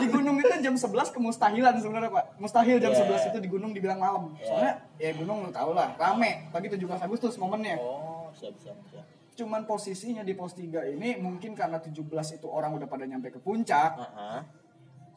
di 0.02 0.08
gunung 0.10 0.36
itu 0.42 0.54
jam 0.66 0.74
11 0.74 1.14
kemustahilan 1.14 1.74
sebenarnya 1.78 2.10
pak 2.10 2.26
mustahil 2.42 2.82
jam 2.82 2.92
Yeah. 2.96 3.30
11 3.30 3.30
itu 3.30 3.40
di 3.46 3.50
gunung 3.52 3.72
dibilang 3.76 4.00
malam 4.02 4.34
soalnya 4.42 4.82
ya 4.98 5.12
gunung 5.14 5.46
lu 5.46 5.52
tau 5.54 5.76
lah 5.76 5.94
rame 6.00 6.50
pagi 6.50 6.72
17 6.72 6.82
Agustus 7.06 7.36
momennya 7.38 7.76
Oh, 7.78 8.32
siap 8.34 8.56
siap 8.58 8.74
siap. 8.90 9.06
Cuman 9.36 9.64
posisinya 9.64 10.22
di 10.22 10.32
pos 10.32 10.52
3 10.52 10.64
ini 10.90 11.16
mungkin 11.18 11.52
karena 11.52 11.78
17 11.78 12.02
itu 12.34 12.48
orang 12.48 12.72
udah 12.74 12.86
pada 12.86 13.04
nyampe 13.04 13.30
ke 13.30 13.38
puncak 13.38 13.96
Heeh. 13.96 14.40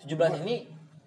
17 0.04 0.42
ini 0.42 0.56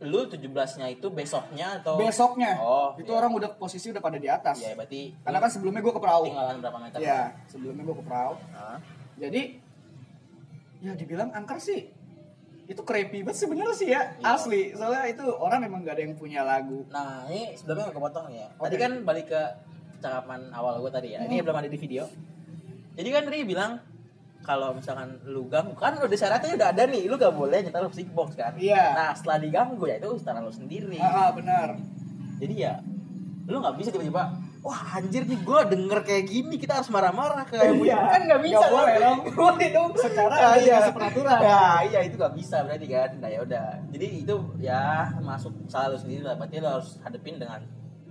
lu 0.01 0.25
17-nya 0.25 0.89
itu 0.89 1.07
besoknya 1.07 1.77
atau 1.77 1.93
besoknya 1.95 2.57
Oh, 2.57 2.95
itu 2.95 3.05
iya. 3.05 3.19
orang 3.19 3.31
udah 3.33 3.53
posisi 3.53 3.87
udah 3.87 3.99
pada 3.99 4.15
di 4.15 4.25
atas 4.25 4.57
Ya, 4.57 4.73
berarti 4.73 5.13
karena 5.19 5.37
kan 5.37 5.49
sebelumnya 5.49 5.79
gue 5.79 5.91
ke 5.91 6.01
perahu 6.01 6.23
tinggalan 6.25 6.57
berapa 6.57 6.79
meter? 6.79 6.97
ya 6.99 7.21
sebelumnya 7.45 7.83
gue 7.83 7.95
ke 7.95 8.03
perahu 8.03 8.33
Hah? 8.51 8.77
jadi 9.15 9.41
ya 10.81 10.91
dibilang 10.93 11.29
angker 11.29 11.59
sih 11.59 11.93
itu 12.63 12.81
creepy 12.81 13.21
banget 13.21 13.37
sebenarnya 13.37 13.75
sih 13.75 13.89
ya 13.89 14.01
Iya. 14.15 14.25
asli 14.31 14.61
soalnya 14.71 15.03
itu 15.05 15.21
orang 15.29 15.61
emang 15.61 15.83
gak 15.83 15.93
ada 15.93 16.03
yang 16.03 16.15
punya 16.15 16.41
lagu 16.41 16.87
Nah, 16.89 17.27
ini 17.27 17.53
sebelumnya 17.53 17.85
nggak 17.85 17.97
kepotong 17.97 18.25
ya. 18.31 18.47
Tadi 18.55 18.73
Oke. 18.73 18.81
kan 18.81 18.91
balik 19.03 19.25
ke 19.27 19.41
percakapan 19.93 20.49
awal 20.49 20.79
gue 20.79 20.89
tadi 20.89 21.09
ya. 21.11 21.19
Ini 21.21 21.35
Hmm. 21.35 21.43
belum 21.43 21.57
ada 21.57 21.67
di 21.67 21.77
video. 21.77 22.07
Jadi 23.01 23.09
kan 23.09 23.23
Ri 23.25 23.41
bilang 23.43 23.71
kalau 24.41 24.73
misalkan 24.73 25.17
lu 25.23 25.45
ganggu 25.47 25.73
kan 25.73 25.93
udah 25.95 26.13
syaratnya 26.15 26.53
udah 26.53 26.69
ada 26.71 26.83
nih, 26.85 27.05
lu 27.05 27.13
gak 27.15 27.29
boleh 27.31 27.61
nyetel 27.61 27.85
musik 27.87 28.09
box 28.09 28.33
kan. 28.35 28.53
Iya. 28.55 28.93
Nah, 28.93 29.09
setelah 29.11 29.37
diganggu 29.37 29.81
ya 29.83 29.97
itu 29.97 30.09
setelah 30.15 30.39
lu 30.39 30.49
sendiri. 30.51 30.97
ah, 30.97 31.09
ah, 31.09 31.29
benar 31.31 31.77
Jadi 32.37 32.53
ya 32.55 32.77
lu 33.43 33.57
nggak 33.57 33.73
bisa 33.75 33.89
tiba-tiba 33.89 34.31
wah 34.61 34.81
anjir 34.93 35.25
nih 35.25 35.35
gue 35.35 35.59
denger 35.67 35.99
kayak 36.01 36.23
gini 36.23 36.55
kita 36.55 36.77
harus 36.77 36.87
marah-marah 36.87 37.41
ke 37.43 37.57
Iya. 37.57 37.97
kan 37.97 38.21
nggak 38.23 38.41
bisa 38.43 38.57
Nggak 38.59 38.71
boleh 38.71 38.95
dong. 38.95 39.19
Boleh 39.33 39.69
dong 39.69 39.89
Secara 39.95 40.29
Nah, 40.31 40.53
iya. 40.55 40.77
peraturan. 40.87 41.39
ya 41.41 41.61
iya 41.83 41.99
itu 42.01 42.15
nggak 42.15 42.33
bisa 42.33 42.61
berarti 42.61 42.85
kan 42.87 43.09
nah 43.17 43.27
ya 43.27 43.39
udah 43.41 43.65
jadi 43.89 44.07
itu 44.21 44.35
ya 44.57 44.81
masuk 45.19 45.49
salah 45.65 45.89
lu 45.89 45.97
sendiri 45.97 46.21
lah 46.21 46.33
berarti 46.35 46.57
lu 46.57 46.69
harus 46.69 47.01
hadepin 47.01 47.37
dengan 47.37 47.59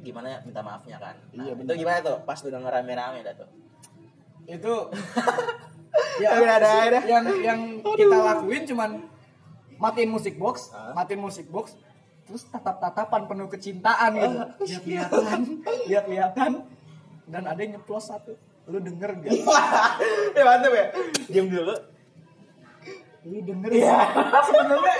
gimana 0.00 0.42
minta 0.42 0.60
maafnya 0.60 0.98
kan 0.98 1.14
nah, 1.30 1.42
Iya, 1.42 1.52
itu 1.52 1.62
benar. 1.62 1.74
gimana 1.76 1.98
tuh 2.00 2.16
pas 2.22 2.38
lu 2.38 2.48
denger 2.50 2.70
rame-rame 2.72 3.18
dah 3.20 3.34
tuh 3.36 3.48
itu 4.50 4.74
ya 6.22 6.30
ada, 6.34 6.68
ada. 6.90 6.98
yang 7.06 7.24
yang 7.40 7.60
kita 7.80 8.16
lakuin 8.18 8.62
cuman 8.66 8.90
matiin 9.80 10.10
musik 10.10 10.34
box 10.36 10.74
Hah? 10.74 10.92
matiin 10.92 11.22
musik 11.22 11.46
box 11.48 11.78
terus 12.30 12.46
tatap-tatapan 12.46 13.26
penuh 13.26 13.50
kecintaan 13.50 14.10
gitu. 14.14 14.38
Lihat-lihatan 14.70 15.40
lihat-lihatan 15.90 16.52
dan 17.26 17.42
ada 17.42 17.58
yang 17.58 17.74
nyeplos 17.74 18.06
satu. 18.06 18.38
Lu 18.70 18.78
denger 18.78 19.18
gak 19.18 19.34
ya 20.38 20.42
mantap 20.46 20.70
ya. 20.70 20.86
Diam 21.26 21.50
dulu 21.50 21.74
lu 23.20 23.36
denger 23.44 23.70
ya 23.76 24.00
sebenarnya 24.48 24.96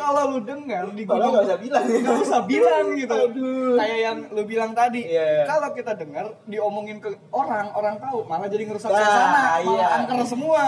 kalau 0.00 0.22
lu 0.32 0.38
denger 0.40 0.84
di 0.96 1.02
gunung 1.04 1.36
nggak 1.36 1.44
usah 1.44 1.58
bilang. 1.60 1.84
nggak 1.84 2.18
usah 2.24 2.40
bilang 2.48 2.86
gitu. 2.96 3.12
Aduh. 3.12 3.76
kayak 3.76 3.98
yang 4.00 4.18
lu 4.32 4.42
bilang 4.48 4.72
tadi. 4.72 5.04
Iya. 5.04 5.44
kalau 5.44 5.68
kita 5.76 5.92
dengar 6.00 6.32
diomongin 6.48 6.96
ke 6.96 7.12
orang 7.28 7.68
orang 7.76 8.00
tahu 8.00 8.24
malah 8.24 8.48
jadi 8.48 8.64
ngerusak 8.64 8.88
Nah, 8.88 8.96
suasana 9.04 9.28
malah 9.28 9.60
iya. 9.68 9.86
angker 10.00 10.16
semua. 10.24 10.62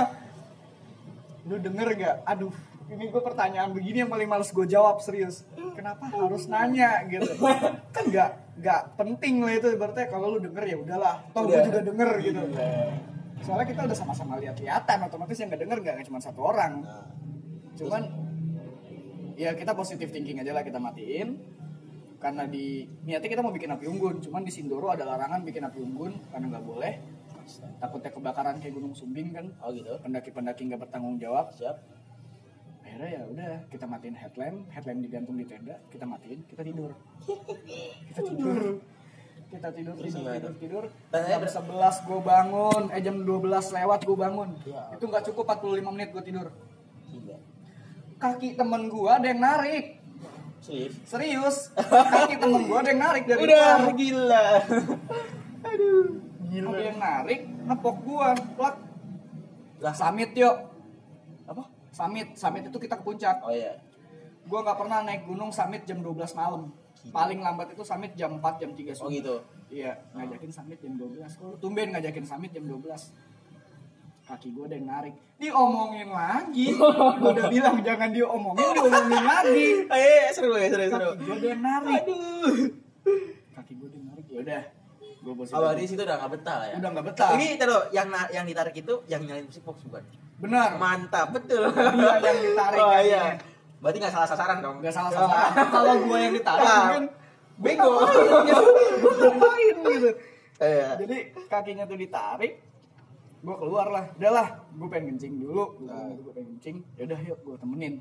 Lu 1.49 1.57
denger 1.57 1.89
gak 1.97 2.17
aduh 2.29 2.55
ini 2.93 3.09
gue 3.09 3.23
pertanyaan 3.25 3.73
begini 3.73 4.05
yang 4.05 4.13
paling 4.13 4.29
males 4.29 4.53
gue 4.53 4.67
jawab 4.69 5.01
serius. 5.01 5.49
Kenapa 5.73 6.05
harus 6.13 6.45
nanya 6.53 7.01
gitu? 7.09 7.33
Kan 7.97 8.05
gak 8.13 8.31
gak 8.61 8.93
penting 9.01 9.41
lah 9.41 9.57
itu 9.57 9.73
berarti 9.81 10.05
kalau 10.13 10.37
lu 10.37 10.39
denger 10.45 10.65
ya 10.69 10.77
udahlah. 10.77 11.15
Toh 11.33 11.49
gue 11.49 11.61
juga 11.65 11.81
denger 11.81 12.11
gitu 12.21 12.45
soalnya 13.43 13.67
kita 13.67 13.81
udah 13.91 13.97
sama-sama 13.99 14.39
lihat-lihatan 14.39 14.99
otomatis 15.07 15.37
yang 15.37 15.51
gak 15.51 15.63
denger 15.67 15.79
gak 15.83 16.07
cuma 16.07 16.23
satu 16.23 16.41
orang. 16.47 16.87
Nah, 16.87 17.07
cuman 17.75 18.03
ya 19.35 19.53
kita 19.59 19.75
positif 19.75 20.15
thinking 20.15 20.39
aja 20.39 20.55
lah 20.55 20.63
kita 20.63 20.79
matiin. 20.79 21.43
Karena 22.23 22.47
di 22.47 22.87
niatnya 23.03 23.27
kita 23.35 23.43
mau 23.43 23.51
bikin 23.51 23.75
api 23.75 23.91
unggun 23.91 24.23
cuman 24.23 24.47
di 24.47 24.55
Sindoro 24.55 24.95
ada 24.95 25.03
larangan 25.03 25.43
bikin 25.43 25.67
api 25.67 25.83
unggun 25.83 26.23
karena 26.31 26.55
nggak 26.55 26.65
boleh. 26.65 26.95
Takutnya 27.83 28.15
kebakaran 28.15 28.63
kayak 28.63 28.79
gunung 28.79 28.95
Sumbing 28.95 29.35
kan. 29.35 29.51
Oh 29.59 29.75
gitu? 29.75 29.91
Pendaki-pendaki 29.99 30.71
nggak 30.71 30.87
bertanggung 30.87 31.19
jawab. 31.19 31.51
Siap. 31.51 31.83
Akhirnya 32.87 33.11
ya 33.11 33.23
udah 33.27 33.53
kita 33.75 33.91
matiin 33.91 34.15
headlamp 34.15 34.71
headlamp 34.71 35.01
digantung 35.03 35.35
di 35.35 35.49
tenda 35.51 35.83
kita 35.91 36.07
matiin 36.07 36.47
kita 36.47 36.63
tidur. 36.63 36.95
Kita 38.13 38.21
tidur 38.23 38.85
kita 39.53 39.69
tidur 39.77 39.95
Terus 40.01 40.17
tidur 40.17 40.33
tidur 40.33 40.55
tidur. 40.57 40.85
Dan 41.13 41.21
jam 41.29 41.43
11 41.45 42.09
gue 42.09 42.21
bangun. 42.25 42.83
Eh 42.89 43.01
jam 43.05 43.17
12 43.21 43.77
lewat 43.77 44.01
gue 44.09 44.17
bangun. 44.17 44.49
Ya. 44.65 44.83
itu 44.97 45.05
nggak 45.05 45.25
cukup 45.29 45.45
45 45.61 45.93
menit 45.93 46.09
gue 46.17 46.25
tidur. 46.25 46.49
Gila 47.13 47.53
kaki 48.23 48.55
temen 48.55 48.87
gua 48.87 49.19
ada 49.19 49.27
yang 49.27 49.43
narik. 49.43 49.99
Serius? 50.63 50.95
Serius. 51.03 51.57
Kaki 51.75 52.39
temen 52.39 52.71
gua 52.71 52.87
ada 52.87 52.95
yang 52.95 53.03
narik 53.03 53.25
dari 53.27 53.41
udah 53.43 53.67
luar. 53.83 53.95
gila. 53.99 54.47
Aduh. 55.75 56.07
Ada 56.47 56.83
yang 56.87 56.99
narik 57.03 57.41
nepok 57.67 57.97
gua. 58.07 58.39
Plak. 58.55 58.77
Lah. 59.83 59.95
Samit 59.99 60.31
yuk. 60.39 60.55
Apa? 61.51 61.67
Samit. 61.91 62.39
Samit 62.39 62.71
itu 62.71 62.79
kita 62.79 62.95
ke 62.95 63.03
puncak. 63.03 63.43
Oh 63.43 63.51
iya. 63.51 63.83
Gua 64.47 64.63
nggak 64.63 64.79
pernah 64.79 65.03
naik 65.03 65.27
gunung 65.27 65.51
samit 65.51 65.83
jam 65.83 65.99
12 65.99 66.39
malam 66.39 66.71
paling 67.11 67.43
lambat 67.43 67.75
itu 67.75 67.83
samit 67.83 68.15
jam 68.15 68.39
4 68.39 68.63
jam 68.63 68.71
3 68.71 68.79
oh 68.79 68.95
subuh 68.95 69.11
gitu. 69.11 69.35
Iya 69.73 69.99
ngajakin 70.15 70.51
samit 70.55 70.79
jam 70.79 70.95
12 70.95 71.19
kok 71.27 71.59
tumben 71.59 71.91
ngajakin 71.91 72.23
samit 72.23 72.55
jam 72.55 72.63
12 72.69 72.79
kaki 74.23 74.55
gua 74.55 74.71
ada 74.71 74.77
yang 74.79 74.87
narik. 74.87 75.15
Diomongin 75.43 76.09
lagi. 76.15 76.67
Gua 76.79 77.35
udah 77.35 77.51
bilang 77.51 77.83
jangan 77.83 78.15
diomongin 78.15 78.63
diomongin 78.71 79.25
lagi. 79.27 79.67
Eh 79.99 80.31
seru 80.31 80.55
ya 80.55 80.71
seru 80.71 80.87
seru. 80.87 81.11
Kaki 81.19 81.27
gua 81.27 81.35
ada 81.35 81.47
yang 81.51 81.63
narik. 81.67 82.03
Aduh. 82.07 82.55
Kaki 83.59 83.73
gua 83.75 83.87
ada 83.91 83.97
yang 83.99 84.07
narik. 84.07 84.25
Ya 84.31 84.39
udah 84.47 84.63
gua 85.27 85.35
positif 85.43 85.59
awal 85.59 85.73
di 85.75 85.85
situ 85.91 86.03
udah 86.07 86.17
nggak 86.23 86.33
betah 86.39 86.57
lah 86.63 86.67
ya? 86.71 86.75
Udah 86.79 86.91
nggak 86.95 87.07
betah. 87.11 87.29
ini 87.35 87.47
taruh 87.59 87.83
yang 87.91 88.09
yang 88.31 88.45
ditarik 88.47 88.75
itu 88.79 88.95
yang 89.11 89.21
nyalain 89.27 89.45
musik 89.51 89.67
box 89.67 89.83
bukan? 89.91 90.07
Benar. 90.39 90.79
Mantap 90.79 91.27
betul. 91.35 91.67
Dia 91.75 92.15
yang 92.23 92.41
ditarik 92.47 92.79
oh 92.87 92.99
iya 93.03 93.23
berarti 93.83 93.99
nggak 93.99 94.15
salah 94.15 94.29
sasaran 94.31 94.59
dong. 94.63 94.77
Nggak 94.79 94.95
salah 94.95 95.11
sasaran. 95.11 95.53
kalau 95.75 95.95
gue 96.01 96.19
yang 96.19 96.33
ditarik 96.33 96.63
Ah. 96.65 96.79
mungkin 96.87 97.05
bego 97.59 97.91
gue 97.93 99.13
ngapain 99.19 99.77
gitu. 99.83 100.11
Iya. 100.63 100.89
jadi 100.95 101.17
kakinya 101.51 101.85
tuh 101.85 101.99
ditarik 101.99 102.63
gue 103.43 103.57
keluar 103.59 103.91
lah. 103.91 104.05
Udahlah 104.15 104.49
gue 104.71 104.89
pengen 104.89 105.19
kencing 105.19 105.43
dulu. 105.43 105.75
Gue 105.77 105.91
gue 106.23 106.33
pengen 106.33 106.49
kencing. 106.57 106.77
Yaudah 106.97 107.21
yuk 107.27 107.39
gue 107.43 107.57
temenin. 107.59 107.95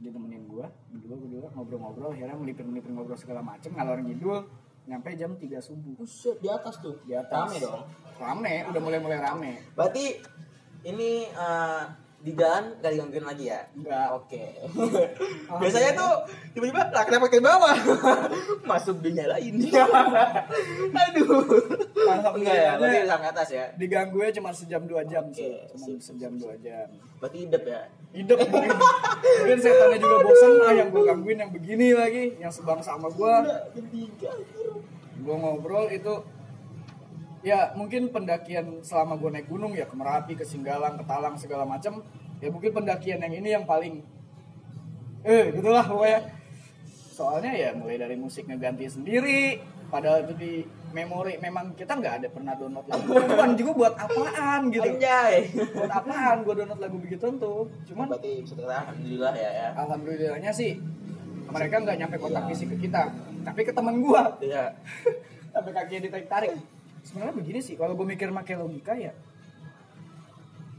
Dia 0.00 0.10
temenin 0.10 0.42
gue 0.44 0.66
berdua 0.66 1.16
berdua 1.16 1.46
ngobrol-ngobrol. 1.54 2.10
Akhirnya 2.10 2.34
melipir-melipir 2.34 2.90
ngobrol 2.90 3.14
segala 3.14 3.40
macem 3.40 3.70
ngalor 3.70 4.02
ngidul 4.02 4.50
nyampe 4.90 5.14
jam 5.14 5.38
3 5.38 5.46
subuh. 5.62 6.02
Buset, 6.02 6.42
di 6.42 6.50
atas 6.50 6.82
tuh? 6.82 6.98
Di 7.06 7.14
atas. 7.14 7.46
Rame 7.46 7.56
dong. 7.62 7.86
Rame 8.18 8.54
udah 8.66 8.80
mulai 8.82 8.98
mulai 8.98 9.18
rame. 9.22 9.52
Berarti 9.78 10.18
ini 10.82 11.30
eh, 11.30 11.82
di 12.20 12.36
jalan 12.36 12.76
gak 12.84 12.92
digangguin 12.92 13.24
lagi 13.24 13.44
ya? 13.48 13.60
Enggak. 13.72 14.06
oke. 14.12 14.44
Biasanya 15.60 15.90
tuh 15.96 16.12
tiba-tiba 16.52 16.92
lah 16.92 17.04
kenapa 17.08 17.32
ke 17.32 17.40
bawah? 17.40 17.72
Masuk 18.70 19.00
dinyalain 19.00 19.56
aduh. 21.00 21.40
Enggak 22.36 22.56
ya 22.60 22.70
berarti 22.76 22.98
sampai 23.08 23.28
atas 23.32 23.48
ya? 23.48 23.64
diganggu 23.80 24.20
cuma 24.36 24.52
sejam 24.52 24.84
dua 24.84 25.00
jam 25.08 25.24
sih. 25.32 25.48
Oke, 25.48 25.72
cuma 25.72 25.84
sip, 25.96 26.00
sejam 26.12 26.36
dua 26.36 26.52
jam. 26.60 26.92
Berarti 27.24 27.48
hidup 27.48 27.62
ya? 27.64 27.82
Hidup 28.12 28.36
mungkin. 28.52 28.70
Mungkin 29.40 29.58
setannya 29.64 29.96
juga 29.96 30.16
bosan 30.20 30.52
ah 30.60 30.72
yang 30.76 30.88
gue 30.92 31.02
gangguin 31.02 31.38
yang 31.40 31.52
begini 31.52 31.96
lagi 31.96 32.36
yang 32.36 32.52
sebangsa 32.52 33.00
sama 33.00 33.08
gue 33.08 33.34
gue 35.20 35.36
ngobrol 35.36 35.86
itu 35.92 36.14
ya 37.40 37.72
mungkin 37.72 38.12
pendakian 38.12 38.84
selama 38.84 39.16
gue 39.16 39.30
naik 39.32 39.48
gunung 39.48 39.72
ya 39.72 39.88
ke 39.88 39.96
Merapi 39.96 40.32
ke 40.36 40.44
Singgalang 40.44 41.00
ke 41.00 41.04
Talang 41.08 41.40
segala 41.40 41.64
macam 41.64 42.04
ya 42.40 42.48
mungkin 42.52 42.72
pendakian 42.72 43.20
yang 43.20 43.32
ini 43.32 43.48
yang 43.56 43.64
paling 43.64 44.04
eh 45.24 45.52
gitulah 45.52 45.84
pokoknya. 45.84 46.20
Soalnya 47.12 47.52
ya 47.52 47.68
mulai 47.76 48.00
dari 48.00 48.16
musik 48.16 48.48
ngeganti 48.48 48.88
sendiri 48.88 49.60
padahal 49.92 50.24
itu 50.24 50.34
di 50.40 50.52
memori 50.90 51.36
memang 51.36 51.76
kita 51.76 51.92
nggak 52.00 52.14
ada 52.22 52.28
pernah 52.32 52.56
download 52.56 52.86
lagu 52.88 53.04
begituan 53.12 53.50
juga 53.60 53.72
buat 53.76 53.94
apaan 54.00 54.60
gitu. 54.72 54.88
Anjay. 54.88 55.34
Buat 55.76 55.92
apaan 55.92 56.36
gue 56.48 56.54
download 56.56 56.80
lagu 56.80 56.96
begitu 56.96 57.26
tuh 57.36 57.68
cuman 57.92 58.08
berarti 58.08 58.40
bisa 58.40 58.54
dikatakan 58.56 58.84
alhamdulillah 58.88 59.32
ya 59.36 59.50
ya. 59.52 59.68
Alhamdulillahnya 59.76 60.52
sih 60.56 60.80
mereka 61.50 61.76
nggak 61.84 61.96
nyampe 62.00 62.16
kontak 62.16 62.42
Iya. 62.46 62.48
fisik 62.54 62.68
ke 62.72 62.76
kita 62.88 63.02
tapi 63.44 63.60
ke 63.64 63.72
teman 63.76 64.00
gua. 64.00 64.36
Iya. 64.40 64.72
Sampai 65.52 65.72
kakinya 65.76 66.00
ditarik 66.08 66.28
tarik 66.30 66.52
sebenarnya 67.02 67.34
begini 67.34 67.60
sih 67.60 67.74
kalau 67.74 67.92
gue 67.92 68.06
mikir 68.06 68.28
pakai 68.30 68.54
logika 68.54 68.92
ya 68.92 69.12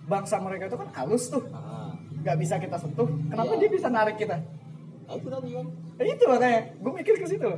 bangsa 0.04 0.38
mereka 0.38 0.68
itu 0.68 0.76
kan 0.76 0.90
halus 0.92 1.30
tuh 1.30 1.44
Ah. 1.50 1.94
nggak 2.22 2.38
bisa 2.38 2.56
kita 2.58 2.76
sentuh 2.76 3.08
kenapa 3.28 3.54
Iya. 3.54 3.60
dia 3.60 3.70
bisa 3.72 3.88
narik 3.88 4.18
kita 4.18 4.38
Nah, 5.02 5.20
itu 5.20 5.28
tadi 5.28 5.50
kan. 5.52 5.68
Eh, 6.00 6.08
itu 6.08 6.24
makanya, 6.24 6.62
gue 6.72 6.92
mikir 6.96 7.20
ke 7.20 7.28
situ. 7.28 7.52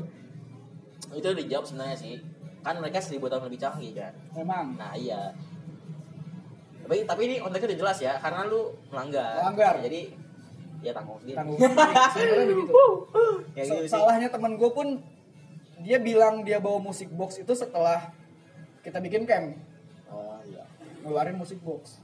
Itu 1.13 1.21
udah 1.21 1.37
dijawab 1.37 1.69
sebenarnya 1.69 1.93
sih. 1.93 2.17
Kan 2.65 2.81
mereka 2.81 2.97
seribu 2.97 3.29
tahun 3.29 3.45
lebih 3.45 3.61
canggih 3.61 3.93
kan. 3.93 4.09
Memang. 4.33 4.73
Nah 4.73 4.97
iya. 4.97 5.37
Tapi 6.81 7.05
tapi 7.05 7.21
ini 7.23 7.35
konteksnya 7.37 7.69
udah 7.69 7.79
jelas 7.85 7.97
ya, 8.01 8.17
karena 8.17 8.49
lu 8.49 8.73
melanggar. 8.89 9.37
Melanggar. 9.37 9.85
Jadi 9.85 10.17
ya 10.81 10.91
tanggung 10.91 11.21
sendiri. 11.21 11.37
Tanggung. 11.37 11.59
Sebenarnya 12.17 12.45
begitu. 12.49 12.85
Ya 13.53 13.63
gitu 13.63 13.75
sih. 13.77 13.89
salahnya 13.93 14.33
teman 14.33 14.57
gue 14.57 14.69
pun 14.73 14.87
dia 15.77 16.01
bilang 16.01 16.41
dia 16.41 16.57
bawa 16.57 16.81
musik 16.81 17.13
box 17.13 17.37
itu 17.37 17.53
setelah 17.53 18.09
kita 18.83 18.99
bikin 18.99 19.23
camp 19.23 19.55
Oh 20.07 20.37
iya. 20.45 20.61
ngeluarin 21.01 21.35
musik 21.35 21.57
box 21.59 21.97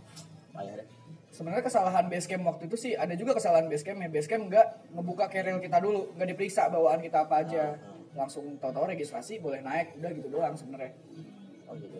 deh. 0.55 0.87
sebenarnya 1.29 1.61
kesalahan 1.61 2.09
basecamp 2.09 2.43
waktu 2.43 2.67
itu 2.67 2.75
sih 2.75 2.91
ada 2.93 3.13
juga 3.13 3.31
kesalahan 3.31 3.67
basecamp 3.67 3.99
ya 3.99 4.09
basecamp 4.09 4.49
nggak 4.49 4.67
ngebuka 4.91 5.25
keril 5.27 5.57
kita 5.57 5.77
dulu 5.77 6.11
nggak 6.13 6.27
diperiksa 6.27 6.67
bawaan 6.67 6.99
kita 6.99 7.23
apa 7.23 7.35
aja 7.39 7.63
langsung 8.11 8.57
tahu-tahu 8.57 8.89
registrasi 8.89 9.37
boleh 9.37 9.61
naik 9.61 9.95
udah 9.95 10.09
gitu 10.11 10.27
doang 10.29 10.51
sebenarnya 10.53 10.91
Oh 11.63 11.77
gitu. 11.77 11.95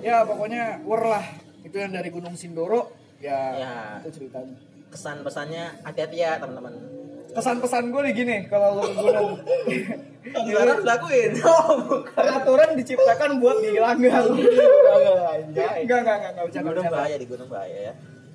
ya 0.00 0.24
pokoknya 0.24 0.80
war 0.82 1.04
lah 1.04 1.24
itu 1.60 1.76
yang 1.76 1.92
dari 1.92 2.08
Gunung 2.08 2.32
Sindoro 2.32 2.96
ya, 3.20 3.38
Ya. 3.52 3.72
itu 4.00 4.16
ceritanya 4.16 4.56
Kesan 4.88 5.22
pesannya 5.22 5.70
hati-hati 5.86 6.18
ya 6.18 6.34
teman-teman. 6.34 6.74
Kesan-pesan 7.30 7.84
gue 7.90 8.00
nih 8.06 8.14
gini 8.14 8.36
kalau 8.46 8.78
lo 8.78 8.82
ke 8.84 8.94
gunung 8.96 9.32
Dilarang 10.20 10.84
dilakuin. 10.84 11.32
Bukan. 11.40 12.12
peraturan 12.18 12.76
diciptakan 12.76 13.40
buat 13.40 13.56
dilanggar 13.64 14.24
enggak 14.28 15.72
enggak 15.80 15.98
enggak 16.04 16.16
enggak 16.20 16.32
Di 16.32 16.40
bercanda, 16.44 16.68
gunung 16.70 16.86
bahaya 16.92 17.16
di 17.16 17.26
gunung 17.26 17.48
bahaya 17.48 17.78
ya. 17.90 17.92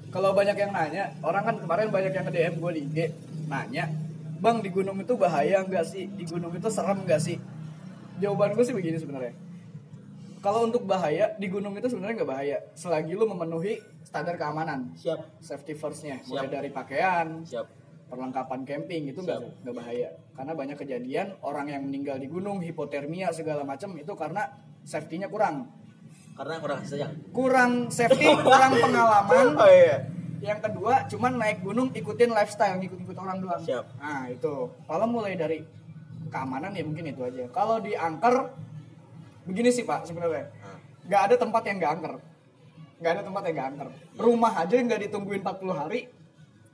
kalau 0.10 0.29
banyak 0.34 0.58
yang 0.58 0.71
nanya 0.73 1.03
orang 1.21 1.43
kan 1.45 1.55
kemarin 1.62 1.88
banyak 1.93 2.12
yang 2.12 2.25
nge-DM 2.25 2.53
gue 2.58 2.71
di 2.73 2.81
IG 2.89 2.97
nanya 3.45 3.86
bang 4.36 4.58
di 4.60 4.69
gunung 4.73 4.97
itu 4.97 5.13
bahaya 5.15 5.62
nggak 5.62 5.86
sih 5.86 6.10
di 6.10 6.23
gunung 6.25 6.51
itu 6.51 6.67
serem 6.67 7.05
nggak 7.05 7.21
sih 7.21 7.38
jawaban 8.17 8.58
gue 8.58 8.65
sih 8.65 8.73
begini 8.73 8.97
sebenarnya 8.97 9.34
kalau 10.41 10.65
untuk 10.65 10.86
bahaya 10.86 11.34
di 11.38 11.47
gunung 11.49 11.73
itu 11.73 11.86
sebenarnya 11.86 12.21
nggak 12.21 12.31
bahaya 12.31 12.58
selagi 12.73 13.13
lu 13.13 13.25
memenuhi 13.25 13.77
standar 14.01 14.38
keamanan 14.38 14.89
Siap. 14.97 15.41
safety 15.41 15.73
firstnya 15.73 16.17
mulai 16.25 16.49
dari 16.49 16.69
pakaian 16.69 17.45
Siap. 17.45 17.85
Perlengkapan 18.15 18.63
camping 18.63 19.12
itu 19.12 19.19
nggak 19.19 19.39
Siap. 19.43 19.62
nggak 19.67 19.75
bahaya. 19.75 20.10
Karena 20.32 20.54
banyak 20.56 20.78
kejadian 20.80 21.28
orang 21.43 21.67
yang 21.67 21.84
meninggal 21.84 22.15
di 22.15 22.32
gunung 22.32 22.63
hipotermia 22.63 23.36
segala 23.36 23.67
macam 23.67 23.91
itu 23.99 24.15
karena 24.15 24.47
safety-nya 24.88 25.28
kurang. 25.28 25.67
Karena 26.39 26.56
kurang 26.63 26.80
sayang. 26.88 27.12
kurang 27.36 27.71
safety 27.91 28.23
kurang 28.39 28.71
pengalaman. 28.80 29.45
Oh 29.60 29.67
iya. 29.67 30.08
yang 30.43 30.60
kedua 30.62 31.10
cuman 31.10 31.41
naik 31.41 31.60
gunung 31.65 31.89
ikutin 31.91 32.32
lifestyle 32.32 32.80
ngikut-ngikut 32.80 33.17
orang 33.19 33.38
doang. 33.43 33.60
Siap. 33.60 33.86
nah 33.99 34.32
itu. 34.32 34.71
Kalau 34.71 35.06
mulai 35.12 35.36
dari 35.36 35.60
keamanan 36.32 36.71
ya 36.71 36.84
mungkin 36.88 37.12
itu 37.12 37.19
aja. 37.23 37.51
Kalau 37.51 37.84
di 37.84 37.91
angker 37.99 38.56
begini 39.43 39.69
sih 39.75 39.84
pak 39.84 40.08
sebenarnya. 40.08 40.47
Nggak 41.06 41.21
ada 41.28 41.36
tempat 41.36 41.62
yang 41.67 41.78
nggak 41.84 41.91
angker. 41.99 42.13
Nggak 42.95 43.12
ada 43.12 43.21
tempat 43.28 43.41
yang 43.43 43.56
nggak 43.56 43.69
angker. 43.75 43.89
Rumah 44.15 44.54
aja 44.56 44.75
nggak 44.75 45.01
ditungguin 45.08 45.41
40 45.43 45.75
hari 45.75 45.99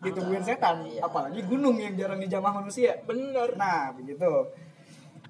ditungguin 0.02 0.42
setan 0.42 0.82
Iya. 0.84 1.06
apalagi 1.06 1.46
gunung 1.46 1.78
yang 1.78 1.94
jarang 1.94 2.18
dijamah 2.18 2.58
manusia 2.58 2.98
Bener. 3.06 3.54
nah 3.54 3.94
begitu 3.94 4.50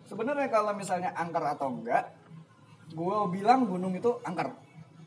sebenarnya 0.07 0.47
kalau 0.47 0.71
misalnya 0.73 1.11
angker 1.13 1.43
atau 1.45 1.67
enggak 1.69 2.07
gue 2.91 3.17
bilang 3.29 3.67
gunung 3.67 3.91
itu 3.91 4.11
angker 4.23 4.51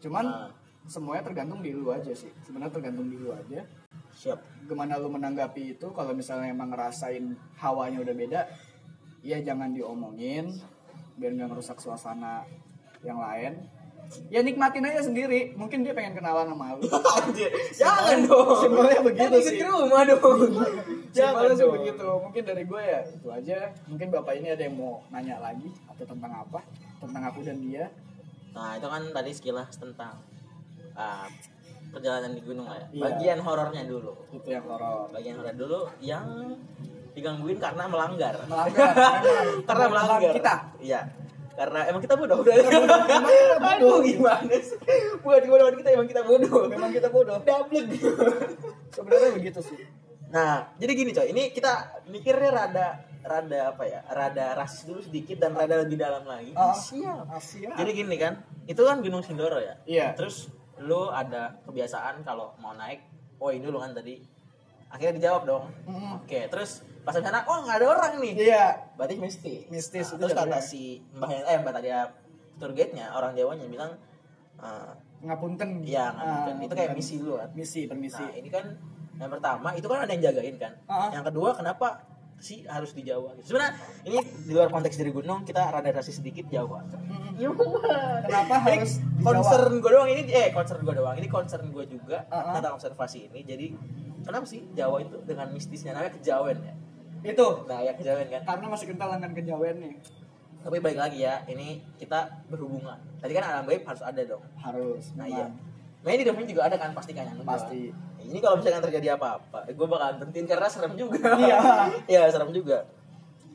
cuman 0.00 0.24
Ah. 0.26 0.50
semuanya 0.84 1.24
tergantung 1.24 1.64
di 1.64 1.72
lu 1.72 1.88
aja 1.88 2.12
sih 2.12 2.28
sebenarnya 2.44 2.76
tergantung 2.76 3.08
di 3.08 3.16
lu 3.16 3.32
aja 3.32 3.64
Siap. 4.12 4.68
gimana 4.68 5.00
lu 5.00 5.08
menanggapi 5.08 5.74
itu 5.74 5.86
kalau 5.90 6.12
misalnya 6.12 6.52
emang 6.52 6.68
ngerasain 6.70 7.32
hawanya 7.56 8.04
udah 8.04 8.14
beda 8.14 8.40
ya 9.20 9.40
jangan 9.40 9.72
diomongin 9.72 10.52
biar 11.16 11.32
nggak 11.32 11.48
ngerusak 11.50 11.80
suasana 11.80 12.44
yang 13.00 13.16
lain 13.16 13.64
ya 14.28 14.40
nikmatin 14.40 14.82
aja 14.82 15.02
sendiri 15.02 15.52
mungkin 15.54 15.80
dia 15.80 15.92
pengen 15.92 16.14
kenalan 16.14 16.46
sama 16.46 16.76
lu. 16.76 16.82
Jangan 17.80 18.18
dong. 18.24 18.48
simpelnya 18.58 19.00
begitu 19.00 19.24
Kan 19.24 19.32
ikut 19.34 19.46
sih 19.46 19.56
ke 19.56 19.66
rumah 19.66 20.02
dong. 20.04 20.40
simpelnya 21.10 21.52
sih 21.52 21.62
dong. 21.62 21.74
begitu 21.74 22.08
mungkin 22.18 22.42
dari 22.42 22.62
gue 22.62 22.82
ya 22.82 23.00
itu 23.02 23.28
aja 23.28 23.58
mungkin 23.84 24.06
bapak 24.10 24.32
ini 24.36 24.48
ada 24.50 24.62
yang 24.62 24.74
mau 24.74 25.02
nanya 25.08 25.36
lagi 25.38 25.68
atau 25.86 26.04
tentang 26.04 26.32
apa 26.32 26.60
tentang 26.98 27.22
aku 27.24 27.40
dan 27.40 27.58
dia 27.58 27.86
Nah 28.50 28.78
itu 28.78 28.86
kan 28.86 29.02
tadi 29.10 29.30
sekilas 29.30 29.74
tentang 29.74 30.14
ah, 30.94 31.26
perjalanan 31.90 32.30
di 32.30 32.40
gunung 32.40 32.64
lah 32.64 32.78
ya. 32.78 32.86
Iya. 32.88 33.02
Bagian 33.04 33.38
horornya 33.40 33.82
dulu. 33.82 34.14
itu 34.30 34.46
yang 34.46 34.62
horor 34.64 35.10
Bagian 35.10 35.34
horor 35.36 35.54
dulu 35.54 35.80
yang 35.98 36.54
digangguin 37.14 37.58
karena 37.58 37.86
melanggar. 37.86 38.34
melanggar 38.46 38.94
karena 39.66 39.84
melanggar. 39.86 40.30
kita 40.32 40.54
Iya. 40.78 41.00
Karena 41.54 41.80
emang 41.86 42.02
kita 42.02 42.14
bodoh 42.18 42.42
udah. 42.42 42.54
Aduh 43.78 44.02
gimana 44.02 44.54
sih? 44.58 44.78
Bukan 45.22 45.42
bodoh 45.46 45.70
kita 45.78 45.88
emang 45.94 46.08
kita 46.10 46.22
bodoh. 46.26 46.66
memang 46.66 46.90
kita 46.90 47.08
bodoh 47.08 47.38
Double. 47.42 47.86
sebenarnya 48.94 49.30
begitu 49.34 49.60
sih 49.62 49.78
Nah, 50.34 50.66
jadi 50.82 50.92
gini 50.98 51.14
coy, 51.14 51.30
ini 51.30 51.54
kita 51.54 52.02
mikirnya 52.10 52.50
rada 52.50 53.06
rada 53.22 53.70
apa 53.70 53.86
ya? 53.86 54.02
Rada 54.10 54.58
rasis 54.58 54.82
dulu 54.82 54.98
sedikit 54.98 55.38
dan 55.38 55.54
rada 55.54 55.78
lebih 55.86 55.94
dalam 55.94 56.26
lagi. 56.26 56.50
Oh. 56.58 56.74
Siap. 56.74 57.30
Asia 57.30 57.70
Jadi 57.70 57.90
gini 57.94 58.18
kan, 58.18 58.42
itu 58.66 58.82
kan 58.82 58.98
Gunung 58.98 59.22
Sindoro 59.22 59.62
ya. 59.62 59.78
Iya. 59.86 60.10
Terus 60.18 60.50
lu 60.82 61.06
ada 61.06 61.62
kebiasaan 61.62 62.26
kalau 62.26 62.50
mau 62.58 62.74
naik, 62.74 63.06
oh 63.38 63.54
ini 63.54 63.62
dulu 63.62 63.78
kan 63.78 63.94
tadi. 63.94 64.18
Akhirnya 64.90 65.22
dijawab 65.22 65.42
dong. 65.46 65.64
Mm. 65.86 66.26
Oke, 66.26 66.50
terus 66.50 66.82
pas 67.04 67.12
di 67.12 67.20
sana, 67.20 67.44
oh 67.44 67.58
nggak 67.60 67.76
ada 67.76 67.86
orang 67.86 68.12
nih. 68.16 68.32
iya 68.42 68.64
Berarti 68.94 69.14
mistis. 69.16 69.68
Mistis, 69.68 70.06
Nah, 70.06 70.14
itu 70.14 70.22
terus 70.22 70.32
kata 70.32 70.44
jatuhnya. 70.50 70.60
si 70.62 70.82
mbah 71.12 71.30
eh 71.30 71.56
mbak 71.56 71.72
tadi 71.72 71.88
ya, 71.88 72.00
tour 72.54 72.70
guide-nya 72.70 73.06
orang 73.10 73.32
Jawanya 73.32 73.66
bilang 73.66 73.92
eh, 74.56 74.90
ngapunten 75.20 75.80
Iya, 75.80 76.04
nggak 76.10 76.24
Ah, 76.24 76.48
itu 76.58 76.74
kayak 76.74 76.90
ngapunten. 76.90 76.96
misi 76.96 77.14
dulu 77.16 77.34
kan. 77.36 77.48
misi 77.52 77.80
permisi 77.84 78.20
Nah, 78.20 78.34
ini 78.34 78.48
kan 78.48 78.64
yang 79.14 79.30
pertama 79.30 79.68
itu 79.72 79.84
kan 79.84 79.98
ada 80.00 80.10
yang 80.10 80.22
jagain 80.24 80.56
kan. 80.56 80.72
Ah. 80.84 81.08
Yang 81.10 81.24
kedua 81.28 81.48
kenapa 81.52 81.88
sih 82.36 82.66
harus 82.66 82.92
di 82.92 83.02
Jawa 83.02 83.30
gitu. 83.34 83.46
Sebenarnya 83.50 83.72
ini 84.04 84.18
di 84.42 84.52
luar 84.52 84.68
konteks 84.68 84.96
dari 84.96 85.10
gunung 85.10 85.42
kita 85.42 85.64
rada 85.66 85.86
rasis 85.88 86.18
sedikit 86.18 86.44
Jawa. 86.46 86.82
kenapa 88.20 88.54
Ini 88.64 88.76
harus 88.76 88.92
di 88.98 89.22
concern 89.22 89.72
gue 89.76 89.90
doang 89.90 90.08
ini 90.08 90.22
eh 90.28 90.48
concern 90.50 90.80
gue 90.80 90.94
doang. 90.94 91.14
Ini 91.14 91.28
concern 91.28 91.64
gue 91.68 91.84
juga 91.86 92.26
Ah, 92.26 92.42
ah. 92.42 92.54
tentang 92.54 92.74
observasi 92.74 93.28
ini. 93.28 93.40
Jadi 93.42 93.66
kenapa 94.20 94.44
sih 94.44 94.66
Jawa 94.70 95.00
itu 95.00 95.16
dengan 95.22 95.46
mistisnya 95.50 95.92
namanya 95.92 96.12
kejawen 96.12 96.58
ya? 96.60 96.74
Itu 97.24 97.46
Nah, 97.64 97.80
ya 97.80 97.92
kejawen 97.92 98.28
kan. 98.28 98.42
karena 98.44 98.66
masih 98.68 98.86
kental 98.86 99.08
dengan 99.10 99.32
kejawen 99.32 99.76
nih 99.80 99.94
Tapi 100.60 100.76
balik 100.80 100.96
lagi 100.96 101.18
ya, 101.20 101.44
ini 101.44 101.76
kita 101.96 102.24
berhubungan. 102.48 102.96
Tadi 103.20 103.32
kan 103.32 103.44
alam 103.44 103.64
gaib 103.64 103.84
harus 103.84 104.00
ada 104.00 104.16
dong. 104.22 104.40
harus 104.56 105.12
Nah, 105.12 105.24
iya. 105.24 105.44
Nah, 106.00 106.08
ini 106.08 106.20
film 106.22 106.40
juga 106.40 106.62
ada 106.64 106.76
kan 106.76 106.92
pasti 106.92 107.12
kan 107.12 107.24
yang 107.26 107.44
Pasti. 107.44 107.92
Ini 108.18 108.38
kalau 108.40 108.56
misalkan 108.56 108.80
terjadi 108.82 109.12
apa-apa, 109.12 109.68
gue 109.68 109.84
bakalan 109.84 110.16
berhentiin 110.16 110.48
karena 110.48 110.64
serem 110.64 110.96
juga. 110.96 111.20
Iya. 111.36 111.58
Iya, 112.16 112.22
serem 112.28 112.48
juga. 112.50 112.88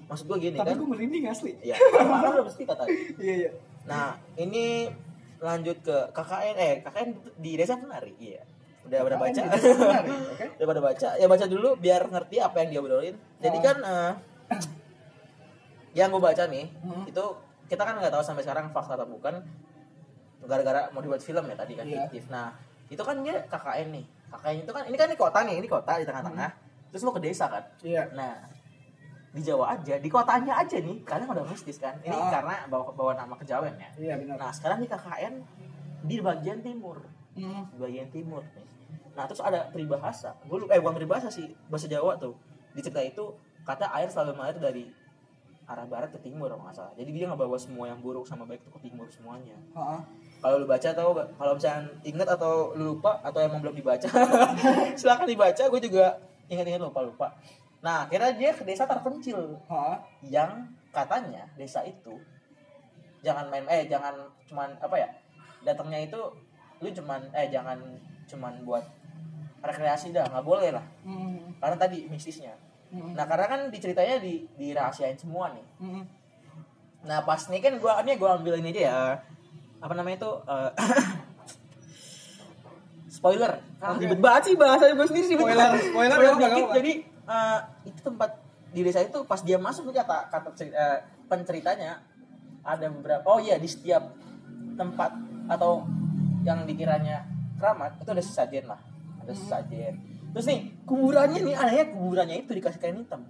Maksud 0.05 0.25
gue 0.25 0.37
gini 0.39 0.57
tapi 0.57 0.69
kan. 0.69 0.77
gue 0.77 0.89
merinding 0.89 1.25
asli 1.25 1.53
Iya, 1.61 1.77
parah 1.77 2.29
udah 2.33 2.45
mesti 2.45 2.61
kata. 2.65 2.83
iya 3.21 3.33
iya 3.45 3.51
Nah, 3.85 4.13
ini 4.37 4.89
lanjut 5.37 5.81
ke 5.81 5.97
KKN 6.11 6.55
eh 6.57 6.73
KKN 6.81 7.09
di 7.37 7.51
desa 7.57 7.73
penari. 7.73 8.13
Iya. 8.17 8.45
Udah 8.89 8.99
pada 9.05 9.17
baca. 9.17 9.41
Di 9.45 10.13
oke. 10.27 10.45
Udah 10.57 10.67
pada 10.67 10.81
baca. 10.81 11.09
Ya 11.15 11.27
baca 11.27 11.45
dulu 11.45 11.69
biar 11.75 12.01
ngerti 12.03 12.35
apa 12.37 12.55
yang 12.59 12.69
dia 12.69 12.79
obrolin. 12.79 13.15
Jadi 13.37 13.57
Oh. 13.57 13.63
kan 13.63 13.77
eh, 13.79 14.11
yang 15.91 16.09
gue 16.09 16.19
baca 16.19 16.43
nih, 16.45 16.65
Hmm. 16.79 17.03
itu 17.03 17.23
kita 17.65 17.81
kan 17.81 17.93
nggak 17.95 18.09
tahu 18.09 18.23
sampai 18.23 18.41
sekarang 18.41 18.69
fakta 18.69 18.93
atau 18.95 19.05
bukan 19.05 19.41
gara-gara 20.41 20.89
mau 20.89 20.99
dibuat 20.99 21.19
film 21.19 21.43
ya 21.43 21.55
tadi 21.55 21.73
kan 21.73 21.85
fiktif. 21.85 22.25
Nah, 22.27 22.53
itu 22.87 22.97
kan 22.99 23.15
dia 23.19 23.45
KKN 23.45 23.87
nih. 23.91 24.05
KKN 24.29 24.57
itu 24.59 24.71
kan 24.71 24.83
ini 24.83 24.95
kan 24.95 25.05
ini 25.05 25.17
kota 25.17 25.39
nih, 25.43 25.55
ini 25.55 25.67
kota 25.67 25.93
di 25.95 26.05
tengah-tengah. 26.05 26.49
Terus 26.89 27.01
mau 27.03 27.13
ke 27.13 27.21
desa 27.21 27.45
kan. 27.45 27.61
iya 27.79 28.09
Nah, 28.11 28.33
di 29.29 29.41
Jawa 29.43 29.77
aja, 29.77 29.93
di 29.95 30.09
kotanya 30.09 30.57
aja 30.57 30.77
nih, 30.79 30.97
kadang 31.03 31.29
ada 31.29 31.45
mistis 31.45 31.77
kan. 31.77 31.93
Ini 31.99 32.09
Ah. 32.11 32.29
karena 32.31 32.55
bawa 32.65 32.89
bawa 32.89 33.13
nama 33.13 33.33
kejawen 33.35 33.73
ya. 33.75 33.89
iya 33.95 34.13
benar 34.17 34.37
Nah, 34.39 34.49
sekarang 34.49 34.81
di 34.81 34.87
KKN 34.87 35.33
di 36.01 36.15
bagian 36.17 36.59
timur, 36.59 36.97
Hmm. 37.35 37.65
di 37.67 37.77
bagian 37.77 38.09
timur 38.09 38.41
nih. 38.47 38.65
Nah, 39.19 39.27
terus 39.27 39.43
ada 39.43 39.67
peribahasa. 39.67 40.31
Gue 40.47 40.63
eh 40.71 40.79
bukan 40.79 40.95
peribahasa 40.95 41.27
sih, 41.27 41.51
bahasa 41.67 41.91
Jawa 41.91 42.15
tuh. 42.15 42.39
Di 42.71 42.79
cerita 42.79 43.03
itu 43.03 43.35
kata 43.67 43.91
air 43.91 44.07
selalu 44.07 44.39
mengalir 44.39 44.63
dari 44.63 44.85
arah 45.67 45.83
barat 45.83 46.07
ke 46.15 46.23
timur 46.23 46.47
kalau 46.47 46.63
nggak 46.63 46.79
salah. 46.79 46.95
Jadi 46.95 47.11
dia 47.11 47.27
nggak 47.27 47.43
bawa 47.43 47.59
semua 47.59 47.91
yang 47.91 47.99
buruk 47.99 48.23
sama 48.23 48.47
baik 48.47 48.63
itu 48.63 48.71
ke 48.71 48.79
timur 48.87 49.11
semuanya. 49.11 49.59
Kalau 50.39 50.55
lu 50.63 50.65
baca 50.71 50.87
atau 50.87 51.11
kalau 51.35 51.51
misalnya 51.51 51.91
inget 52.07 52.29
atau 52.31 52.71
lu 52.79 52.95
lupa 52.95 53.19
atau 53.19 53.43
emang 53.43 53.59
belum 53.59 53.75
dibaca, 53.75 54.07
silakan 54.99 55.27
dibaca. 55.27 55.63
Gue 55.67 55.81
juga 55.83 56.15
ingat-ingat 56.47 56.79
lupa 56.79 57.03
lupa. 57.03 57.27
Nah, 57.83 58.07
akhirnya 58.07 58.31
dia 58.39 58.55
ke 58.55 58.63
desa 58.63 58.87
terpencil 58.87 59.59
yang 60.23 60.63
katanya 60.95 61.43
desa 61.59 61.83
itu 61.83 62.15
jangan 63.19 63.51
main 63.51 63.67
eh 63.67 63.83
jangan 63.91 64.15
cuman 64.47 64.73
apa 64.79 64.95
ya 64.95 65.09
datangnya 65.67 66.07
itu 66.07 66.19
lu 66.79 66.87
cuman 66.87 67.19
eh 67.35 67.51
jangan 67.51 67.77
cuman 68.25 68.63
buat 68.63 68.81
rekreasi 69.59 70.09
dah 70.09 70.25
nggak 70.25 70.43
boleh 70.43 70.69
lah 70.71 70.85
Hmm. 71.03 71.51
karena 71.59 71.75
tadi 71.75 72.05
mistisnya 72.05 72.53
Mm-mm. 72.89 73.13
nah 73.13 73.23
karena 73.23 73.45
kan 73.45 73.61
diceritanya 73.67 74.17
di 74.17 74.49
dirahasiain 74.55 75.13
semua 75.13 75.51
nih 75.51 75.65
Mm-mm. 75.77 76.03
nah 77.03 77.21
pas 77.21 77.39
nih 77.45 77.59
kan 77.59 77.73
gua 77.77 78.01
ini 78.01 78.15
gua 78.15 78.35
ambil 78.35 78.57
ini 78.57 78.71
aja 78.71 78.81
ya 78.81 78.99
apa 79.79 79.93
namanya 79.93 80.17
itu 80.17 80.31
eh, 80.43 80.71
spoiler 83.09 83.51
ah, 83.79 83.93
Oke. 83.93 84.05
ribet 84.05 84.19
banget 84.19 84.41
sih 84.45 84.55
bahasa 84.55 84.83
gue 84.87 85.07
sendiri 85.07 85.27
ribet 85.29 85.45
Spoiler, 85.49 85.69
spoiler, 85.81 86.17
Spoiler 86.17 86.33
dikit. 86.39 86.67
jadi 86.75 86.91
eh, 87.25 87.59
itu 87.85 87.99
tempat 88.01 88.29
di 88.69 88.81
desa 88.81 89.01
itu 89.01 89.19
pas 89.25 89.41
dia 89.41 89.57
masuk 89.57 89.89
nih 89.89 89.97
kata 89.97 90.17
kata 90.29 90.49
eh, 90.63 90.97
penceritanya 91.25 91.99
ada 92.61 92.85
beberapa 92.87 93.25
oh 93.27 93.39
iya 93.39 93.57
di 93.57 93.65
setiap 93.65 94.13
tempat 94.75 95.11
atau 95.47 95.83
yang 96.41 96.63
dikiranya 96.63 97.25
keramat 97.57 97.97
itu 97.97 98.09
ada 98.09 98.23
sesajen 98.23 98.65
lah 98.65 98.79
ada 99.29 99.37
sesajen 99.37 99.93
terus 100.29 100.45
nih 100.45 100.73
kuburannya 100.83 101.41
nih 101.43 101.53
anehnya 101.53 101.85
kuburannya 101.89 102.35
itu 102.41 102.51
dikasih 102.51 102.77
kain 102.77 102.97
hitam. 102.97 103.21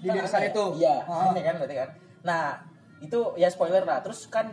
Di 0.00 0.06
Kan 0.06 0.16
desa 0.18 0.38
ya? 0.38 0.48
itu? 0.48 0.64
iya 0.78 1.02
Ah. 1.04 1.30
aneh 1.30 1.42
kan 1.42 1.54
berarti 1.58 1.76
kan? 1.76 1.90
Nah 2.22 2.42
itu 2.98 3.18
ya 3.34 3.46
spoiler 3.46 3.82
lah. 3.82 3.98
Terus 4.00 4.26
kan 4.26 4.48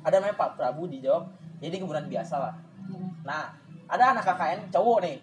ada 0.00 0.16
namanya 0.16 0.34
Pak 0.34 0.56
Prabu 0.56 0.86
dijawab 0.86 1.26
jadi 1.58 1.76
kuburan 1.78 2.06
biasa 2.06 2.34
lah. 2.38 2.54
Nah 3.22 3.50
ada 3.86 4.14
anak 4.14 4.24
KKN 4.24 4.70
cowok 4.70 4.98
nih. 5.04 5.16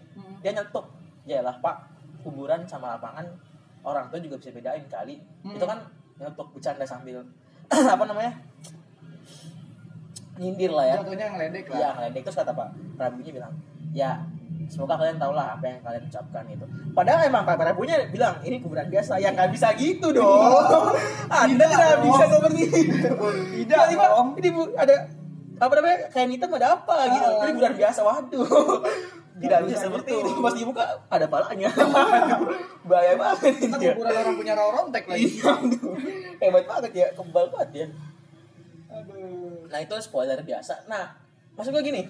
Dia 0.44 0.52
nyetuk 0.52 0.86
ya 1.24 1.40
lah 1.42 1.56
Pak. 1.58 1.76
Kuburan 2.22 2.68
sama 2.68 3.00
lapangan 3.00 3.26
orang 3.82 4.12
tua 4.12 4.20
juga 4.20 4.36
bisa 4.36 4.52
bedain 4.52 4.84
kali. 4.86 5.16
Hmm. 5.42 5.56
itu 5.56 5.64
kan 5.64 5.80
nyetuk 6.20 6.48
bercanda 6.52 6.84
sambil 6.84 7.24
apa 7.96 8.04
namanya? 8.04 8.36
Nyindir 10.38 10.70
lah 10.70 10.86
ya. 10.86 10.96
Jatuhnya 11.02 11.28
ngeledek 11.34 11.66
lah. 11.72 11.78
Iya, 11.80 11.88
ngeledek. 11.98 12.22
Terus 12.30 12.38
kata 12.38 12.52
Pak 12.54 12.68
Prabunya 12.94 13.32
bilang, 13.34 13.54
ya 13.90 14.22
semoga 14.66 14.98
kalian 14.98 15.22
tahu 15.22 15.32
lah 15.38 15.54
apa 15.54 15.66
yang 15.70 15.80
kalian 15.86 16.04
ucapkan 16.10 16.44
itu. 16.50 16.66
Padahal 16.98 17.22
emang 17.30 17.46
Pak 17.46 17.56
Prabunya 17.62 18.10
bilang 18.10 18.42
ini 18.42 18.58
kuburan 18.58 18.90
biasa, 18.90 19.22
ya 19.22 19.30
nggak 19.32 19.54
bisa 19.54 19.72
gitu 19.78 20.10
dong. 20.10 20.92
Anda 21.46 21.66
nggak 21.70 21.94
dong. 22.02 22.06
bisa 22.10 22.24
seperti 22.26 22.62
itu. 22.66 23.10
Tidak 23.64 23.84
dong. 23.94 24.28
Ini 24.42 24.50
bu, 24.50 24.62
ada 24.74 24.96
apa 25.58 25.74
namanya 25.74 25.98
kain 26.14 26.30
hitam 26.30 26.54
ada 26.54 26.78
apa 26.78 26.96
gitu? 27.14 27.28
Ah. 27.30 27.44
Ini 27.46 27.52
kuburan 27.56 27.76
biasa, 27.78 28.00
waduh. 28.02 28.48
Tidak 29.38 29.60
bisa 29.70 29.78
seperti 29.86 30.12
gitu. 30.18 30.30
itu. 30.34 30.42
Pas 30.42 30.56
dibuka 30.58 30.84
ada 31.14 31.26
palanya. 31.30 31.70
Bahaya 32.90 33.14
banget. 33.14 33.54
Kita 33.62 33.78
kuburan 33.94 34.14
orang 34.18 34.36
punya 34.36 34.54
rontek 34.58 35.04
lagi. 35.06 35.38
Iya, 35.38 35.54
hebat 36.42 36.66
banget 36.66 36.92
ya, 36.98 37.08
kebal 37.14 37.46
banget 37.54 37.70
ya. 37.74 37.88
Aduh. 38.90 39.70
Nah 39.70 39.80
itu 39.84 39.96
spoiler 40.02 40.40
biasa. 40.42 40.90
Nah 40.90 41.14
maksud 41.54 41.74
gue 41.74 41.84
gini, 41.86 42.02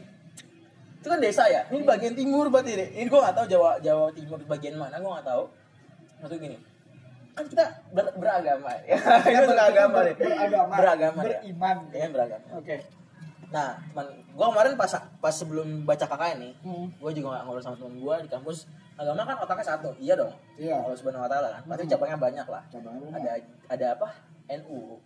itu 0.98 1.08
kan 1.08 1.20
desa 1.20 1.44
ya. 1.46 1.62
Ini 1.68 1.84
bagian 1.84 2.14
timur 2.14 2.48
berarti 2.48 2.72
deh. 2.74 2.90
Ini 2.92 3.06
gue 3.06 3.20
nggak 3.20 3.36
tahu 3.36 3.46
Jawa 3.48 3.78
Jawa 3.80 4.10
Timur 4.12 4.40
bagian 4.44 4.76
mana, 4.76 4.98
gue 4.98 5.08
nggak 5.10 5.26
tahu. 5.26 5.44
Maksud 6.18 6.38
gini, 6.38 6.58
kan 7.32 7.46
kita 7.46 7.64
ber- 7.92 8.16
beragama 8.16 8.74
ya. 8.82 8.98
Kita 9.24 9.46
beragama 9.46 9.98
deh. 10.04 10.16
Beragama. 10.16 10.74
Beragama 10.74 11.20
ya. 11.22 11.40
Beriman. 11.40 11.78
Ya 11.90 12.00
kan 12.00 12.12
beragama. 12.12 12.46
Oke. 12.56 12.76
Nah, 13.48 13.80
teman 13.88 14.06
gue 14.28 14.46
kemarin 14.46 14.74
pas 14.76 14.92
pas 15.18 15.32
sebelum 15.32 15.68
baca 15.82 16.04
KKN 16.04 16.38
nih, 16.42 16.54
Hmm. 16.62 16.92
gue 16.92 17.12
juga 17.14 17.28
nggak 17.32 17.44
ngobrol 17.46 17.62
sama 17.62 17.78
temen 17.78 17.96
gue 17.98 18.16
di 18.20 18.30
kampus. 18.30 18.68
Agama 18.98 19.22
kan 19.24 19.38
otaknya 19.38 19.66
satu, 19.68 19.94
iya 19.96 20.18
dong. 20.18 20.34
Iya. 20.58 20.82
Allah 20.82 20.98
Subhanahu 20.98 21.22
Wa 21.22 21.30
Taala 21.30 21.48
kan, 21.54 21.62
pasti 21.64 21.84
Hmm. 21.86 21.92
cabangnya 21.94 22.18
banyak 22.18 22.48
lah. 22.50 22.64
Cabangnya 22.68 23.08
Ada 23.14 23.32
ada 23.70 23.86
apa? 23.94 24.08
NU, 24.50 24.98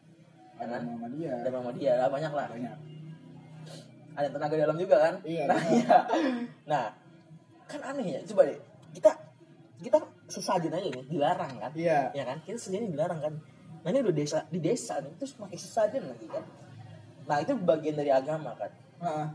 ya 0.56 0.64
Ada 0.64 0.72
kan? 0.72 0.82
nama 0.88 1.08
dia. 1.12 1.32
Ada 1.36 1.50
Muhammadiyah, 1.52 2.08
banyak 2.08 2.32
lah 2.32 2.48
Banyak. 2.48 2.78
Ada 4.12 4.28
tenaga 4.28 4.56
dalam 4.56 4.76
juga 4.76 4.96
kan 5.00 5.16
Iya, 5.24 5.44
nah, 5.46 5.60
iya. 5.70 5.98
nah 6.68 6.84
kan 7.66 7.82
aneh 7.86 8.08
ya 8.12 8.20
coba 8.28 8.42
deh 8.46 8.60
kita 8.92 9.12
kita 9.80 9.98
sesajen 10.28 10.70
aja 10.70 10.84
nih 10.86 11.06
dilarang 11.08 11.54
kan 11.58 11.72
Iya. 11.74 12.12
ya 12.12 12.24
kan 12.24 12.38
kita 12.42 12.58
sesajen 12.58 12.90
dilarang 12.90 13.20
kan 13.20 13.34
nah 13.82 13.90
ini 13.90 14.00
udah 14.00 14.14
desa 14.14 14.44
di 14.48 14.60
desa 14.60 15.00
nih 15.00 15.14
terus 15.16 15.34
pakai 15.34 15.58
sesajen 15.58 16.04
lagi 16.06 16.28
kan 16.28 16.44
nah 17.24 17.38
itu 17.38 17.56
bagian 17.56 17.96
dari 17.96 18.12
agama 18.12 18.52
kan 18.54 18.72
Heeh. 19.00 19.26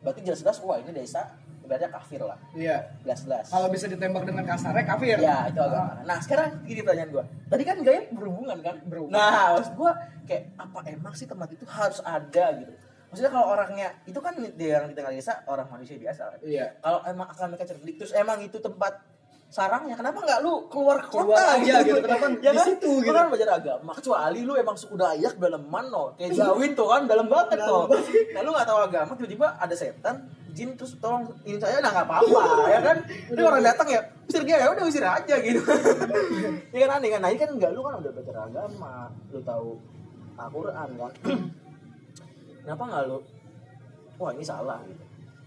berarti 0.00 0.20
jelas-jelas 0.22 0.60
wah 0.60 0.76
ini 0.76 0.92
desa 0.92 1.32
ibaratnya 1.64 1.90
kafir 1.90 2.22
lah 2.22 2.38
Iya. 2.54 2.78
jelas-jelas 3.02 3.48
Kalau 3.48 3.66
bisa 3.66 3.86
ditembak 3.86 4.22
dengan 4.22 4.46
kasarnya 4.46 4.86
kafir. 4.86 5.18
Ya 5.18 5.50
itu 5.50 5.58
agama. 5.58 5.98
Nah 6.06 6.22
sekarang 6.22 6.62
gini 6.62 6.78
pertanyaan 6.78 7.10
gue. 7.10 7.24
Tadi 7.50 7.62
kan 7.66 7.76
gaya 7.82 8.06
berhubungan 8.08 8.58
kan. 8.62 8.76
Berhubungan. 8.86 9.18
Nah 9.18 9.58
maksud 9.58 9.74
gue 9.74 9.90
kayak 10.24 10.42
apa 10.54 10.78
emang 10.86 11.10
sih 11.12 11.26
tempat 11.26 11.50
itu 11.50 11.66
harus 11.66 11.98
ada 12.00 12.46
gitu. 12.54 12.70
Maksudnya 13.08 13.30
kalau 13.30 13.46
orangnya 13.54 13.88
itu 14.04 14.18
kan 14.18 14.34
di 14.36 14.66
yang 14.66 14.90
di 14.90 14.94
tengah 14.94 15.12
desa 15.12 15.40
orang 15.46 15.66
manusia 15.70 15.96
biasa 15.96 16.22
kan. 16.36 16.38
Iya. 16.42 16.66
Kalau 16.78 17.00
emang 17.06 17.26
akan 17.30 17.46
mereka 17.54 17.64
cerdik 17.66 17.96
terus 17.96 18.12
emang 18.12 18.38
itu 18.42 18.58
tempat 18.58 18.98
sarangnya 19.46 19.94
kenapa 19.94 20.26
nggak 20.26 20.42
lu 20.42 20.66
keluar 20.66 20.98
ke 20.98 21.06
Keluar 21.06 21.38
kota 21.38 21.54
aja 21.54 21.78
gitu, 21.86 22.02
kenapa 22.02 22.26
ya 22.44 22.50
di 22.50 22.58
kan? 22.58 22.66
situ 22.66 22.90
Lu 22.90 23.06
gitu. 23.06 23.14
kan 23.14 23.30
belajar 23.30 23.48
agama 23.54 23.90
kecuali 23.94 24.40
lu 24.42 24.52
emang 24.58 24.74
suku 24.74 24.98
Dayak 24.98 25.38
daleman 25.38 25.86
no 25.86 26.18
kayak 26.18 26.34
Jawin 26.34 26.74
tuh 26.74 26.90
kan 26.90 27.06
dalam 27.06 27.30
banget 27.30 27.62
tuh 27.62 27.86
nah 28.34 28.40
lu 28.42 28.50
nggak 28.50 28.66
tahu 28.66 28.78
agama 28.90 29.14
tiba-tiba 29.14 29.46
ada 29.54 29.70
setan 29.70 30.26
jin 30.50 30.74
terus 30.74 30.98
tolong 30.98 31.30
ini 31.46 31.62
saya 31.62 31.78
nah 31.78 31.94
nggak 31.94 32.06
apa-apa 32.10 32.42
ya 32.74 32.80
kan? 32.82 32.96
Ini 33.06 33.38
orang 33.38 33.62
datang 33.62 33.86
ya 33.86 34.00
usir 34.26 34.42
dia 34.42 34.56
ya 34.58 34.66
udah 34.66 34.82
usir 34.82 35.04
aja 35.06 35.34
gitu. 35.38 35.62
Ya 36.74 36.78
kan 36.90 36.98
aneh 36.98 37.08
kan? 37.14 37.20
Nah 37.22 37.30
ini 37.30 37.38
kan 37.38 37.50
enggak 37.54 37.70
lu 37.70 37.86
kan 37.86 38.02
udah 38.02 38.10
belajar 38.10 38.34
agama 38.50 39.12
lu 39.30 39.38
tahu 39.46 39.78
Al-Quran 40.34 40.88
kan 40.98 41.12
kenapa 42.66 42.82
nggak 42.82 43.02
lu 43.06 43.18
wah 44.18 44.34
ini 44.34 44.42
salah 44.42 44.82
gitu 44.82 45.06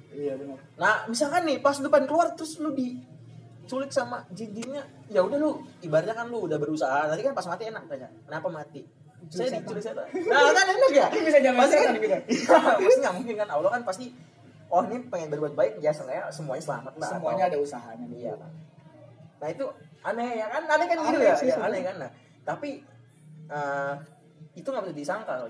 Iya 0.10 0.34
benar. 0.42 0.58
Nah, 0.74 0.96
misalkan 1.06 1.46
nih 1.46 1.62
pas 1.62 1.78
depan 1.78 2.10
keluar 2.10 2.34
terus 2.34 2.58
lu 2.58 2.74
diculik 2.74 3.94
sama 3.94 4.26
jin-jinnya, 4.34 4.82
ya 5.06 5.22
udah 5.22 5.38
lu 5.38 5.62
ibaratnya 5.86 6.18
kan 6.18 6.26
lu 6.34 6.50
udah 6.50 6.58
berusaha. 6.58 7.06
Nanti 7.14 7.22
kan 7.22 7.38
pas 7.38 7.46
mati 7.46 7.70
enak 7.70 7.86
tanya, 7.86 8.10
kenapa 8.26 8.50
mati? 8.50 8.82
Saya 9.30 9.62
diculik 9.62 9.86
setan. 9.86 10.10
Nah, 10.34 10.50
kan 10.50 10.66
enak 10.66 10.92
ya? 10.92 11.08
Bisa 11.14 11.38
jangan 11.46 11.62
Pasti 11.62 11.78
setan 11.78 11.94
gitu. 12.02 12.18
Pasti 12.90 13.00
nggak 13.06 13.16
mungkin 13.22 13.36
kan 13.38 13.50
Allah 13.54 13.70
kan 13.70 13.82
pasti 13.86 14.06
oh 14.70 14.82
ini 14.86 14.98
pengen 15.10 15.30
berbuat 15.34 15.54
baik 15.54 15.74
ya 15.78 15.94
sengaja 15.94 16.30
semuanya 16.34 16.64
selamat 16.66 16.94
lah. 16.98 17.10
Semuanya 17.14 17.44
Atau- 17.46 17.62
ada 17.62 17.66
usahanya. 17.70 18.06
Iya 18.10 18.34
kan. 18.34 18.52
Nah 19.40 19.48
itu 19.54 19.66
aneh 20.00 20.30
ya 20.42 20.46
kan, 20.50 20.64
aneh 20.66 20.88
kan 20.90 20.98
gitu 21.06 21.22
ya, 21.22 21.34
sih 21.38 21.48
ya 21.50 21.56
sebenarnya. 21.58 21.70
aneh 21.70 21.82
kan. 21.86 21.96
Nah, 22.02 22.10
tapi 22.50 22.70
eh, 23.50 23.94
itu 24.58 24.66
nggak 24.66 24.84
bisa 24.90 24.96
disangkal. 24.98 25.46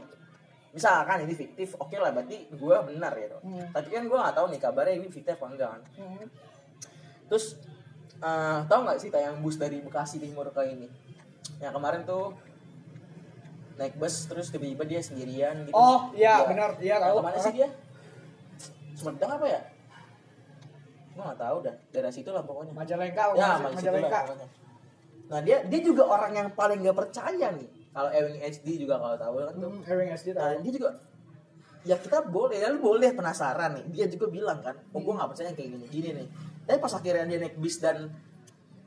Misalkan 0.70 1.26
ini 1.26 1.34
fiktif, 1.34 1.74
oke 1.76 1.98
lah 1.98 2.14
berarti 2.14 2.46
gue 2.46 2.76
benar 2.94 3.14
gitu. 3.18 3.38
Hmm. 3.42 3.66
Tapi 3.74 3.88
kan 3.90 4.04
gue 4.06 4.18
nggak 4.22 4.36
tahu 4.38 4.46
nih 4.54 4.60
kabarnya 4.62 4.94
ini 5.02 5.08
fiktif 5.10 5.34
apa 5.36 5.48
enggak 5.50 5.70
kan. 5.74 5.82
Hmm. 5.98 6.26
Terus 7.26 7.46
eh 8.20 8.60
tahu 8.70 8.80
nggak 8.86 8.98
sih 9.02 9.10
tayang 9.10 9.42
bus 9.42 9.58
dari 9.58 9.82
Bekasi 9.82 10.22
Timur 10.22 10.54
ke 10.54 10.62
ini? 10.70 10.86
Yang 11.58 11.74
kemarin 11.74 12.02
tuh 12.06 12.38
naik 13.82 13.96
bus 13.98 14.28
terus 14.28 14.52
tiba-tiba 14.54 14.84
dia 14.86 15.02
sendirian 15.02 15.66
gitu. 15.66 15.74
Oh, 15.74 16.12
iya, 16.14 16.44
Ya. 16.44 16.46
benar. 16.46 16.70
Iya, 16.78 16.96
Nah, 17.00 17.08
tahu. 17.10 17.18
Ke 17.18 17.24
mana 17.26 17.38
sih 17.40 17.54
dia? 17.56 17.70
Sumedang 18.94 19.32
apa 19.40 19.46
ya? 19.48 19.62
Gue 21.16 21.24
nggak 21.24 21.40
tahu 21.40 21.58
dah. 21.66 21.76
Daerah 21.90 22.12
situ 22.14 22.30
lah 22.30 22.44
pokoknya. 22.46 22.74
Majalengka, 22.76 23.24
Ya, 23.34 23.58
Majalengka. 23.58 24.22
Nah 25.30 25.40
dia 25.46 25.62
dia 25.66 25.80
juga 25.82 26.04
orang 26.06 26.34
yang 26.34 26.50
paling 26.54 26.82
gak 26.82 26.98
percaya 26.98 27.54
nih. 27.54 27.70
Kalau 27.90 28.10
Ewing 28.14 28.38
HD 28.40 28.68
juga 28.80 28.96
kalau 28.98 29.18
tahu 29.18 29.34
kan 29.42 29.56
tuh. 29.58 29.70
Hmm, 29.70 29.82
Ewing 29.84 30.10
Nah, 30.10 30.20
tahu. 30.20 30.62
dia 30.62 30.72
juga 30.74 30.90
ya 31.80 31.96
kita 31.96 32.28
boleh 32.28 32.60
ya 32.60 32.68
lu 32.70 32.84
boleh 32.84 33.16
penasaran 33.16 33.72
nih 33.72 33.86
dia 33.96 34.06
juga 34.12 34.28
bilang 34.28 34.60
kan 34.60 34.76
oh 34.92 35.00
gue 35.00 35.14
nggak 35.16 35.30
percaya 35.32 35.50
kayak 35.56 35.70
gini 35.80 35.86
gini 35.88 36.10
nih 36.12 36.28
tapi 36.68 36.78
pas 36.78 36.92
akhirnya 36.92 37.24
dia 37.24 37.40
naik 37.40 37.56
bis 37.56 37.80
dan 37.80 38.12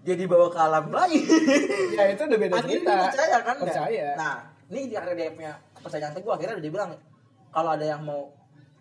dia 0.04 0.12
dibawa 0.12 0.52
ke 0.52 0.60
alam 0.60 0.92
lain 0.92 1.24
Ya 1.96 2.12
itu 2.12 2.20
udah 2.20 2.36
beda 2.38 2.52
akhirnya 2.52 2.68
cerita. 2.68 2.92
dia 2.92 3.04
percaya 3.08 3.36
kan? 3.40 3.56
Percaya. 3.56 4.06
nah 4.12 4.34
ini 4.68 4.92
di 4.92 4.94
akhirnya 4.94 5.16
dia 5.16 5.30
punya 5.32 5.52
kepercayaan 5.72 6.12
teguh 6.12 6.32
akhirnya 6.36 6.54
dia 6.60 6.72
bilang 6.72 6.90
kalau 7.48 7.70
ada 7.72 7.84
yang 7.84 8.04
mau 8.04 8.28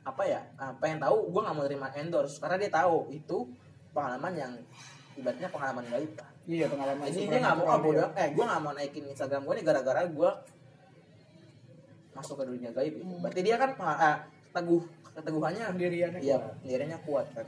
apa 0.04 0.24
ya 0.28 0.44
ah, 0.60 0.76
pengen 0.76 1.00
tahu 1.00 1.32
gue 1.32 1.42
nggak 1.48 1.56
mau 1.56 1.66
terima 1.66 1.88
endorse 1.96 2.36
karena 2.44 2.58
dia 2.60 2.72
tahu 2.74 3.08
itu 3.16 3.38
pengalaman 3.96 4.34
yang 4.36 4.52
ibaratnya 5.16 5.48
pengalaman 5.48 5.88
gaib 5.88 6.12
kan 6.20 6.31
Iya 6.42 6.66
pengalaman. 6.68 7.06
jadi 7.06 7.26
dia 7.28 7.40
nggak 7.40 7.56
mau 7.58 7.66
oh, 7.68 7.80
bodoh 7.80 8.10
eh 8.14 8.28
gue 8.34 8.44
nggak 8.44 8.62
mau 8.62 8.74
naikin 8.74 9.06
Instagram 9.08 9.42
gue 9.46 9.54
nih 9.62 9.66
gara-gara 9.66 10.02
gue 10.04 10.32
masuk 12.12 12.36
ke 12.38 12.44
dunia 12.44 12.70
gaib 12.72 12.94
itu 12.98 13.04
Hmm. 13.04 13.22
berarti 13.24 13.42
dia 13.42 13.56
kan 13.56 13.72
eh, 13.78 14.18
teguh 14.52 14.84
keteguhannya 15.12 15.64
Pendiriannya 15.72 16.20
iya 16.20 16.38
pendiriannya 16.60 17.00
kuat 17.04 17.28
kan 17.32 17.48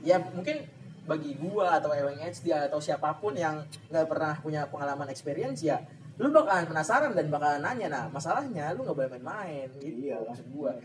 ya 0.00 0.16
mungkin 0.22 0.62
bagi 1.08 1.34
gua 1.34 1.80
atau 1.80 1.90
Ewing 1.90 2.20
HD 2.20 2.52
atau 2.52 2.78
siapa 2.78 3.16
pun 3.16 3.32
yang 3.32 3.64
nggak 3.88 4.06
pernah 4.06 4.36
punya 4.38 4.68
pengalaman 4.68 5.08
experience 5.08 5.64
ya 5.64 5.80
lu 6.20 6.28
bakalan 6.28 6.68
penasaran 6.68 7.16
dan 7.16 7.26
bakalan 7.26 7.64
nanya 7.64 7.88
nah 7.88 8.04
masalahnya 8.06 8.76
lu 8.76 8.84
nggak 8.84 8.94
boleh 8.94 9.10
main-main 9.16 9.66
gitu 9.80 10.10
Iya. 10.10 10.20
maksud 10.22 10.46
gua 10.52 10.76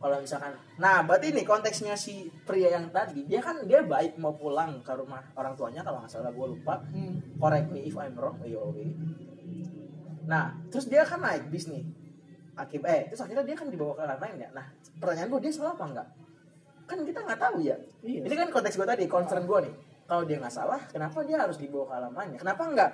kalau 0.00 0.16
misalkan 0.16 0.56
nah 0.80 1.04
berarti 1.04 1.36
nih 1.36 1.44
konteksnya 1.44 1.92
si 1.92 2.32
pria 2.48 2.72
yang 2.72 2.88
tadi 2.88 3.28
dia 3.28 3.44
kan 3.44 3.60
dia 3.68 3.84
baik 3.84 4.16
mau 4.16 4.32
pulang 4.32 4.80
ke 4.80 4.92
rumah 4.96 5.20
orang 5.36 5.52
tuanya 5.52 5.84
kalau 5.84 6.00
nggak 6.00 6.08
salah 6.08 6.32
gua 6.32 6.48
lupa. 6.48 6.80
Hmm. 6.88 7.20
correct 7.36 7.68
me 7.68 7.84
if 7.84 7.94
I'm 8.00 8.16
wrong. 8.16 8.40
Iya 8.40 8.64
oke. 8.64 8.84
Nah 10.24 10.56
terus 10.72 10.88
dia 10.88 11.04
kan 11.04 11.20
naik 11.20 11.52
bis 11.52 11.68
nih. 11.68 11.84
Akib 12.56 12.80
eh 12.88 13.12
terus 13.12 13.20
akhirnya 13.20 13.44
dia 13.44 13.56
kan 13.56 13.68
dibawa 13.68 13.92
ke 13.92 14.02
alam 14.08 14.18
lain 14.20 14.36
ya 14.40 14.48
nah 14.56 14.66
pertanyaan 15.00 15.28
gue 15.32 15.40
dia 15.48 15.52
salah 15.52 15.72
apa 15.76 15.84
enggak 15.84 16.08
kan 16.88 16.98
kita 17.06 17.18
nggak 17.22 17.40
tahu 17.40 17.56
ya. 17.62 17.76
Iya. 18.02 18.20
ini 18.26 18.34
kan 18.34 18.48
konteks 18.50 18.74
gue 18.74 18.88
tadi 18.88 19.04
concern 19.06 19.44
gue 19.44 19.58
nih. 19.68 19.74
Kalau 20.08 20.26
dia 20.26 20.36
nggak 20.40 20.54
salah 20.54 20.80
kenapa 20.88 21.22
dia 21.28 21.38
harus 21.38 21.60
dibawa 21.60 21.84
ke 21.86 21.94
halamannya? 22.00 22.38
Kenapa 22.40 22.62
nggak? 22.66 22.90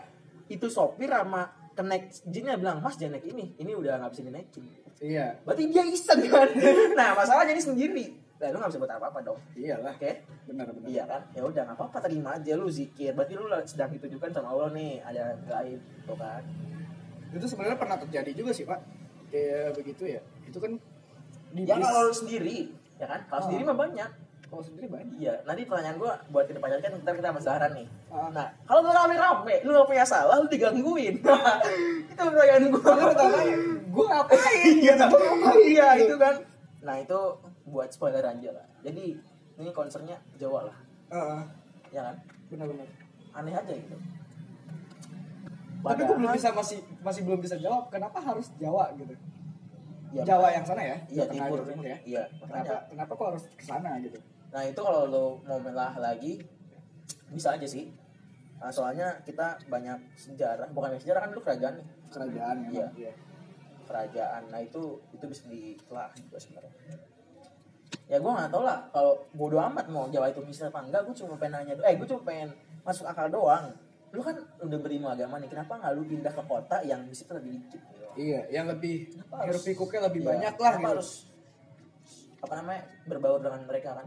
Itu 0.51 0.67
sopir 0.67 1.09
sama 1.09 1.49
kenek 1.77 2.03
jinnya 2.25 2.57
bilang 2.57 2.81
mas 2.81 2.97
jangan 2.97 3.21
naik 3.21 3.29
ini. 3.29 3.53
Ini 3.61 3.73
udah 3.77 4.01
nggak 4.01 4.11
bisa 4.17 4.23
dinaikin. 4.25 4.65
Iya, 4.97 5.37
berarti 5.45 5.63
dia 5.69 5.85
iseng 5.85 6.25
kan? 6.25 6.49
Nah 6.99 7.13
masalahnya 7.13 7.53
ini 7.53 7.61
sendiri. 7.61 8.05
Nah 8.41 8.49
lu 8.49 8.57
nggak 8.57 8.71
bisa 8.73 8.81
buat 8.81 8.93
apa 8.97 9.07
apa 9.13 9.21
dong. 9.21 9.39
Iyalah. 9.53 9.93
oke? 9.93 10.11
Benar 10.49 10.67
benar. 10.73 10.89
iya 10.89 11.05
kan? 11.05 11.23
Ya 11.37 11.43
udah 11.45 11.63
nggak 11.69 11.77
apa-apa. 11.77 11.99
Terima 12.09 12.31
aja 12.41 12.53
lu 12.57 12.67
zikir. 12.73 13.13
Berarti 13.13 13.35
lu 13.37 13.45
sedang 13.69 13.93
ditujukan 13.93 14.31
sama 14.33 14.49
Allah 14.57 14.73
nih. 14.73 15.05
Ada 15.05 15.25
gaib 15.45 15.81
tuh 16.09 16.17
kan? 16.17 16.43
Itu 17.37 17.45
sebenarnya 17.45 17.77
pernah 17.77 17.97
terjadi 18.01 18.31
juga 18.33 18.51
sih, 18.57 18.65
Pak. 18.65 18.81
Kayak 19.29 19.77
begitu 19.77 20.03
ya. 20.09 20.21
Itu 20.49 20.57
kan 20.57 20.81
di 21.53 21.63
ya 21.69 21.77
kalau 21.77 22.09
lu 22.09 22.15
sendiri 22.17 22.73
ya 22.97 23.07
kan? 23.07 23.21
Kalau 23.29 23.41
Oh. 23.41 23.45
sendiri 23.53 23.63
mah 23.69 23.77
banyak 23.77 24.11
Kalau 24.47 24.63
sendiri 24.63 24.87
banyak. 24.87 25.19
Iya, 25.19 25.35
nanti 25.43 25.67
pertanyaan 25.67 25.99
gua 25.99 26.15
buat 26.31 26.47
ke 26.47 26.55
depannya 26.55 26.79
kan 26.79 26.95
ntar 27.03 27.19
kita 27.19 27.35
Zahra 27.43 27.67
nih. 27.75 27.87
Ah. 28.09 28.31
Nah, 28.31 28.47
kalau 28.63 28.87
lu 28.87 28.91
rame-rame, 28.91 29.55
lu 29.67 29.75
gak 29.75 29.89
punya 29.91 30.07
salah, 30.07 30.39
lu 30.39 30.47
digangguin. 30.47 31.19
itu 32.11 32.23
pertanyaan 32.23 32.65
gua. 32.71 32.81
Karena 32.81 33.05
pertama, 33.11 33.39
gue 33.91 34.05
ngapain? 34.07 34.75
Iya, 34.87 34.95
Gua 35.11 35.53
iya 35.61 35.89
itu 35.99 36.15
kan. 36.15 36.35
Nah, 36.87 36.97
itu 37.03 37.19
buat 37.67 37.91
spoiler 37.91 38.23
aja 38.23 38.51
lah. 38.55 38.67
Jadi, 38.87 39.19
ini 39.59 39.71
konsernya 39.75 40.15
Jawa 40.39 40.71
lah, 40.71 40.79
Heeh, 41.11 41.41
ya 41.91 42.01
kan? 42.07 42.17
benar-benar. 42.47 42.87
Aneh 43.35 43.51
aja 43.51 43.73
gitu. 43.75 43.97
Tapi 45.83 46.03
gue 46.03 46.17
belum 46.19 46.31
Padahal- 46.31 46.39
bisa 46.39 46.51
masih 46.55 46.79
masih 47.03 47.23
belum 47.27 47.41
bisa 47.43 47.57
jawab 47.59 47.91
kenapa 47.91 48.19
harus 48.19 48.51
Jawa 48.59 48.91
gitu. 48.95 49.15
Ya, 50.15 50.23
Jawa 50.23 50.49
yang 50.55 50.63
sana 50.63 50.83
ya? 50.83 50.97
Iya, 51.11 51.25
timur. 51.29 51.59
Timur 51.67 51.85
ya. 51.85 51.99
Iya, 52.07 52.23
Kenapa 52.41 52.75
kenapa 52.89 53.13
kok 53.13 53.27
harus 53.35 53.45
ke 53.53 53.65
sana 53.67 53.99
gitu? 54.01 54.19
Nah, 54.57 54.65
itu 54.65 54.81
kalau 54.81 55.05
lu 55.05 55.25
mau 55.45 55.61
melah 55.61 55.93
lagi 55.97 56.41
bisa 57.29 57.53
aja 57.53 57.69
sih. 57.69 57.93
Nah, 58.57 58.73
soalnya 58.73 59.21
kita 59.21 59.61
banyak 59.69 60.17
sejarah, 60.17 60.73
bukan 60.73 60.97
sejarah 60.97 61.21
kan 61.21 61.31
dulu 61.31 61.45
kerajaan 61.45 61.75
nih. 61.77 61.87
Kerajaan. 62.09 62.57
Iya. 62.73 62.89
Iya. 62.97 63.13
kerajaan 63.87 64.51
nah 64.51 64.59
itu 64.59 64.83
itu 65.15 65.23
bisa 65.25 65.47
ditelah 65.47 66.11
juga 66.19 66.35
sebenarnya 66.35 66.75
ya 68.11 68.19
gue 68.19 68.33
nggak 68.35 68.51
tau 68.51 68.67
lah 68.67 68.83
kalau 68.91 69.15
bodo 69.31 69.63
amat 69.63 69.87
mau 69.87 70.11
Jawa 70.11 70.27
itu 70.27 70.43
bisa 70.43 70.67
apa 70.67 70.83
enggak 70.83 71.07
gue 71.07 71.15
cuma 71.15 71.39
pengen 71.39 71.63
nanya 71.63 71.79
eh 71.87 71.95
gue 71.95 72.03
cuma 72.05 72.19
pengen 72.27 72.51
masuk 72.83 73.07
akal 73.07 73.31
doang 73.31 73.71
lu 74.11 74.19
kan 74.19 74.35
udah 74.59 74.79
berilmu 74.81 75.07
agama 75.07 75.39
nih 75.39 75.47
kenapa 75.47 75.79
nggak 75.79 75.93
lu 75.93 76.03
pindah 76.03 76.35
ke 76.35 76.43
kota 76.43 76.83
yang 76.83 77.07
situ 77.11 77.31
lebih 77.31 77.51
dikit 77.55 77.79
gitu 77.79 78.07
Iya, 78.19 78.41
yang 78.51 78.67
lebih 78.67 79.07
harus- 79.29 79.63
pikuknya 79.63 80.01
lebih 80.03 80.21
Iya, 80.21 80.29
banyak 80.35 80.55
lah 80.57 80.75
gitu. 80.75 80.87
harus 80.91 81.09
apa 82.37 82.55
namanya 82.59 82.83
berbaur 83.07 83.39
dengan 83.39 83.63
mereka 83.63 84.03
kan 84.03 84.07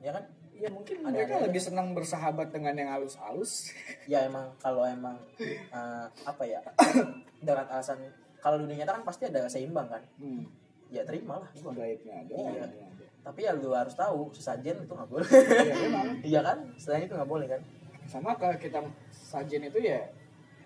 ya 0.00 0.12
kan 0.12 0.24
Ya 0.52 0.68
mungkin 0.68 1.00
Ada- 1.00 1.08
mereka 1.10 1.34
ada- 1.34 1.44
lebih 1.46 1.56
senang 1.58 1.96
bersahabat 1.96 2.52
dengan 2.52 2.76
yang 2.76 2.92
halus-halus. 2.92 3.72
ya 4.04 4.20
emang 4.22 4.52
kalau 4.56 4.84
emang 4.84 5.16
eh, 5.40 6.04
apa 6.20 6.42
ya 6.44 6.60
dengan 7.40 7.64
alasan 7.66 7.96
kalau 8.36 8.56
dunia 8.58 8.76
nyata 8.78 8.92
kan 8.94 9.04
pasti 9.06 9.24
ada 9.24 9.44
seimbang 9.46 9.88
kan 9.88 10.04
Hmm. 10.16 10.44
ya 10.88 11.00
terimalah 11.00 11.48
gua 11.56 11.72
Baiknya 11.72 12.12
ada. 12.18 12.32
Iya. 12.34 12.60
ada. 12.62 12.86
tapi 13.22 13.40
ya 13.40 13.52
lu 13.52 13.72
harus 13.72 13.92
tahu 13.94 14.28
sesajen 14.30 14.80
itu 14.80 14.88
nggak 14.90 15.08
boleh 15.08 15.24
Iya, 15.24 15.74
memang. 15.78 16.06
iya 16.28 16.40
kan 16.42 16.58
selain 16.74 17.04
itu 17.04 17.14
nggak 17.14 17.30
boleh 17.30 17.46
kan 17.46 17.60
Sama 18.04 18.34
kalau 18.34 18.56
kita 18.56 18.84
sajen 19.10 19.62
itu 19.62 19.78
ya 19.78 20.12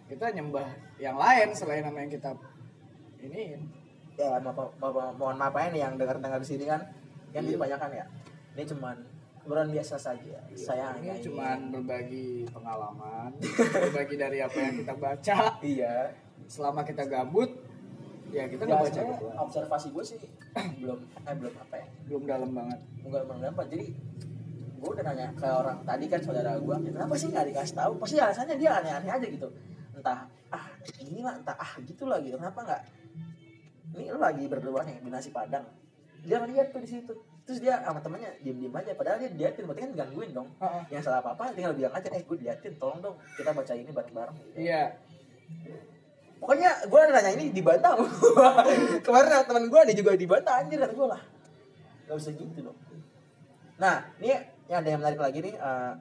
kita 0.05 0.26
nyembah 0.28 0.66
yang 0.97 1.14
lain 1.14 1.51
selain 1.53 1.82
nama 1.82 1.99
yang 1.99 2.11
kita 2.11 2.35
ini 3.20 3.55
ya 4.12 4.39
ma- 4.39 4.51
ma- 4.51 4.74
ma- 4.82 5.14
mohon 5.14 5.35
maaf 5.35 5.55
aja 5.55 5.70
nih 5.70 5.82
yang 5.82 5.95
dengar 5.95 6.18
dengar 6.18 6.39
di 6.39 6.49
sini 6.49 6.64
kan 6.64 6.82
yang 7.30 7.43
Iya. 7.43 7.55
kebanyakan 7.55 7.91
ya 7.93 8.05
ini 8.55 8.64
cuman 8.66 8.97
obrolan 9.45 9.68
biasa 9.68 10.01
saja. 10.01 10.40
Saya 10.57 10.97
ini 10.97 11.12
hanya 11.12 11.14
cuman 11.20 11.59
berbagi 11.68 12.49
pengalaman 12.49 13.30
berbagi 13.76 14.16
dari 14.16 14.40
apa 14.40 14.57
yang 14.57 14.74
kita 14.80 14.95
baca. 14.97 15.36
Iya. 15.61 16.16
Selama 16.49 16.80
kita 16.80 17.05
gabut 17.05 17.53
ya 18.32 18.51
kita 18.51 18.66
ya, 18.66 18.82
sebenarnya 18.82 19.14
gitu 19.14 19.26
observasi 19.30 19.86
gue 19.95 20.05
sih 20.05 20.18
belum 20.80 20.99
eh 21.28 21.34
belum 21.36 21.55
apa 21.61 21.74
ya? 21.76 21.86
Belum 22.09 22.22
dalam 22.24 22.51
banget. 22.57 22.80
Enggak 23.05 23.22
belum 23.28 23.40
dapat 23.45 23.66
jadi 23.68 23.86
gue 24.74 24.90
udah 24.90 25.05
nanya 25.05 25.28
ke 25.36 25.49
orang 25.49 25.78
tadi 25.84 26.05
kan 26.09 26.20
saudara 26.24 26.53
gue 26.57 26.76
kenapa 26.88 27.14
sih 27.20 27.28
nggak 27.28 27.47
dikasih 27.53 27.74
tahu? 27.76 27.92
Pasti 28.01 28.16
alasannya 28.16 28.57
dia 28.57 28.70
aneh-aneh 28.80 29.11
aja 29.12 29.26
gitu. 29.28 29.49
Entah 29.92 30.24
ah 30.49 30.66
ini 31.05 31.20
lah 31.20 31.36
entah 31.36 31.57
ah 31.61 31.72
gitu 31.84 32.09
lah 32.09 32.16
gitu. 32.24 32.40
Kenapa 32.40 32.64
nggak? 32.64 32.82
Ini 33.95 34.09
lu 34.09 34.18
lagi 34.18 34.45
berdua 34.49 34.80
nih 34.88 35.05
di 35.05 35.12
nasi 35.12 35.28
padang 35.28 35.84
dia 36.25 36.37
ngeliat 36.41 36.72
tuh 36.72 36.81
di 36.81 36.89
situ. 36.89 37.14
Terus 37.45 37.59
dia 37.61 37.77
sama 37.85 38.01
temennya 38.01 38.33
diem 38.41 38.57
diem 38.57 38.72
aja 38.72 38.97
padahal 38.97 39.20
dia 39.20 39.29
diliatin 39.29 39.68
berarti 39.68 39.83
kan 39.85 39.93
gangguin 39.93 40.31
dong. 40.33 40.49
Yang 40.89 41.03
salah 41.05 41.20
apa 41.20 41.37
apa 41.37 41.53
tinggal 41.53 41.77
bilang 41.77 41.93
aja 41.93 42.09
eh 42.11 42.25
gue 42.25 42.37
diliatin 42.41 42.72
tolong 42.81 43.01
dong 43.05 43.16
kita 43.37 43.53
baca 43.53 43.72
ini 43.77 43.91
bareng 43.93 44.14
bareng 44.16 44.37
iya. 44.57 44.83
Pokoknya 46.41 46.70
gue 46.89 47.01
nanya 47.12 47.31
ini 47.37 47.45
dibantah 47.53 47.93
kemarin 49.05 49.31
ada 49.33 49.45
teman 49.45 49.68
gue 49.68 49.81
dia 49.93 49.97
juga 49.97 50.11
dibantah 50.16 50.55
anjir 50.64 50.81
kata 50.81 50.93
gue 50.97 51.09
lah. 51.09 51.22
Gak 52.09 52.16
usah 52.16 52.33
gitu 52.33 52.61
dong. 52.64 52.79
Nah 53.77 54.09
ini 54.20 54.33
yang 54.72 54.81
ada 54.81 54.89
yang 54.89 55.01
menarik 55.05 55.20
lagi 55.20 55.39
nih 55.45 55.55
eh, 55.55 55.93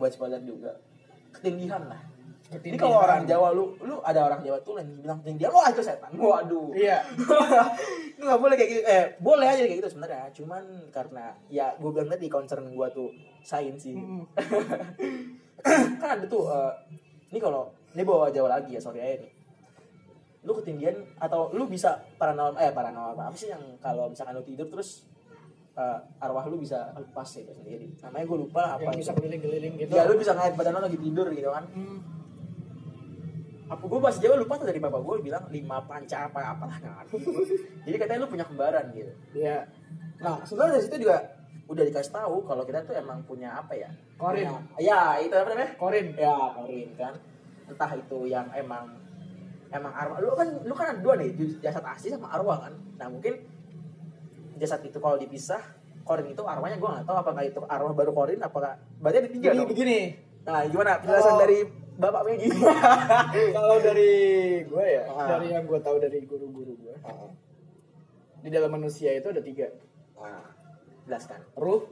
buat 0.00 0.10
spoiler 0.16 0.40
juga. 0.40 0.80
Ketindihan 1.36 1.84
lah 1.84 2.15
ini 2.46 2.76
kalau 2.78 3.02
orang 3.02 3.26
Jawa 3.26 3.50
lu 3.50 3.74
lu 3.82 3.98
ada 4.06 4.22
orang 4.22 4.40
Jawa 4.46 4.58
tuh 4.62 4.78
yang 4.78 4.88
bilang 5.02 5.18
ketindihan 5.22 5.50
wah 5.50 5.66
itu 5.66 5.82
setan. 5.82 6.14
Waduh. 6.14 6.70
Iya. 6.78 7.02
Itu 8.16 8.22
nggak 8.22 8.40
boleh 8.40 8.54
kayak 8.54 8.70
gitu. 8.70 8.82
Eh 8.86 9.04
boleh 9.18 9.46
aja 9.50 9.62
kayak 9.66 9.78
gitu 9.82 9.88
sebenarnya. 9.90 10.30
Cuman 10.30 10.64
karena 10.94 11.34
ya 11.50 11.74
gue 11.74 11.90
bilang 11.90 12.06
tadi 12.06 12.26
concern 12.30 12.70
gue 12.70 12.88
tuh 12.94 13.10
sains 13.42 13.82
sih. 13.82 13.98
Mm. 13.98 14.24
kan 16.00 16.08
ada 16.20 16.26
tuh 16.30 16.46
eh, 16.46 16.72
ini 17.34 17.38
kalau 17.42 17.74
ini 17.98 18.02
bawa 18.06 18.30
Jawa 18.30 18.60
lagi 18.60 18.78
ya 18.78 18.80
sorry 18.80 19.02
aja 19.02 19.26
nih. 19.26 19.32
Lu 20.46 20.54
ketinggian 20.54 21.18
atau 21.18 21.50
lu 21.50 21.66
bisa 21.66 21.98
paranormal 22.14 22.62
eh 22.62 22.70
paranormal 22.70 23.26
apa 23.26 23.36
sih 23.36 23.50
yang 23.50 23.62
kalau 23.82 24.06
misalkan 24.06 24.38
lu 24.38 24.46
tidur 24.46 24.70
terus 24.70 25.02
eh, 25.74 25.98
arwah 26.22 26.46
lu 26.46 26.62
bisa 26.62 26.94
lepas 26.94 27.26
ya 27.26 27.50
sendiri. 27.50 27.90
Namanya 28.06 28.24
gue 28.24 28.38
lupa 28.38 28.58
lah 28.62 28.70
apa 28.78 28.86
yang 28.86 28.94
itu. 28.94 29.02
bisa 29.02 29.12
keliling-keliling 29.18 29.74
gitu. 29.82 29.92
Ya 29.98 30.06
lu 30.06 30.14
bisa 30.14 30.30
ngeliat 30.30 30.54
badan 30.54 30.78
lu 30.78 30.80
lagi 30.86 30.98
tidur 31.02 31.26
gitu 31.34 31.50
kan. 31.50 31.66
Hmm. 31.74 32.16
Apa 33.66 33.82
gue 33.82 33.98
bahasa 33.98 34.18
Jawa 34.22 34.38
lupa 34.38 34.54
tuh 34.56 34.66
dari 34.70 34.78
bapak 34.78 35.00
gue 35.02 35.16
bilang 35.26 35.44
lima 35.50 35.82
panca 35.82 36.30
apa 36.30 36.54
apalah 36.54 36.78
gua. 36.78 37.02
jadi 37.82 37.96
katanya 37.98 38.18
lu 38.22 38.30
punya 38.30 38.46
kembaran 38.46 38.84
gitu. 38.94 39.10
Iya. 39.34 39.66
Nah 40.22 40.46
sebenarnya 40.46 40.78
dari 40.78 40.84
situ 40.86 40.96
juga 41.02 41.16
udah 41.66 41.82
dikasih 41.82 42.12
tahu 42.14 42.46
kalau 42.46 42.62
kita 42.62 42.86
tuh 42.86 42.94
emang 42.94 43.26
punya 43.26 43.58
apa 43.58 43.74
ya? 43.74 43.90
Korin. 44.14 44.46
Punya- 44.46 44.62
ya 44.78 45.18
itu 45.18 45.34
apa 45.34 45.48
namanya? 45.50 45.70
Korin. 45.74 46.06
Ya 46.14 46.36
korin 46.54 46.88
kan. 46.94 47.14
Entah 47.66 47.90
itu 47.98 48.18
yang 48.30 48.46
emang 48.54 48.86
emang 49.74 49.92
arwah 49.92 50.22
lu 50.22 50.30
kan 50.38 50.48
lu 50.62 50.74
kan 50.78 50.86
ada 50.94 51.00
dua 51.02 51.18
nih 51.18 51.34
jasad 51.58 51.82
asli 51.82 52.14
sama 52.14 52.30
arwah 52.30 52.70
kan. 52.70 52.72
Nah 53.02 53.10
mungkin 53.10 53.34
jasad 54.56 54.78
itu 54.86 55.02
kalau 55.02 55.18
dipisah 55.18 55.58
korin 56.06 56.30
itu 56.30 56.38
arwahnya 56.46 56.78
gue 56.78 56.86
nggak 56.86 57.02
tahu 57.02 57.16
apakah 57.18 57.42
itu 57.42 57.58
arwah 57.66 57.90
baru 57.90 58.14
korin 58.14 58.38
apakah 58.38 58.78
berarti 59.02 59.26
ada 59.26 59.30
tiga 59.34 59.46
jadi 59.50 59.58
dong. 59.58 59.68
begini. 59.74 59.98
Nah 60.46 60.62
gimana? 60.70 61.02
Penjelasan 61.02 61.34
Kalau- 61.34 61.42
dari 61.42 61.58
bapak 61.96 62.22
Megi 62.24 62.48
kalau 63.56 63.76
dari 63.78 64.10
gue 64.62 64.84
ya 64.86 65.02
Ah. 65.08 65.28
dari 65.30 65.46
yang 65.50 65.64
gue 65.64 65.80
tahu 65.80 65.96
dari 65.96 66.18
guru-guru 66.22 66.76
gue 66.76 66.94
di 68.38 68.48
dalam 68.48 68.70
manusia 68.70 69.10
itu 69.10 69.26
ada 69.26 69.40
tiga. 69.40 69.66
Nah 70.14 70.44
jelaskan 71.04 71.42
ruh. 71.54 71.82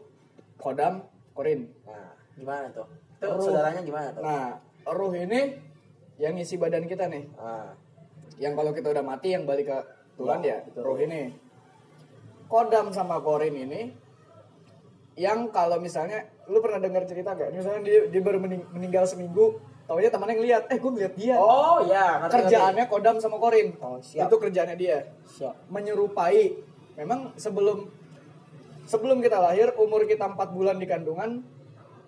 Kodam. 0.55 1.02
Korin. 1.32 1.66
Nah 1.82 2.14
gimana 2.32 2.70
tuh? 2.70 2.86
Itu 3.16 3.26
Ruh. 3.26 3.42
saudaranya 3.42 3.82
gimana 3.82 4.09
tuh? 4.11 4.22
Nah 4.22 4.62
ruh 4.86 5.12
ini 5.12 5.59
yang 6.16 6.34
ngisi 6.34 6.55
badan 6.55 6.84
kita 6.84 7.09
nih. 7.09 7.26
Nah 7.32 7.74
yang 8.36 8.55
kalau 8.55 8.70
kita 8.70 8.86
udah 8.88 9.02
mati 9.02 9.30
yang 9.30 9.42
balik 9.44 9.66
ke 9.66 9.78
Tuhan 10.14 10.38
Ya, 10.40 10.55
ya, 10.55 10.59
betul. 10.62 10.82
ruh 10.84 10.98
ini. 11.00 11.34
Kodam 12.46 12.92
sama 12.92 13.18
korin 13.18 13.57
ini 13.57 13.90
yang 15.14 15.48
kalau 15.48 15.78
misalnya 15.78 16.22
lu 16.44 16.59
pernah 16.59 16.78
dengar 16.78 17.02
cerita 17.05 17.32
gak 17.32 17.50
misalnya 17.50 17.82
dia, 17.82 18.00
dia 18.09 18.18
baru 18.20 18.36
mening- 18.36 18.66
meninggal 18.68 19.07
seminggu 19.07 19.59
taunya 19.85 20.09
temannya 20.09 20.35
ngeliat 20.41 20.62
eh 20.72 20.78
gue 20.80 20.91
ngeliat 20.91 21.14
dia. 21.16 21.37
Oh 21.37 21.85
ya 21.85 22.24
ngerti, 22.24 22.35
kerjaannya 22.41 22.85
kodam 22.89 23.16
sama 23.20 23.37
korin. 23.37 23.76
Oh, 23.80 24.01
siap. 24.01 24.28
itu 24.28 24.37
kerjaannya 24.41 24.76
dia. 24.76 24.99
Ngerti. 25.05 25.45
siap. 25.45 25.55
Menyerupai. 25.68 26.57
Memang 26.95 27.35
sebelum 27.37 27.91
sebelum 28.89 29.18
kita 29.20 29.41
lahir 29.41 29.72
umur 29.76 30.05
kita 30.05 30.28
4 30.28 30.57
bulan 30.57 30.76
di 30.76 30.87
kandungan 30.87 31.43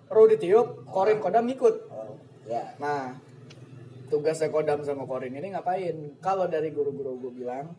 roh 0.07 0.25
ditiup 0.29 0.87
korin 0.87 1.19
kodam 1.19 1.49
ikut 1.51 1.89
oh 1.91 2.15
ya 2.47 2.63
nah 2.79 3.17
tugasnya 4.07 4.47
kodam 4.47 4.81
sama 4.87 5.03
korin 5.03 5.35
ini 5.35 5.51
ngapain? 5.51 6.15
Kalau 6.23 6.47
dari 6.47 6.71
guru-guru 6.71 7.19
gue 7.27 7.43
bilang 7.43 7.75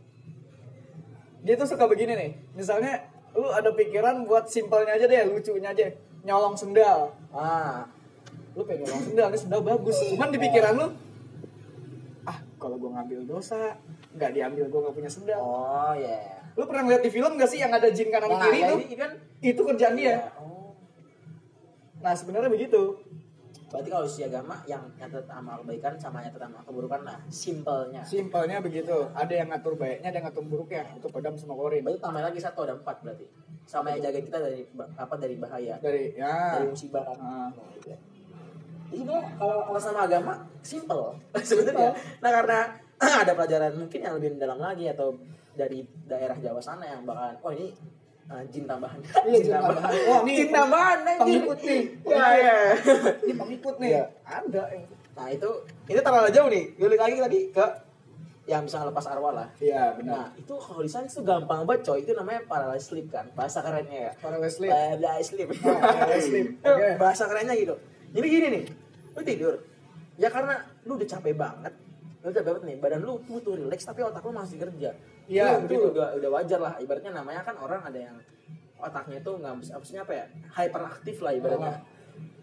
dia 1.41 1.55
tuh 1.55 1.71
suka 1.71 1.87
begini 1.87 2.13
nih. 2.19 2.31
Misalnya 2.53 3.09
lu 3.33 3.49
ada 3.49 3.71
pikiran 3.73 4.27
buat 4.27 4.51
simpelnya 4.51 4.99
aja 4.99 5.07
deh 5.09 5.25
lucunya 5.25 5.73
aja. 5.73 5.89
Nyolong 6.27 6.59
sendal. 6.59 7.15
Ah 7.33 7.89
lu 8.59 8.67
pengen 8.67 8.83
nyolong 8.83 9.03
sendal 9.05 9.27
ini 9.29 9.39
sendal 9.39 9.61
bagus 9.63 9.97
cuman 10.09 10.29
di 10.29 10.39
pikiran 10.41 10.75
lu 10.75 10.87
ah 12.25 12.39
kalau 12.59 12.75
gue 12.77 12.91
ngambil 12.91 13.19
dosa 13.25 13.79
nggak 14.13 14.31
diambil 14.33 14.65
gue 14.67 14.81
nggak 14.83 14.97
punya 14.97 15.09
sendal 15.09 15.39
oh 15.39 15.95
ya 15.95 16.35
Lu 16.53 16.67
pernah 16.67 16.83
ngeliat 16.83 17.01
di 17.01 17.13
film 17.15 17.39
gak 17.39 17.47
sih 17.47 17.63
yang 17.63 17.71
ada 17.71 17.87
jin 17.87 18.11
kanan 18.11 18.27
Nah, 18.29 18.43
kiri 18.43 18.59
ya 18.59 18.75
itu? 18.75 18.99
kan 18.99 19.11
Itu 19.39 19.61
kerjaan 19.63 19.95
dia. 19.95 20.35
oh 20.37 20.75
Nah 21.97 22.11
sebenarnya 22.13 22.51
begitu. 22.51 22.99
berarti 23.69 23.89
kalau 23.89 24.03
sisi 24.03 24.25
agama 24.25 24.59
yang 24.65 24.81
nyatet 24.97 25.29
amal 25.29 25.61
kebaikan 25.61 25.95
sama 25.95 26.19
nyatet 26.19 26.41
amal 26.41 26.59
keburukan 26.65 27.05
lah 27.05 27.21
simpelnya 27.29 28.03
Simpelnya 28.03 28.59
begitu. 28.59 29.07
Ada 29.13 29.35
yang 29.37 29.53
ngatur 29.53 29.77
baiknya, 29.77 30.09
ada 30.09 30.17
yang 30.17 30.27
ngatur 30.27 30.43
buruknya. 30.43 30.83
Itu 30.95 31.07
pedang 31.07 31.37
sama 31.37 31.53
korin. 31.53 31.85
berarti 31.85 32.01
tambah 32.01 32.23
lagi 32.25 32.41
satu 32.41 32.65
ada 32.65 32.75
empat 32.75 32.97
berarti 33.05 33.27
sama 33.63 33.93
yang 33.93 34.01
jaga 34.03 34.19
kita 34.19 34.39
dari 34.41 34.61
apa 34.75 35.15
dari 35.15 35.35
bahaya 35.37 35.75
Dari 35.79 36.17
ya. 36.17 36.57
dari 36.57 36.67
musibah 36.67 37.07
kan 37.07 37.17
Ah. 37.21 37.49
Nah, 37.55 37.99
ya. 38.91 39.03
Bro, 39.03 39.19
kalau 39.37 39.57
kalau 39.65 39.81
sama 39.81 40.01
agama 40.05 40.33
simple 40.61 41.15
sebenarnya. 41.49 41.91
Nah 42.19 42.31
karena 42.33 42.59
ada 43.23 43.33
pelajaran 43.33 43.73
mungkin 43.77 44.01
yang 44.01 44.15
lebih 44.17 44.35
mendalam 44.35 44.59
lagi 44.59 44.89
atau 44.89 45.15
dari 45.53 45.81
daerah 46.05 46.35
Jawa 46.35 46.59
sana 46.59 46.87
yang 46.87 47.03
bakalan 47.03 47.35
oh 47.41 47.51
ini 47.51 47.75
uh, 48.27 48.43
jin 48.47 48.65
tambahan. 48.65 48.99
Iya, 49.25 49.39
jin 49.41 49.53
tambahan. 49.53 49.91
Oh, 50.07 50.19
ini 50.23 50.33
jin 50.37 50.51
tambahan 50.51 50.99
anjing. 51.03 51.43
Pengikut 51.43 51.59
nih. 51.61 51.81
Ya 52.05 52.27
ya. 52.35 52.57
Ini 53.21 53.33
pengikut 53.35 53.75
nih. 53.79 53.91
Iya. 53.93 54.05
Ada. 54.25 54.63
yang- 54.71 54.89
Nah 55.19 55.27
itu 55.29 55.51
itu 55.85 55.99
terlalu 55.99 56.31
jauh 56.31 56.47
nih. 56.47 56.65
Balik 56.77 57.01
lagi 57.01 57.15
tadi 57.19 57.41
ke 57.51 57.67
yang 58.47 58.63
bisa 58.65 58.81
ngelepas 58.81 59.05
arwah 59.05 59.35
lah. 59.35 59.49
Iya, 59.59 59.93
benar. 59.93 60.15
Nah 60.15 60.27
itu 60.35 60.55
kalau 60.57 60.81
di 60.81 60.89
sains 60.89 61.11
tuh 61.11 61.21
gampang 61.21 61.67
banget 61.67 61.85
coy. 61.85 62.01
Itu 62.01 62.15
namanya 62.15 62.47
paralysis 62.47 62.89
sleep 62.89 63.11
kan. 63.11 63.27
Bahasa 63.35 63.61
kerennya 63.61 64.09
ya. 64.09 64.13
Para 64.17 64.39
Wesley. 64.39 64.71
Paralysis 64.71 65.27
sleep. 65.29 65.49
Paralysis 65.59 66.25
sleep. 66.31 66.47
Bahasa 67.03 67.27
kerennya 67.27 67.53
gitu. 67.53 67.75
Jadi 68.09 68.27
gini 68.27 68.47
nih, 68.51 68.65
lu 69.13 69.21
tidur. 69.23 69.55
Ya 70.19 70.29
karena 70.29 70.55
lu 70.83 70.97
udah 70.97 71.09
capek 71.09 71.35
banget. 71.35 71.75
Lu 72.21 72.29
udah 72.29 72.37
capek 72.37 72.51
banget 72.51 72.65
nih, 72.67 72.77
badan 72.81 73.01
lu 73.03 73.21
butuh 73.23 73.55
relax 73.55 73.85
tapi 73.85 74.01
otak 74.03 74.25
lu 74.25 74.33
masih 74.33 74.59
kerja. 74.59 74.91
Iya, 75.29 75.61
Itu- 75.61 75.77
itu 75.77 75.87
udah 75.93 76.17
udah 76.17 76.31
wajar 76.33 76.59
lah. 76.59 76.75
Ibaratnya 76.79 77.13
namanya 77.13 77.45
kan 77.45 77.55
orang 77.57 77.85
ada 77.85 77.99
yang 78.01 78.17
otaknya 78.79 79.19
tuh 79.21 79.37
nggak 79.37 79.53
maksudnya 79.59 80.03
apa 80.03 80.13
ya 80.15 80.25
hyperaktif 80.55 81.17
lah 81.21 81.33
ibaratnya. 81.35 81.77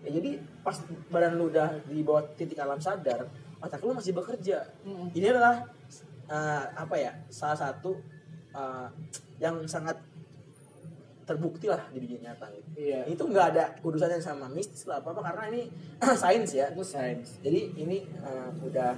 Ya, 0.05 0.09
jadi 0.13 0.29
pas 0.61 0.77
badan 1.09 1.33
lu 1.35 1.49
udah 1.49 1.81
di 1.83 2.05
bawah 2.05 2.21
titik 2.35 2.61
alam 2.61 2.77
sadar, 2.77 3.25
otak 3.57 3.81
lu 3.81 3.91
masih 3.91 4.13
bekerja. 4.13 4.69
Ini 5.11 5.33
adalah 5.33 5.65
eh, 6.25 6.63
apa 6.71 6.95
ya 6.95 7.11
salah 7.27 7.57
satu 7.57 7.97
eh, 8.51 8.87
yang 9.37 9.65
sangat 9.65 9.97
terbukti 11.25 11.65
lah 11.65 11.81
di 11.89 11.97
dunia 11.97 12.31
nyata 12.31 12.45
gitu. 12.53 12.67
Iya. 12.77 13.09
Itu 13.09 13.25
nggak 13.25 13.45
ada 13.51 13.63
urusannya 13.81 14.21
sama 14.21 14.45
mistis 14.53 14.85
lah 14.85 15.01
apa 15.01 15.11
apa 15.11 15.21
karena 15.33 15.43
ini 15.51 15.61
sains 16.21 16.53
ya. 16.53 16.69
Itu 16.69 16.85
sains. 16.85 17.41
Jadi 17.41 17.73
ini 17.81 18.05
eh, 18.05 18.49
udah 18.61 18.93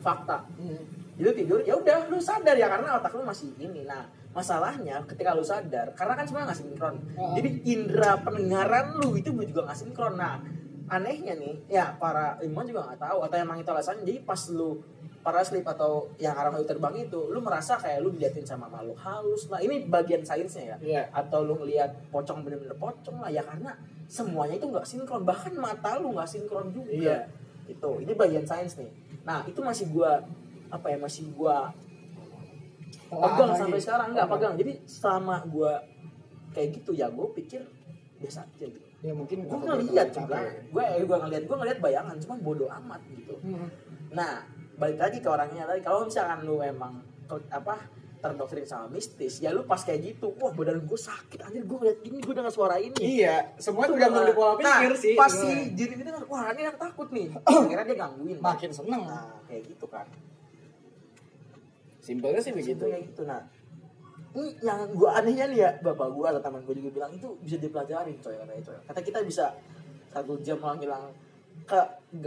fakta. 0.00 0.48
Hmm. 0.56 0.82
Jadi 1.14 1.22
lu 1.22 1.32
tidur 1.36 1.60
ya 1.62 1.78
udah 1.78 2.10
lu 2.10 2.18
sadar 2.18 2.56
ya 2.56 2.66
karena 2.66 2.96
otak 2.96 3.12
lu 3.14 3.22
masih 3.22 3.52
ini. 3.60 3.84
Nah 3.84 4.08
masalahnya 4.34 5.04
ketika 5.06 5.36
lu 5.36 5.44
sadar 5.44 5.94
karena 5.94 6.16
kan 6.18 6.24
semuanya 6.26 6.46
nggak 6.50 6.60
sinkron. 6.64 6.96
Oh. 7.14 7.36
Jadi 7.36 7.48
indera 7.68 8.18
pendengaran 8.18 8.98
lu 8.98 9.14
itu 9.14 9.30
juga 9.30 9.68
nggak 9.68 9.78
sinkron. 9.78 10.16
Nah 10.16 10.40
anehnya 10.84 11.32
nih 11.36 11.64
ya 11.68 11.96
para 11.96 12.36
ilmuwan 12.44 12.68
juga 12.68 12.80
nggak 12.88 13.00
tahu 13.04 13.18
atau 13.28 13.36
emang 13.36 13.60
itu 13.60 13.68
alasannya. 13.68 14.04
Jadi 14.08 14.20
pas 14.24 14.40
lu 14.48 14.80
para 15.24 15.40
sleep 15.40 15.64
atau 15.64 16.12
yang 16.20 16.36
arah 16.36 16.52
lu 16.52 16.68
terbang 16.68 17.08
itu 17.08 17.32
lu 17.32 17.40
merasa 17.40 17.80
kayak 17.80 18.04
lu 18.04 18.12
diliatin 18.12 18.44
sama 18.44 18.68
makhluk 18.68 19.00
halus 19.00 19.48
lah. 19.48 19.56
Ini 19.64 19.88
bagian 19.88 20.20
sainsnya 20.20 20.76
ya. 20.76 20.76
Iya. 20.84 21.02
atau 21.16 21.40
lu 21.40 21.56
ngelihat 21.56 22.12
pocong 22.12 22.44
bener-bener 22.44 22.76
pocong 22.76 23.24
lah 23.24 23.32
ya 23.32 23.40
karena 23.40 23.72
semuanya 24.04 24.60
itu 24.60 24.68
nggak 24.68 24.84
sinkron. 24.84 25.24
Bahkan 25.24 25.56
mata 25.56 25.96
lu 25.96 26.12
nggak 26.12 26.28
sinkron 26.28 26.68
juga. 26.70 26.92
Iya. 26.92 27.18
itu 27.64 27.90
ini 28.04 28.12
bagian 28.12 28.44
sains 28.44 28.76
nih. 28.76 28.92
Nah 29.24 29.40
itu 29.48 29.56
masih 29.64 29.88
gua 29.88 30.20
apa 30.68 30.92
ya 30.92 31.00
masih 31.00 31.32
gua 31.32 31.72
pegang 33.08 33.56
lagi. 33.56 33.60
sampai 33.64 33.80
sekarang. 33.80 34.08
Nggak 34.12 34.28
pegang. 34.28 34.54
Jadi 34.60 34.72
selama 34.84 35.40
gua 35.48 35.80
kayak 36.52 36.68
gitu 36.76 36.94
ya 36.94 37.10
gue 37.10 37.26
pikir 37.34 37.64
biasa 38.22 38.46
aja 38.46 38.66
gitu. 38.68 38.88
Ya 39.00 39.12
mungkin 39.16 39.48
gue 39.48 39.56
apa 39.56 39.64
ngeliat 39.74 40.08
juga. 40.12 40.38
gue 40.68 40.84
gue 41.02 41.16
ngeliat 41.18 41.44
gue 41.48 41.56
ngeliat 41.56 41.78
bayangan. 41.80 42.16
Cuman 42.20 42.38
bodoh 42.44 42.68
amat 42.68 43.00
gitu. 43.10 43.34
Hmm. 43.40 43.68
Nah, 44.14 44.46
balik 44.74 44.98
lagi 44.98 45.18
ke 45.22 45.28
orangnya 45.28 45.64
tadi. 45.66 45.80
Kalau 45.82 46.06
misalkan 46.06 46.38
lu 46.46 46.58
emang 46.60 47.00
ke- 47.30 47.50
apa 47.50 47.78
terdoktrin 48.24 48.64
sama 48.64 48.88
mistis, 48.88 49.36
ya 49.44 49.52
lu 49.52 49.68
pas 49.68 49.76
kayak 49.84 50.00
gitu, 50.00 50.32
wah 50.40 50.48
badan 50.48 50.80
gue 50.80 50.96
sakit, 50.96 51.44
anjir 51.44 51.60
gue 51.60 51.76
ngeliat 51.76 51.98
gini, 52.00 52.24
gue 52.24 52.32
dengar 52.32 52.48
suara 52.48 52.80
ini. 52.80 52.96
Iya, 53.20 53.52
semua 53.60 53.84
tergantung 53.84 54.24
di 54.24 54.32
pola 54.32 54.56
nah, 54.64 54.80
pikir 54.80 54.96
sih. 54.96 55.12
Pas 55.12 55.28
si 55.28 55.76
jin 55.76 55.92
ini 55.92 56.02
denger, 56.08 56.24
wah 56.32 56.48
ini 56.56 56.64
yang 56.64 56.78
takut 56.80 57.12
nih. 57.12 57.28
Akhirnya 57.44 57.84
dia 57.84 57.96
gangguin. 58.00 58.40
kan. 58.40 58.56
makin 58.56 58.70
seneng. 58.72 59.02
Nah, 59.04 59.44
kayak 59.44 59.62
gitu 59.68 59.84
kan. 59.92 60.08
Simpelnya 62.00 62.40
sih 62.40 62.52
Begitu 62.56 62.80
kayak 62.80 63.12
gitu. 63.12 63.28
Nah, 63.28 63.44
ini 64.32 64.56
yang 64.64 64.88
gue 64.96 65.10
anehnya 65.12 65.44
nih 65.52 65.58
ya, 65.60 65.70
bapak 65.84 66.08
gue 66.08 66.26
atau 66.32 66.40
teman 66.40 66.64
gue 66.64 66.74
juga 66.80 66.90
bilang 66.96 67.12
itu 67.12 67.28
bisa 67.44 67.60
dipelajarin 67.60 68.16
coy 68.24 68.34
katanya 68.40 68.62
coy. 68.64 68.76
Kata 68.88 69.00
kita 69.04 69.18
bisa 69.20 69.52
satu 70.16 70.40
jam 70.40 70.56
menghilang 70.64 71.12
ke 71.68 71.80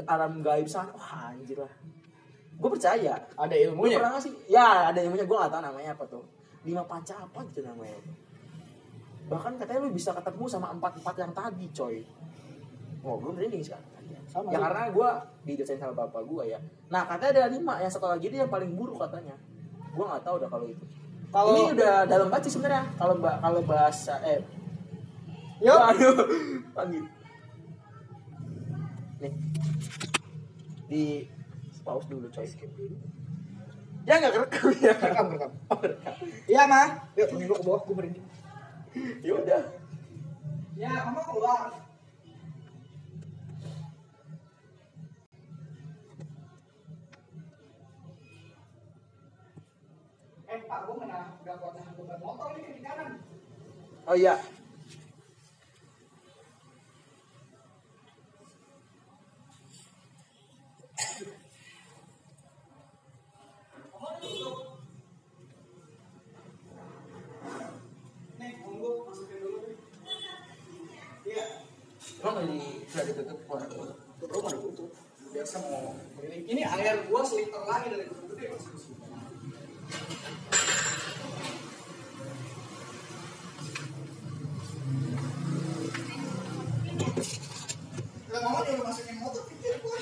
alam 0.05 0.45
gaib 0.45 0.69
sana, 0.69 0.93
wah 0.93 1.33
anjir 1.33 1.57
lah. 1.57 1.73
Gue 2.57 2.69
percaya, 2.69 3.13
Ada 3.35 3.53
Lu 3.53 3.63
ilmunya. 3.71 3.97
pernah 3.97 4.17
gak 4.17 4.23
sih? 4.23 4.33
Ya 4.47 4.89
ada 4.89 4.97
ilmunya. 4.97 5.23
Gue 5.23 5.37
gak 5.37 5.51
tau 5.51 5.61
namanya 5.61 5.93
apa 5.93 6.03
tuh. 6.05 6.25
Lima 6.63 6.81
panca 6.83 7.13
apa 7.15 7.39
gitu 7.47 7.61
namanya. 7.61 7.95
Bahkan 9.27 9.57
katanya 9.57 9.79
lu 9.79 9.91
bisa 9.91 10.09
ketemu 10.11 10.43
sama 10.47 10.71
empat-empat 10.71 11.15
yang 11.17 11.31
tadi 11.31 11.67
coy. 11.69 12.01
Oh 13.01 13.15
gue 13.15 13.31
merinding 13.31 13.61
sekarang. 13.61 13.85
Sama 14.27 14.49
Ya 14.49 14.57
juga. 14.57 14.63
karena 14.67 14.83
gue 14.89 15.09
didesain 15.45 15.77
sama 15.77 15.93
bapak 15.95 16.23
gue 16.23 16.43
ya. 16.47 16.59
Nah 16.87 17.05
katanya 17.05 17.31
ada 17.37 17.49
lima 17.49 17.73
yang 17.77 17.87
satu 17.87 18.07
lagi 18.07 18.27
dia 18.27 18.43
yang 18.43 18.51
paling 18.51 18.73
buruk 18.73 18.97
katanya. 18.97 19.35
Gue 19.93 20.03
gak 20.03 20.23
tahu 20.23 20.35
udah 20.37 20.49
kalau 20.49 20.65
itu. 20.65 20.85
Kalau 21.27 21.51
Ini 21.53 21.63
udah 21.73 21.95
dalam 22.05 22.27
banget 22.27 22.43
sih 22.45 22.53
sebenarnya. 22.55 22.83
Kalau 22.95 23.15
ba- 23.17 23.37
kalau 23.37 23.61
bahasa 23.61 24.15
eh. 24.23 24.41
Yuk. 25.59 25.75
Waduh. 25.75 26.15
Panggil 26.71 27.03
Nih. 29.17 29.33
Di 30.87 31.03
pause 31.87 32.07
dulu 32.11 32.27
coy 32.27 32.43
Ya 34.07 34.19
gak 34.23 34.31
kerekam 34.35 34.71
ya 34.79 34.95
rekam 34.95 35.25
rekam. 35.35 35.51
Oh, 35.67 35.79
rekam. 35.83 36.15
Iya, 36.47 36.63
mah. 36.63 37.11
Yuk, 37.19 37.27
tunggu 37.27 37.55
ke 37.59 37.63
bawah 37.63 37.81
gue 37.83 37.95
merinding. 37.95 38.27
Ya 39.19 39.31
udah. 39.35 39.63
Ya, 40.79 40.91
kamu 41.03 41.19
keluar. 41.27 41.75
Eh, 50.47 50.59
Pak, 50.63 50.79
gue 50.87 50.95
mana 50.95 51.35
udah 51.43 51.55
kuat 51.59 51.73
nahan 51.75 51.93
beban 51.99 52.19
motor 52.23 52.55
nih 52.55 52.79
di 52.79 52.81
kanan. 52.83 53.19
Oh 54.07 54.15
iya. 54.15 54.39
Nih, 68.39 68.51
tunggu 68.63 68.89
masukin 69.03 69.37
dulu 69.43 69.57
nih. 69.67 69.75
Iya, 71.27 71.43
Emang 72.17 72.33
nggak 72.33 72.89
sudah 72.89 73.05
ditutup 73.05 73.39
Wah, 73.45 73.61
tutup 74.17 74.41
ada 74.49 74.57
tutup. 74.57 74.89
Biasa 75.29 75.55
mau. 75.69 75.93
Ini 76.25 76.61
air 76.65 77.05
gua 77.05 77.21
seliter 77.21 77.61
lagi 77.61 77.93
dari 77.93 78.09
gede 78.09 78.45
masih 78.49 78.71
di 78.73 78.79
sini. 78.81 79.05
Lah 88.33 88.39
mama 88.41 88.59
juga 88.65 88.81
masukin 88.89 89.15
motor 89.21 89.43
pikir 89.45 89.77
gua. 89.85 89.97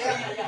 Ya, 0.00 0.12
ya, 0.16 0.28
ya. 0.32 0.46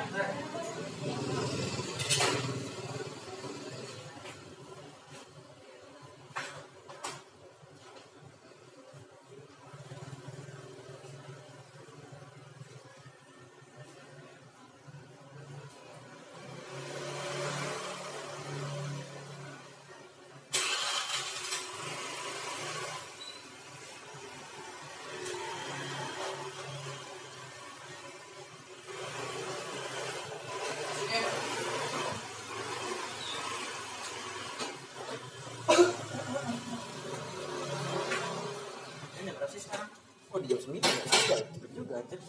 Ini 39.23 39.39
berapa 39.39 39.47
sih 39.55 39.63
sekarang? 39.63 39.87
Oh 40.32 40.32
di 40.43 40.51
jam 40.51 40.59
9 40.59 40.75
ya? 40.75 40.83
Iya, 40.83 41.37
cepet 41.55 41.71
juga 41.71 41.95
anjir. 42.03 42.21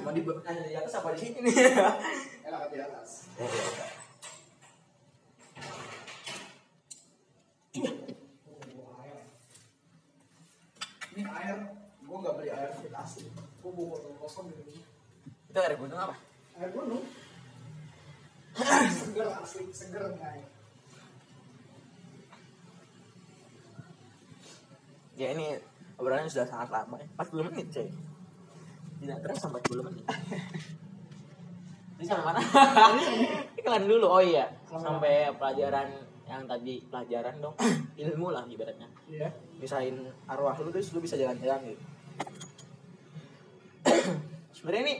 Mau 0.00 0.12
di 0.16 0.22
atas 0.74 0.94
apa 0.96 1.08
di 1.12 1.18
sini 1.20 1.38
nih? 1.44 1.54
Enak 2.48 2.72
di 2.72 2.78
atas. 2.80 3.10
Aku 13.70 13.86
bawa 13.86 14.02
botol 14.02 14.12
kosong 14.18 14.50
di 14.50 14.56
rumah. 14.58 14.82
Itu 15.46 15.58
air 15.62 15.78
gunung 15.78 15.94
apa? 15.94 16.18
Air 16.58 16.74
gunung. 16.74 17.06
seger 18.90 19.28
asli, 19.30 19.70
seger 19.70 20.10
guys. 20.18 20.48
Ya 25.20 25.36
ini 25.36 25.52
obrolannya 26.00 26.32
sudah 26.32 26.48
sangat 26.48 26.72
lama 26.72 26.96
ya. 26.96 27.04
40 27.20 27.52
menit 27.52 27.68
coy. 27.68 27.88
Tidak 29.04 29.18
terasa 29.20 29.52
40 29.52 29.84
menit. 29.84 30.04
Ini 32.00 32.08
sampai 32.08 32.32
mana? 32.32 32.40
Iklan 33.60 33.84
dulu. 33.84 34.08
Oh 34.08 34.24
iya, 34.24 34.48
sampai 34.64 35.28
pelajaran 35.36 35.92
yang 36.24 36.48
tadi 36.48 36.80
pelajaran 36.88 37.36
dong. 37.36 37.52
Ilmu 38.00 38.32
lah 38.32 38.48
ibaratnya. 38.48 38.88
Iya. 39.04 39.28
Misain 39.60 40.08
arwah 40.24 40.56
lu 40.64 40.72
terus 40.72 40.96
lu 40.96 41.04
bisa 41.04 41.20
jalan-jalan 41.20 41.60
gitu. 41.68 41.84
Sebenarnya 44.56 44.82
ini 44.88 44.94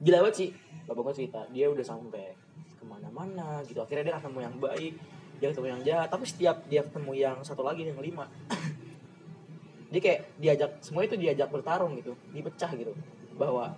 gila 0.00 0.24
banget 0.24 0.36
sih. 0.40 0.50
Bapak 0.88 1.12
gue 1.12 1.14
cerita, 1.20 1.44
dia 1.52 1.68
udah 1.68 1.84
sampai 1.84 2.32
ke 2.80 2.84
mana-mana 2.88 3.60
gitu. 3.68 3.84
Akhirnya 3.84 4.08
dia 4.08 4.16
ketemu 4.16 4.40
yang 4.40 4.56
baik, 4.56 4.96
dia 5.40 5.48
ketemu 5.50 5.66
yang 5.72 5.82
jahat. 5.82 6.08
Tapi 6.12 6.24
setiap 6.28 6.56
dia 6.68 6.84
ketemu 6.84 7.12
yang 7.16 7.36
satu 7.40 7.64
lagi 7.64 7.88
yang 7.88 7.98
lima, 7.98 8.28
dia 9.92 10.00
kayak 10.00 10.20
diajak 10.36 10.70
semua 10.84 11.08
itu 11.08 11.16
diajak 11.16 11.48
bertarung 11.48 11.96
gitu, 11.98 12.12
dipecah 12.30 12.70
gitu. 12.76 12.92
Bahwa 13.34 13.74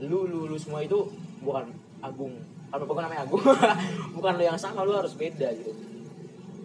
lu 0.00 0.26
lu 0.26 0.48
lu 0.48 0.56
semua 0.56 0.82
itu 0.82 1.12
bukan 1.44 1.70
agung. 2.00 2.34
Kalau 2.72 2.88
bukan 2.88 3.04
namanya 3.04 3.28
agung, 3.28 3.44
bukan 4.16 4.32
lu 4.40 4.42
yang 4.48 4.56
sama, 4.56 4.82
lu 4.82 4.96
harus 4.96 5.12
beda 5.12 5.52
gitu. 5.52 5.76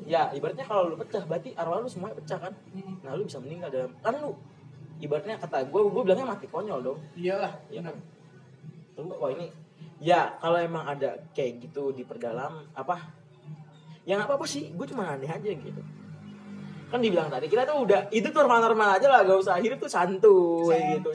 Ya, 0.07 0.31
ibaratnya 0.31 0.63
kalau 0.63 0.87
lu 0.87 0.95
pecah, 0.95 1.27
berarti 1.27 1.51
arwah 1.59 1.83
lu 1.83 1.91
semuanya 1.91 2.15
pecah 2.15 2.39
kan? 2.39 2.55
Nah, 3.03 3.11
lu 3.19 3.27
bisa 3.27 3.43
meninggal 3.43 3.67
dalam 3.67 3.91
kan 3.99 4.15
lu 4.15 4.31
ibaratnya 5.03 5.37
kata 5.37 5.67
gue, 5.67 5.81
gue 5.83 6.03
bilangnya 6.03 6.27
mati 6.31 6.47
konyol 6.47 6.79
dong. 6.79 6.99
Iyalah. 7.13 7.53
Ya 7.69 7.81
kan? 7.83 7.95
Wah 8.97 9.29
ini 9.29 9.53
ya 10.01 10.33
kalau 10.41 10.57
emang 10.57 10.85
ada 10.89 11.21
kayak 11.33 11.69
gitu 11.69 11.93
di 11.93 12.01
perdalam 12.01 12.65
apa? 12.73 13.16
Ya 14.07 14.15
nggak 14.15 14.31
apa-apa 14.31 14.47
sih, 14.47 14.71
gue 14.71 14.85
cuma 14.87 15.03
aneh 15.11 15.27
aja 15.27 15.51
gitu. 15.51 15.81
Kan 16.87 17.03
dibilang 17.03 17.27
tadi 17.27 17.51
kita 17.51 17.67
tuh 17.67 17.83
udah 17.83 18.07
itu 18.15 18.31
tuh 18.31 18.39
normal-normal 18.39 18.95
aja 18.95 19.11
lah, 19.11 19.27
gak 19.27 19.43
usah 19.43 19.59
hidup 19.59 19.83
tuh 19.83 19.91
santuy 19.91 20.79
gitu. 20.95 21.11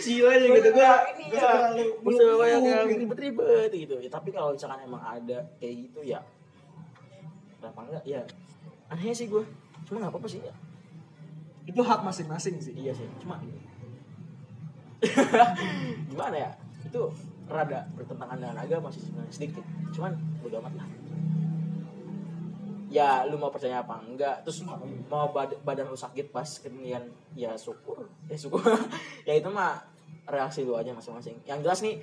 Ciu 0.00 0.24
aja 0.24 0.46
gitu 0.48 0.68
gue. 0.72 0.80
Ya, 0.80 0.96
terlalu 1.28 1.84
bisa 2.00 2.24
muluk-muluk 2.24 2.48
yang 2.48 2.88
gitu. 2.88 3.00
ribet-ribet 3.04 3.70
gitu. 3.76 3.94
Ya, 4.00 4.08
tapi 4.08 4.32
kalau 4.32 4.56
misalkan 4.56 4.80
emang 4.80 5.04
ada 5.04 5.44
kayak 5.60 5.74
gitu 5.84 6.00
ya, 6.00 6.24
kenapa 7.60 7.80
enggak? 7.84 8.02
Ya 8.08 8.24
aneh 8.88 9.12
sih 9.12 9.28
gue. 9.28 9.44
Cuma 9.84 10.00
nggak 10.00 10.16
apa-apa 10.16 10.28
sih 10.32 10.40
ya. 10.40 10.54
Itu 11.68 11.84
hak 11.84 12.00
masing-masing 12.00 12.56
sih. 12.56 12.72
Iya 12.72 12.96
sih, 12.96 13.04
cuma 13.20 13.36
gimana 16.08 16.36
ya? 16.36 16.50
Itu 16.88 17.12
rada 17.50 17.86
bertentangan 17.98 18.38
dengan 18.38 18.58
agama 18.58 18.88
sih 18.88 19.02
sebenarnya 19.02 19.34
sedikit. 19.34 19.64
Cuman 19.90 20.14
bodo 20.40 20.62
amat 20.62 20.74
lah. 20.78 20.86
Ya 22.90 23.22
lu 23.22 23.38
mau 23.38 23.54
percaya 23.54 23.82
apa 23.82 24.02
enggak? 24.02 24.42
Terus 24.42 24.66
mau 25.06 25.30
bad- 25.30 25.62
badan 25.62 25.90
lu 25.90 25.98
sakit 25.98 26.34
pas 26.34 26.46
kemudian 26.58 27.06
ya 27.38 27.54
syukur, 27.54 28.06
ya 28.26 28.34
syukur. 28.34 28.62
ya 29.28 29.38
itu 29.38 29.46
mah 29.50 29.78
reaksi 30.26 30.66
lu 30.66 30.74
aja 30.74 30.90
masing-masing. 30.90 31.38
Yang 31.46 31.58
jelas 31.66 31.80
nih 31.86 31.96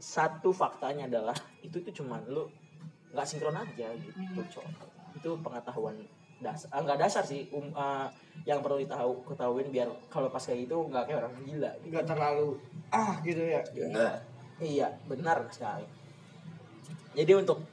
satu 0.00 0.50
faktanya 0.50 1.06
adalah 1.06 1.36
itu 1.62 1.78
itu 1.78 2.02
cuman 2.02 2.26
lu 2.26 2.50
nggak 3.14 3.26
sinkron 3.26 3.54
aja 3.54 3.90
gitu, 3.94 4.40
cok. 4.58 4.66
Itu 5.18 5.38
pengetahuan 5.42 5.94
dasar, 6.40 6.72
ah, 6.72 6.80
nggak 6.80 6.98
dasar 7.04 7.22
sih, 7.22 7.52
um, 7.52 7.68
ah, 7.76 8.08
yang 8.48 8.64
perlu 8.64 8.80
ditahu 8.80 9.20
ketahuin 9.28 9.68
biar 9.68 9.92
kalau 10.08 10.32
pas 10.32 10.40
kayak 10.40 10.64
gitu 10.64 10.88
nggak 10.88 11.04
kayak 11.04 11.20
orang 11.22 11.34
gila. 11.44 11.70
Gitu. 11.84 11.94
Terlalu 12.00 12.48
ah 12.90 13.20
gitu 13.20 13.42
ya. 13.44 13.60
Iya, 14.60 14.88
benar 15.08 15.48
sekali. 15.48 15.88
Jadi 17.16 17.32
untuk 17.34 17.64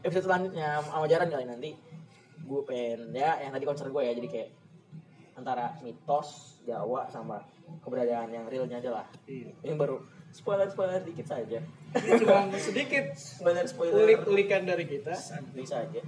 episode 0.00 0.24
selanjutnya 0.26 0.80
sama 0.80 1.06
jaran 1.06 1.28
kali 1.28 1.44
nanti 1.44 1.70
gue 2.40 2.60
pengen 2.64 3.12
ya 3.12 3.36
yang 3.38 3.52
tadi 3.52 3.64
concern 3.68 3.92
gue 3.92 4.02
ya 4.02 4.16
jadi 4.16 4.28
kayak 4.28 4.50
antara 5.36 5.76
mitos 5.84 6.58
Jawa 6.64 7.06
sama 7.12 7.38
keberadaan 7.84 8.32
yang 8.32 8.44
realnya 8.48 8.80
aja 8.80 8.90
lah. 8.90 9.06
Iya. 9.28 9.52
Ini 9.62 9.74
baru 9.76 10.00
spoiler 10.32 10.66
spoiler 10.66 11.04
dikit 11.04 11.28
saja. 11.28 11.60
Ini 11.94 12.10
cuma 12.18 12.50
sedikit 12.58 13.14
Spoiler 13.14 13.66
spoiler 13.68 14.04
ulik-ulikan 14.08 14.66
dari 14.66 14.84
kita. 14.88 15.14
bisa 15.54 15.84
aja. 15.84 16.02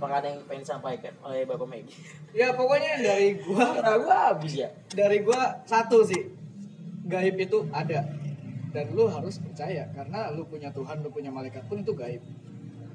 Apakah 0.00 0.16
ada 0.24 0.28
yang 0.32 0.40
pengen 0.48 0.64
disampaikan 0.64 1.12
oleh 1.20 1.44
Bapak 1.44 1.68
Megi? 1.68 1.92
Ya 2.32 2.56
pokoknya 2.56 3.00
dari 3.04 3.36
gua 3.40 3.76
Karena 3.76 3.96
gue 4.00 4.16
habis 4.16 4.52
ya. 4.56 4.68
dari 4.92 5.20
gua 5.20 5.60
satu 5.68 6.04
sih 6.04 6.24
gaib 7.04 7.36
itu 7.36 7.66
ada 7.74 8.06
dan 8.70 8.86
lu 8.94 9.10
harus 9.10 9.42
percaya 9.42 9.86
karena 9.90 10.30
lu 10.30 10.46
punya 10.46 10.70
Tuhan 10.70 11.02
lu 11.02 11.10
punya 11.10 11.30
malaikat 11.34 11.66
pun 11.66 11.82
itu 11.82 11.90
gaib. 11.94 12.22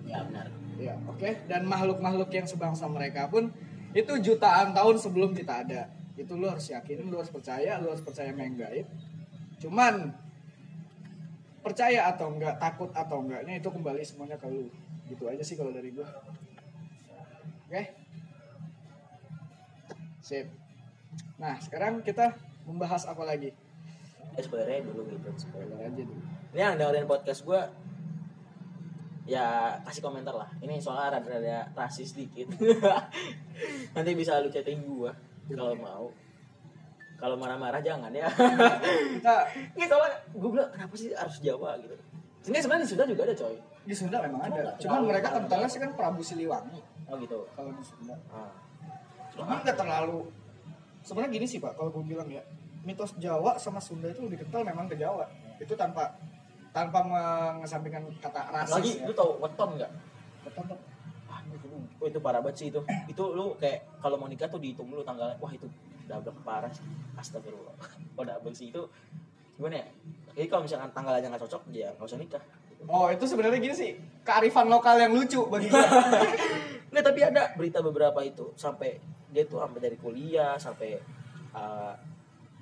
Ya 0.07 0.23
benar. 0.23 0.47
ya 0.79 0.95
oke? 1.07 1.29
Dan 1.47 1.67
makhluk-makhluk 1.67 2.31
yang 2.31 2.47
sebangsa 2.47 2.87
mereka 2.87 3.27
pun 3.27 3.51
itu 3.95 4.13
jutaan 4.23 4.71
tahun 4.71 4.95
sebelum 4.99 5.35
kita 5.35 5.67
ada. 5.67 5.91
Itu 6.15 6.39
lu 6.39 6.47
harus 6.47 6.71
yakin 6.71 7.11
lu 7.11 7.19
harus 7.19 7.31
percaya 7.31 7.75
lu 7.83 7.91
harus 7.91 8.03
percaya 8.03 8.31
sama 8.31 8.47
yang 8.47 8.55
gaib. 8.55 8.87
Cuman 9.59 10.15
percaya 11.59 12.07
atau 12.07 12.31
enggak 12.31 12.55
takut 12.61 12.91
atau 12.95 13.25
enggaknya 13.25 13.59
itu 13.59 13.67
kembali 13.67 14.03
semuanya 14.07 14.39
ke 14.39 14.47
lu. 14.47 14.71
Gitu 15.11 15.27
aja 15.27 15.43
sih 15.43 15.59
kalau 15.59 15.75
dari 15.75 15.91
gua. 15.91 16.07
Oke? 17.67 17.83
Sip. 20.23 20.47
Nah 21.35 21.59
sekarang 21.59 21.99
kita 21.99 22.31
membahas 22.63 23.03
apa 23.05 23.27
lagi 23.27 23.51
Ya 24.35 24.41
spoilernya 24.41 24.83
dulu 24.83 25.01
gitu. 25.07 25.27
spoiler 25.37 25.77
aja 25.79 25.89
dulu 25.95 26.21
Ini 26.51 26.59
yang 26.61 26.75
dengerin 26.75 27.03
podcast 27.05 27.41
gue 27.41 27.61
ya 29.25 29.73
kasih 29.81 30.01
komentar 30.01 30.31
lah. 30.31 30.49
Ini 30.59 30.77
soalnya 30.77 31.17
rada-rada 31.17 31.65
rasis 31.73 32.13
dikit. 32.13 32.45
Nanti 33.97 34.11
bisa 34.13 34.37
lu 34.37 34.47
chatting 34.47 34.85
gue 34.85 35.11
kalau 35.49 35.73
mau. 35.75 36.05
Kalau 37.15 37.35
marah-marah 37.35 37.79
jangan 37.79 38.11
ya. 38.11 38.27
kita 39.17 39.33
Ini 39.73 39.85
soalnya 39.87 40.13
gue 40.29 40.49
bilang 40.51 40.69
kenapa 40.69 40.93
sih 40.93 41.09
harus 41.11 41.39
Jawa 41.39 41.79
gitu. 41.79 41.95
Ini 42.45 42.61
sebenarnya 42.61 42.85
di 42.85 42.89
Sunda 42.91 43.05
juga 43.05 43.23
ada 43.25 43.35
coy. 43.35 43.57
di 43.85 43.93
Sunda 43.93 44.17
memang 44.17 44.41
ada 44.41 44.53
Enggak 44.65 44.75
cuman 44.81 45.01
mereka 45.05 45.27
kentalnya 45.29 45.69
sih 45.69 45.77
kan 45.77 45.93
Prabu 45.93 46.21
Siliwangi 46.21 46.81
Oh 47.05 47.13
gitu. 47.17 47.45
kalau 47.53 47.69
di 47.69 47.85
Sunda 47.85 48.17
Ah. 48.29 48.49
Cuma 49.29 49.61
nggak 49.61 49.77
terlalu 49.77 50.25
sebenarnya 51.01 51.31
gini 51.33 51.45
sih 51.45 51.57
pak 51.57 51.73
kalau 51.73 51.89
gue 51.89 52.01
bilang 52.03 52.25
ya 52.25 52.41
mitos 52.85 53.17
Jawa 53.17 53.57
sama 53.57 53.81
Sunda 53.81 54.07
itu 54.07 54.21
lebih 54.23 54.45
kental 54.45 54.61
memang 54.61 54.85
ke 54.85 54.95
Jawa 54.95 55.25
itu 55.57 55.73
tanpa 55.73 56.13
tanpa 56.75 56.99
mengesampingkan 57.07 58.03
kata 58.19 58.51
rasis 58.51 58.75
Lagi 58.75 58.91
ya. 58.99 59.07
lu 59.07 59.13
tau 59.15 59.39
weton 59.39 59.79
nggak? 59.79 59.91
Betul, 60.43 60.61
betul. 60.67 60.79
Ah, 61.31 61.39
itu, 61.47 61.67
oh, 62.03 62.07
itu 62.11 62.19
parah 62.19 62.43
banget 62.43 62.55
sih 62.59 62.67
itu. 62.67 62.83
Itu 63.15 63.23
lu 63.31 63.55
kayak 63.55 64.03
kalau 64.03 64.19
mau 64.19 64.27
nikah 64.27 64.51
tuh 64.51 64.59
dihitung 64.59 64.91
dulu 64.91 64.99
tanggalnya. 64.99 65.39
Wah 65.39 65.55
itu 65.55 65.71
double 66.03 66.35
parah 66.43 66.67
sih. 66.75 66.83
Astagfirullah. 67.15 67.71
Oh 68.19 68.23
double 68.23 68.55
sih 68.55 68.71
itu 68.71 68.79
gimana 69.59 69.83
ya? 69.83 69.87
Jadi 70.35 70.47
kalau 70.47 70.63
misalkan 70.63 70.87
tanggalnya 70.95 71.27
nggak 71.31 71.43
cocok, 71.47 71.67
ya 71.71 71.91
nggak 71.95 72.07
usah 72.07 72.19
nikah. 72.19 72.43
Oh 72.87 73.07
itu 73.11 73.23
sebenarnya 73.27 73.59
gini 73.59 73.75
sih 73.75 73.91
kearifan 74.23 74.67
lokal 74.71 74.95
yang 74.99 75.11
lucu 75.15 75.43
bagi 75.47 75.67
gue. 75.71 75.79
Nggak, 76.95 77.11
tapi 77.11 77.19
ada 77.27 77.43
berita 77.59 77.83
beberapa 77.83 78.23
itu 78.23 78.55
sampai 78.55 78.95
dia 79.35 79.43
tuh 79.43 79.59
sampai 79.59 79.79
dari 79.83 79.97
kuliah 79.99 80.55
sampai 80.55 80.95
uh, 81.51 81.91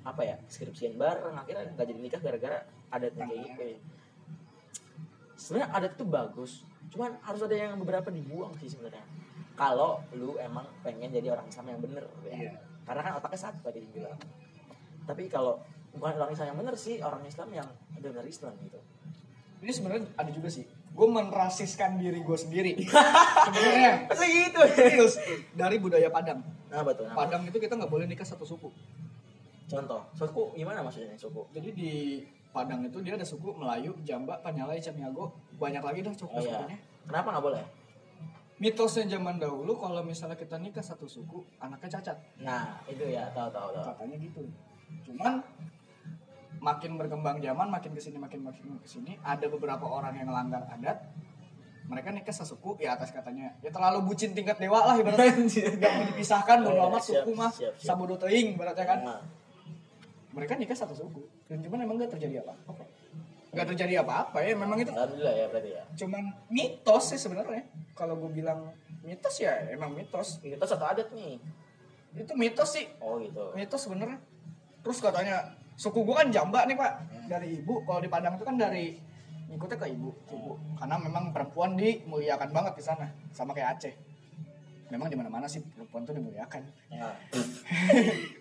apa 0.04 0.20
ya 0.20 0.36
skripsian 0.52 1.00
bareng 1.00 1.32
akhirnya 1.32 1.72
nggak 1.72 1.86
jadi 1.88 2.00
nikah 2.00 2.20
gara-gara 2.20 2.58
adatnya 2.92 3.24
kayak 3.24 3.42
gitu 3.48 3.62
ya. 3.64 3.78
Sebenarnya 5.34 5.68
adat 5.74 5.92
itu 5.98 6.04
bagus, 6.06 6.52
cuman 6.94 7.10
harus 7.24 7.40
ada 7.42 7.56
yang 7.56 7.74
beberapa 7.80 8.08
dibuang 8.12 8.54
sih 8.60 8.70
sebenarnya. 8.70 9.02
Kalau 9.56 10.04
lu 10.14 10.36
emang 10.38 10.68
pengen 10.84 11.10
jadi 11.10 11.32
orang 11.34 11.48
Islam 11.48 11.66
yang 11.74 11.80
bener 11.82 12.04
ya. 12.22 12.36
Iya. 12.36 12.52
Karena 12.84 13.00
kan 13.00 13.12
otaknya 13.18 13.40
satu 13.50 13.58
tadi 13.64 13.80
dibilang. 13.82 14.18
Tapi 15.04 15.28
kalau 15.32 15.60
bukan 15.96 16.14
orang 16.20 16.32
Islam 16.36 16.46
yang 16.54 16.58
bener 16.60 16.74
sih, 16.76 16.96
orang 17.00 17.22
Islam 17.24 17.48
yang 17.50 17.68
benar 17.96 18.24
Islam 18.28 18.52
gitu. 18.60 18.78
Ini 19.64 19.72
sebenarnya 19.72 20.04
ada 20.20 20.30
juga 20.30 20.48
sih. 20.52 20.68
Gue 20.94 21.08
menrasiskan 21.10 21.96
diri 21.98 22.20
gue 22.20 22.38
sendiri. 22.38 22.72
sebenarnya 23.48 23.90
gitu? 24.12 24.60
serius 24.76 25.14
dari 25.56 25.80
budaya 25.80 26.12
Padang. 26.12 26.44
Nah 26.70 26.82
betul. 26.84 27.08
Nah, 27.08 27.16
Padang 27.16 27.42
itu 27.48 27.56
kita 27.56 27.74
nggak 27.74 27.90
boleh 27.90 28.06
nikah 28.06 28.26
satu 28.26 28.44
suku. 28.44 28.68
Contoh, 29.64 30.00
suku 30.12 30.42
gimana 30.54 30.84
maksudnya 30.84 31.16
suku? 31.16 31.40
Jadi 31.56 31.68
di 31.72 31.92
Padang 32.54 32.86
itu 32.86 33.02
dia 33.02 33.18
ada 33.18 33.26
suku 33.26 33.50
Melayu, 33.50 33.90
Jamba, 34.06 34.38
Panyalai, 34.38 34.78
Camiago, 34.78 35.34
banyak 35.58 35.82
lagi 35.82 36.06
dah 36.06 36.14
suku 36.14 36.38
Oh 36.38 36.38
iya. 36.38 36.62
Kenapa 37.02 37.34
nggak 37.34 37.44
boleh? 37.50 37.62
Mitosnya 38.62 39.18
zaman 39.18 39.42
dahulu 39.42 39.74
kalau 39.74 40.06
misalnya 40.06 40.38
kita 40.38 40.62
nikah 40.62 40.78
satu 40.86 41.10
suku, 41.10 41.42
anaknya 41.58 41.98
cacat. 41.98 42.14
Nah, 42.38 42.78
itu 42.86 43.10
ya, 43.10 43.26
tahu 43.34 43.50
tahu 43.50 43.74
tahu. 43.74 43.82
Katanya 43.90 44.16
gitu. 44.22 44.46
Cuman 45.10 45.42
makin 46.62 46.94
berkembang 46.94 47.42
zaman, 47.42 47.66
makin 47.66 47.90
ke 47.90 48.00
sini 48.00 48.22
makin 48.22 48.46
makin 48.46 48.78
ke 48.78 48.86
sini, 48.86 49.18
ada 49.26 49.50
beberapa 49.50 49.90
orang 49.90 50.14
yang 50.14 50.30
melanggar 50.30 50.62
adat. 50.70 51.10
Mereka 51.90 52.14
nikah 52.14 52.32
sesuku 52.32 52.78
ya 52.80 52.96
atas 52.96 53.12
katanya 53.12 53.50
ya 53.60 53.68
terlalu 53.68 54.08
bucin 54.08 54.32
tingkat 54.32 54.56
dewa 54.56 54.88
lah 54.88 54.96
ibaratnya 54.96 55.36
nggak 55.76 55.92
mau 56.00 56.04
dipisahkan 56.08 56.64
bodo 56.64 56.72
Oh, 56.72 56.76
iya, 56.80 56.88
amat 56.88 57.02
suku 57.04 57.30
mah 57.36 57.52
sabodo 57.76 58.16
teuing 58.16 58.56
ibaratnya 58.56 58.88
kan 58.88 59.00
Nah, 59.04 59.20
mereka 60.34 60.58
nikah 60.58 60.74
satu 60.74 60.92
suku. 60.92 61.22
Dan 61.46 61.62
cuman 61.62 61.86
emang 61.86 61.96
gak 62.02 62.18
terjadi 62.18 62.42
apa-apa. 62.42 62.84
Gak 63.54 63.66
terjadi 63.70 64.02
apa-apa 64.02 64.42
ya 64.42 64.58
memang 64.58 64.82
itu 64.82 64.90
alhamdulillah 64.90 65.34
ya 65.38 65.46
berarti 65.46 65.70
ya. 65.78 65.82
cuman 65.94 66.22
mitos 66.50 67.04
sih 67.14 67.18
sebenarnya. 67.22 67.62
Kalau 67.94 68.18
gue 68.18 68.30
bilang 68.34 68.74
mitos 69.06 69.38
ya 69.38 69.54
emang 69.70 69.94
mitos. 69.94 70.42
Kita 70.42 70.66
satu 70.66 70.82
adat 70.82 71.14
nih? 71.14 71.38
Itu 72.18 72.34
mitos 72.34 72.74
sih. 72.74 72.90
Oh 72.98 73.22
gitu. 73.22 73.54
Mitos 73.54 73.86
sebenarnya. 73.86 74.18
Terus 74.82 74.98
katanya 74.98 75.54
suku 75.78 76.02
gue 76.02 76.14
kan 76.18 76.28
jamba 76.34 76.66
nih 76.66 76.74
pak. 76.74 76.92
Dari 77.30 77.62
ibu 77.62 77.86
kalau 77.86 78.02
di 78.02 78.10
Padang 78.10 78.34
itu 78.34 78.44
kan 78.44 78.58
dari 78.58 78.98
ngikutnya 79.54 79.78
ke 79.78 79.86
ibu 79.94 80.10
ibu. 80.34 80.58
Karena 80.74 80.98
memang 80.98 81.30
perempuan 81.30 81.78
dimuliakan 81.78 82.50
banget 82.50 82.74
di 82.74 82.82
sana 82.82 83.06
sama 83.30 83.54
kayak 83.54 83.78
Aceh 83.78 83.94
memang 84.94 85.10
di 85.10 85.18
mana 85.18 85.26
mana 85.26 85.50
sih 85.50 85.58
perempuan 85.58 86.06
tuh 86.06 86.14
dimuliakan. 86.14 86.62
Ya 86.94 87.10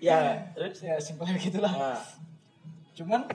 ya. 0.14 0.18
Terus 0.54 0.86
ya 0.86 0.96
simpelnya 1.02 1.34
gitulah 1.42 1.74
nah, 1.74 1.98
cuman 2.94 3.26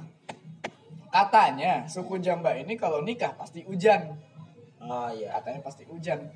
katanya 1.10 1.82
suku 1.90 2.22
jamba 2.22 2.54
ini 2.54 2.78
kalau 2.78 3.02
nikah 3.02 3.34
pasti 3.34 3.66
hujan. 3.66 4.14
Oh 4.78 5.10
iya. 5.10 5.34
Katanya 5.42 5.60
pasti 5.66 5.82
hujan. 5.90 6.30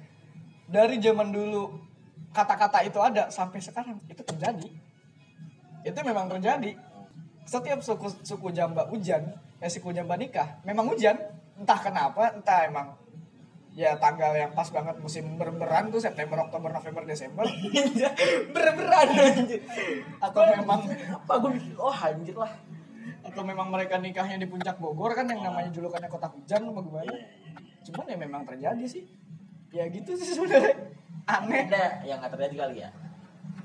Dari 0.66 0.98
zaman 0.98 1.30
dulu 1.30 1.70
kata-kata 2.34 2.82
itu 2.82 2.98
ada 2.98 3.30
sampai 3.30 3.62
sekarang. 3.62 4.02
Itu 4.10 4.26
terjadi. 4.26 4.66
Itu 5.86 5.98
memang 6.02 6.26
terjadi. 6.26 6.74
Setiap 7.46 7.78
suku 7.78 8.10
suku 8.26 8.50
jamba 8.50 8.90
hujan 8.90 9.38
ya 9.62 9.70
suku 9.70 9.94
jamba 9.94 10.18
nikah 10.18 10.58
memang 10.66 10.90
hujan. 10.90 11.14
Entah 11.54 11.78
kenapa 11.78 12.34
entah 12.34 12.66
emang 12.66 12.98
ya 13.72 13.96
tanggal 13.96 14.36
yang 14.36 14.52
pas 14.52 14.68
banget 14.68 15.00
musim 15.00 15.40
berberan 15.40 15.88
tuh 15.88 15.96
September 15.96 16.44
Oktober 16.44 16.72
November 16.72 17.02
Desember. 17.08 17.48
Berberan 18.54 19.08
anjir. 19.16 19.60
Atau 20.20 20.42
memang 20.44 20.80
apa 20.92 21.32
gue 21.40 21.50
oh 21.80 21.92
anjir 21.92 22.36
lah. 22.36 22.52
atau 23.22 23.46
memang 23.46 23.70
mereka 23.70 24.02
nikahnya 24.02 24.34
di 24.34 24.50
puncak 24.50 24.82
Bogor 24.82 25.14
kan 25.14 25.30
yang 25.30 25.46
namanya 25.46 25.70
julukannya 25.70 26.10
kota 26.10 26.26
hujan 26.26 26.74
apa 26.74 26.80
gimana 26.82 27.14
cuman 27.86 28.04
ya 28.10 28.16
memang 28.18 28.42
terjadi 28.42 28.84
sih. 28.84 29.06
Ya 29.70 29.86
gitu 29.88 30.18
sih 30.18 30.34
sebenarnya. 30.36 30.74
Aneh. 31.30 31.70
Ada 31.70 32.02
yang 32.02 32.18
nggak 32.18 32.34
terjadi 32.34 32.54
kali 32.66 32.76
ya? 32.82 32.90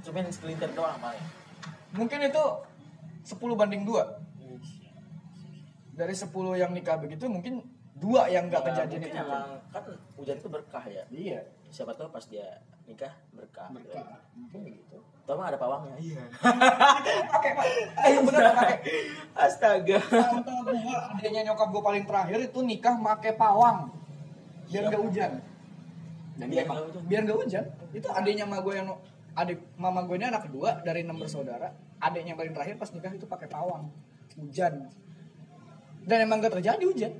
Cuman 0.05 0.29
sekelintir 0.29 0.71
doang 0.77 1.01
paling 1.01 1.25
mungkin 1.95 2.19
itu 2.27 2.43
10 3.27 3.59
banding 3.59 3.83
dua. 3.83 4.21
Dari 5.97 6.13
10 6.13 6.29
yang 6.61 6.71
nikah 6.77 7.01
begitu 7.01 7.25
mungkin 7.25 7.65
dua 7.97 8.29
yang 8.29 8.45
nggak 8.47 8.61
Ya, 8.61 8.67
kejadian 8.71 9.01
itu. 9.01 9.17
emang 9.17 9.49
kan 9.73 9.83
hujan 10.17 10.37
itu 10.37 10.49
berkah 10.49 10.85
ya. 10.85 11.03
Iya. 11.09 11.39
Siapa 11.73 11.91
tahu 11.97 12.09
pas 12.13 12.25
dia 12.29 12.61
nikah 12.85 13.13
berkah. 13.33 13.67
Berkah. 13.73 14.21
Mungkin 14.37 14.59
begitu 14.63 14.97
mah 15.27 15.51
ada 15.51 15.59
pawangnya? 15.59 15.95
Iya. 15.99 16.23
Pakai 17.35 17.51
pak. 17.51 17.65
Ayo 17.99 18.23
bener 18.23 18.47
pakai. 18.55 18.77
Astaga. 19.35 19.99
Tante 19.99 20.51
gua 20.63 20.97
adanya 21.11 21.51
nyokap 21.51 21.67
gua 21.75 21.83
paling 21.83 22.07
terakhir 22.07 22.39
itu 22.47 22.59
nikah 22.63 22.95
make 22.95 23.35
pawang. 23.35 23.91
Biar 24.71 24.87
nggak 24.87 25.01
hujan. 25.03 25.31
Dan 26.39 26.47
Biar 26.47 26.63
biar 26.63 26.63
nggak 26.63 26.85
hujan. 26.87 27.03
biar 27.11 27.21
nggak 27.27 27.37
hujan. 27.43 27.65
Itu 27.91 28.07
adanya 28.15 28.47
mama 28.47 28.63
gue 28.63 28.73
yang 28.79 28.87
adik 29.35 29.59
mama 29.75 29.99
gue 30.07 30.15
ini 30.15 30.25
anak 30.31 30.47
kedua 30.47 30.79
dari 30.87 31.03
enam 31.03 31.19
bersaudara. 31.19 31.75
Adiknya 31.99 32.31
yang 32.31 32.39
paling 32.39 32.53
terakhir 32.55 32.75
pas 32.79 32.89
nikah 32.95 33.11
itu 33.11 33.27
pakai 33.27 33.51
pawang. 33.51 33.91
Hujan. 34.39 34.87
Dan 36.07 36.17
emang 36.23 36.39
gak 36.39 36.55
terjadi 36.55 36.83
hujan 36.87 37.11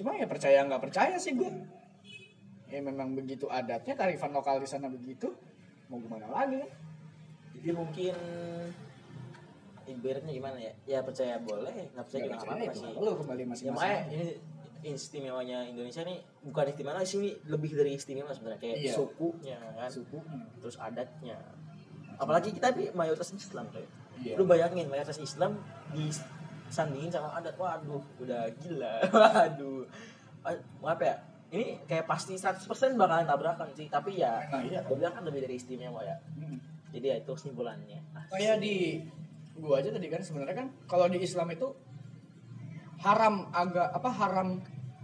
cuma 0.00 0.16
ya 0.16 0.24
percaya 0.24 0.64
nggak 0.64 0.80
percaya 0.80 1.20
sih 1.20 1.36
gue 1.36 1.52
ya 2.72 2.80
memang 2.80 3.12
begitu 3.12 3.44
adatnya 3.52 3.92
karifan 3.92 4.32
lokal 4.32 4.56
di 4.56 4.64
sana 4.64 4.88
begitu 4.88 5.28
mau 5.90 5.98
gimana 5.98 6.30
lagi? 6.30 6.62
Jadi 7.58 7.70
mungkin 7.74 8.14
ibaratnya 9.84 10.32
gimana 10.32 10.56
ya? 10.56 10.72
Ya 10.86 10.98
percaya 11.02 11.36
boleh 11.42 11.90
nggak 11.92 12.04
percaya 12.06 12.22
juga 12.30 12.36
apa-apa 12.38 12.64
itu 12.64 12.78
sih. 12.78 12.94
lo 12.94 13.12
kembali 13.18 13.42
ya 13.42 13.48
masing-masing. 13.50 13.74
makanya 13.74 14.06
ini 14.14 14.32
istimewanya 14.80 15.58
Indonesia 15.66 16.02
nih 16.06 16.18
bukan 16.46 16.64
istimewa 16.72 17.02
sih 17.04 17.16
ini 17.20 17.30
lebih 17.50 17.70
dari 17.74 17.90
istimewa 17.98 18.30
sebenarnya 18.32 18.60
kayak 18.62 18.76
Iya. 18.80 18.92
sukunya 18.96 19.58
kan 19.76 19.90
suku 19.90 20.18
terus 20.62 20.76
adatnya. 20.78 21.36
Apalagi 22.16 22.54
kita 22.54 22.70
nih 22.72 22.94
mayoritas 22.94 23.34
Islam 23.34 23.66
kayak 23.74 23.90
Iya. 24.22 24.34
lu 24.38 24.46
bayangin 24.46 24.86
mayoritas 24.86 25.18
Islam 25.18 25.58
disandingin 26.70 27.10
sama 27.10 27.34
adat. 27.34 27.58
Waduh 27.58 28.02
udah 28.22 28.46
gila. 28.62 28.94
Waduh. 29.12 29.82
Ah, 30.46 30.56
apa 30.94 31.02
ya. 31.04 31.16
Ini 31.50 31.82
kayak 31.90 32.06
pasti 32.06 32.38
100% 32.38 32.62
bakalan 32.94 33.26
tabrakan 33.26 33.74
sih 33.74 33.90
tapi 33.90 34.22
ya 34.22 34.38
Nah, 34.54 34.62
iya. 34.62 34.86
gue 34.86 34.94
bilang 34.94 35.10
kan 35.18 35.26
lebih 35.26 35.42
dari 35.42 35.58
istimewa 35.58 35.98
ya. 36.06 36.14
Hmm. 36.38 36.62
jadi 36.94 37.06
ya 37.06 37.16
itu 37.26 37.30
kesimpulannya. 37.34 37.98
Kayak 38.30 38.62
di 38.62 39.02
gua 39.58 39.82
aja 39.82 39.90
tadi 39.92 40.06
kan 40.10 40.22
sebenarnya 40.22 40.56
kan 40.56 40.66
kalau 40.86 41.06
di 41.10 41.18
Islam 41.22 41.50
itu 41.54 41.70
haram 43.02 43.46
agak 43.54 43.88
apa 43.94 44.10
haram 44.10 44.48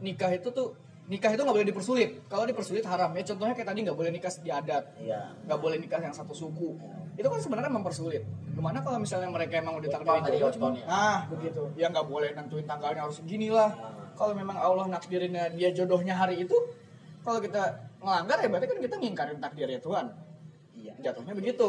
nikah 0.01 0.31
itu 0.33 0.49
tuh 0.51 0.75
nikah 1.07 1.31
itu 1.35 1.43
nggak 1.43 1.57
boleh 1.57 1.69
dipersulit. 1.71 2.11
Kalau 2.27 2.45
dipersulit 2.47 2.83
haram 2.87 3.11
ya 3.15 3.23
contohnya 3.23 3.55
kayak 3.55 3.69
tadi 3.71 3.79
nggak 3.87 3.99
boleh 3.99 4.11
nikah 4.15 4.31
di 4.43 4.51
adat. 4.51 4.85
Iya. 4.99 5.35
Nggak 5.47 5.61
boleh 5.63 5.77
nikah 5.83 6.01
yang 6.03 6.15
satu 6.15 6.35
suku 6.35 6.75
itu 7.17 7.25
kan 7.27 7.41
sebenarnya 7.41 7.73
mempersulit. 7.73 8.23
Gimana 8.53 8.85
kalau 8.85 9.01
misalnya 9.01 9.33
mereka 9.33 9.57
emang 9.57 9.81
udah 9.81 9.89
takdirin 9.89 10.23
Tadi 10.23 10.37
jodoh 10.37 10.53
cuma 10.53 10.69
ya. 10.77 10.85
nah 10.85 11.19
begitu. 11.33 11.63
Ya 11.75 11.87
nggak 11.89 12.07
boleh 12.07 12.29
nentuin 12.37 12.69
tanggalnya 12.69 13.09
harus 13.09 13.25
gini 13.25 13.49
lah. 13.49 13.73
Kalau 14.17 14.33
memang 14.37 14.57
Allah 14.61 14.85
nakdirinnya 14.93 15.53
dia 15.57 15.73
jodohnya 15.73 16.13
hari 16.13 16.45
itu 16.45 16.57
kalau 17.25 17.41
kita 17.41 17.89
ngelanggar 18.05 18.39
ya 18.39 18.49
berarti 18.53 18.67
kan 18.69 18.79
kita 18.85 18.95
ngingkarin 19.01 19.39
takdirnya 19.41 19.81
Tuhan. 19.81 20.07
Iya. 20.77 20.93
Jatuhnya 21.01 21.33
begitu. 21.33 21.69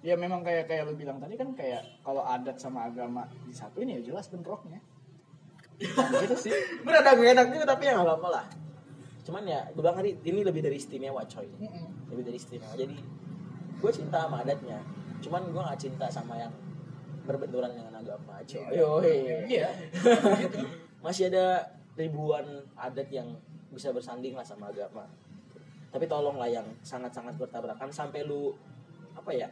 Ya 0.00 0.14
memang 0.16 0.40
kayak 0.40 0.72
kayak 0.72 0.88
lu 0.88 0.96
bilang 0.96 1.20
tadi 1.20 1.36
kan 1.36 1.52
kayak 1.52 1.84
kalau 2.00 2.24
adat 2.24 2.56
sama 2.56 2.88
agama 2.88 3.28
disatuin 3.44 3.92
ya 3.92 4.00
jelas 4.00 4.32
bentroknya. 4.32 4.80
Gitu 6.24 6.36
sih. 6.48 6.52
Bener 6.82 7.04
agak 7.04 7.20
gak 7.20 7.28
enak 7.36 7.46
juga 7.52 7.64
tapi 7.76 7.82
ya 7.86 7.92
nggak 7.92 8.08
apa-apa 8.08 8.28
lah. 8.40 8.44
Cuman 9.28 9.44
ya 9.44 9.68
gue 9.68 9.82
bilang 9.84 10.00
tadi 10.00 10.10
ini 10.24 10.40
lebih 10.40 10.64
dari 10.64 10.80
istimewa 10.80 11.20
coy. 11.28 11.44
Mm-mm. 11.44 12.08
lebih 12.08 12.24
dari 12.24 12.36
istimewa. 12.40 12.72
Jadi 12.72 12.96
gue 13.78 13.90
cinta 13.92 14.26
sama 14.26 14.42
adatnya. 14.42 14.78
Cuman 15.22 15.42
gue 15.50 15.62
gak 15.62 15.80
cinta 15.80 16.06
sama 16.10 16.34
yang 16.38 16.52
berbenturan 17.26 17.70
dengan 17.74 17.94
agama. 17.94 18.40
Coy 18.42 18.64
Yoi. 18.72 19.46
iya. 19.46 19.68
Gitu 20.40 20.58
masih 21.04 21.30
ada 21.30 21.62
ribuan 21.94 22.42
adat 22.74 23.06
yang 23.12 23.28
bisa 23.70 23.92
bersanding 23.94 24.34
lah 24.34 24.42
sama 24.46 24.70
agama. 24.72 25.06
Tapi 25.88 26.04
tolonglah 26.04 26.48
yang 26.50 26.66
sangat-sangat 26.84 27.38
bertabrakan 27.38 27.88
sampai 27.88 28.24
lu 28.26 28.52
apa 29.16 29.30
ya 29.34 29.48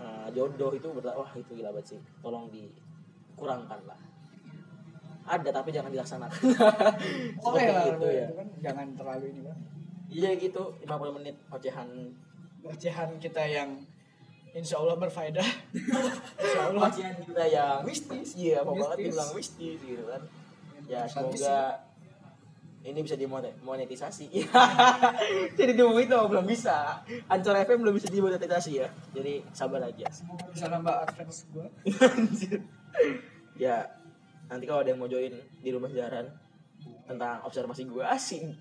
eh, 0.00 0.26
jodoh 0.34 0.72
itu 0.74 0.88
berta- 0.90 1.14
wah 1.16 1.30
itu 1.34 1.52
gila 1.54 1.74
banget 1.74 1.96
sih. 1.96 2.00
Tolong 2.22 2.50
dikurangkan 2.52 3.80
lah. 3.88 3.98
Ada 5.24 5.48
tapi 5.56 5.72
jangan 5.72 5.88
dilaksanakan. 5.88 6.40
Seperti 7.42 7.72
itu 7.96 8.08
ya. 8.12 8.26
Itu 8.28 8.34
kan 8.36 8.48
jangan 8.60 8.86
terlalu 8.92 9.26
ini 9.32 9.42
kan 9.48 9.58
iya 10.14 10.30
gitu 10.38 10.62
50 10.84 11.16
menit 11.18 11.34
ocehan 11.50 11.88
ocehan 12.64 13.20
kita 13.20 13.44
yang 13.44 13.70
insya 14.54 14.78
Allah 14.78 14.96
berfaedah. 14.96 15.48
Insya 16.42 16.60
Allah. 16.70 16.86
Ocehan 16.88 17.14
kita 17.26 17.44
yang 17.50 17.82
mistis. 17.82 18.38
Iya 18.38 18.62
mau 18.62 18.78
banget 18.78 19.10
dibilang 19.10 19.30
mistis 19.34 19.78
gitu 19.82 20.04
kan. 20.06 20.22
Ya 20.86 21.04
semoga 21.10 21.82
ini 22.84 23.00
bisa 23.00 23.16
dimonetisasi 23.16 24.28
jadi 25.58 25.72
demo 25.72 25.96
itu 25.96 26.12
belum 26.12 26.44
bisa. 26.44 27.00
Ancor 27.32 27.56
FM 27.64 27.80
belum 27.80 27.96
bisa 27.96 28.12
dimonetisasi 28.12 28.72
ya. 28.76 28.88
Jadi 29.16 29.40
sabar 29.56 29.80
aja. 29.88 30.06
Semoga 30.12 30.44
bisa 30.52 30.68
nambah 30.68 30.94
advance 31.08 31.48
Anjir. 32.12 32.60
ya 33.64 33.88
nanti 34.52 34.64
kalau 34.68 34.84
ada 34.84 34.92
yang 34.92 35.00
mau 35.00 35.08
join 35.08 35.32
di 35.64 35.70
rumah 35.72 35.88
siaran 35.88 36.28
tentang 37.08 37.40
observasi 37.48 37.88
gue 37.88 38.04
asing 38.04 38.52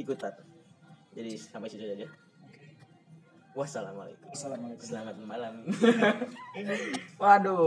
ikutan. 0.00 0.32
Jadi 1.12 1.36
sampai 1.36 1.68
situ 1.68 1.84
aja 1.84 2.23
wassalamualaikum. 3.54 4.28
Assalamualaikum 4.34 4.82
selamat 4.82 5.14
malam. 5.22 5.54
Waduh 7.22 7.62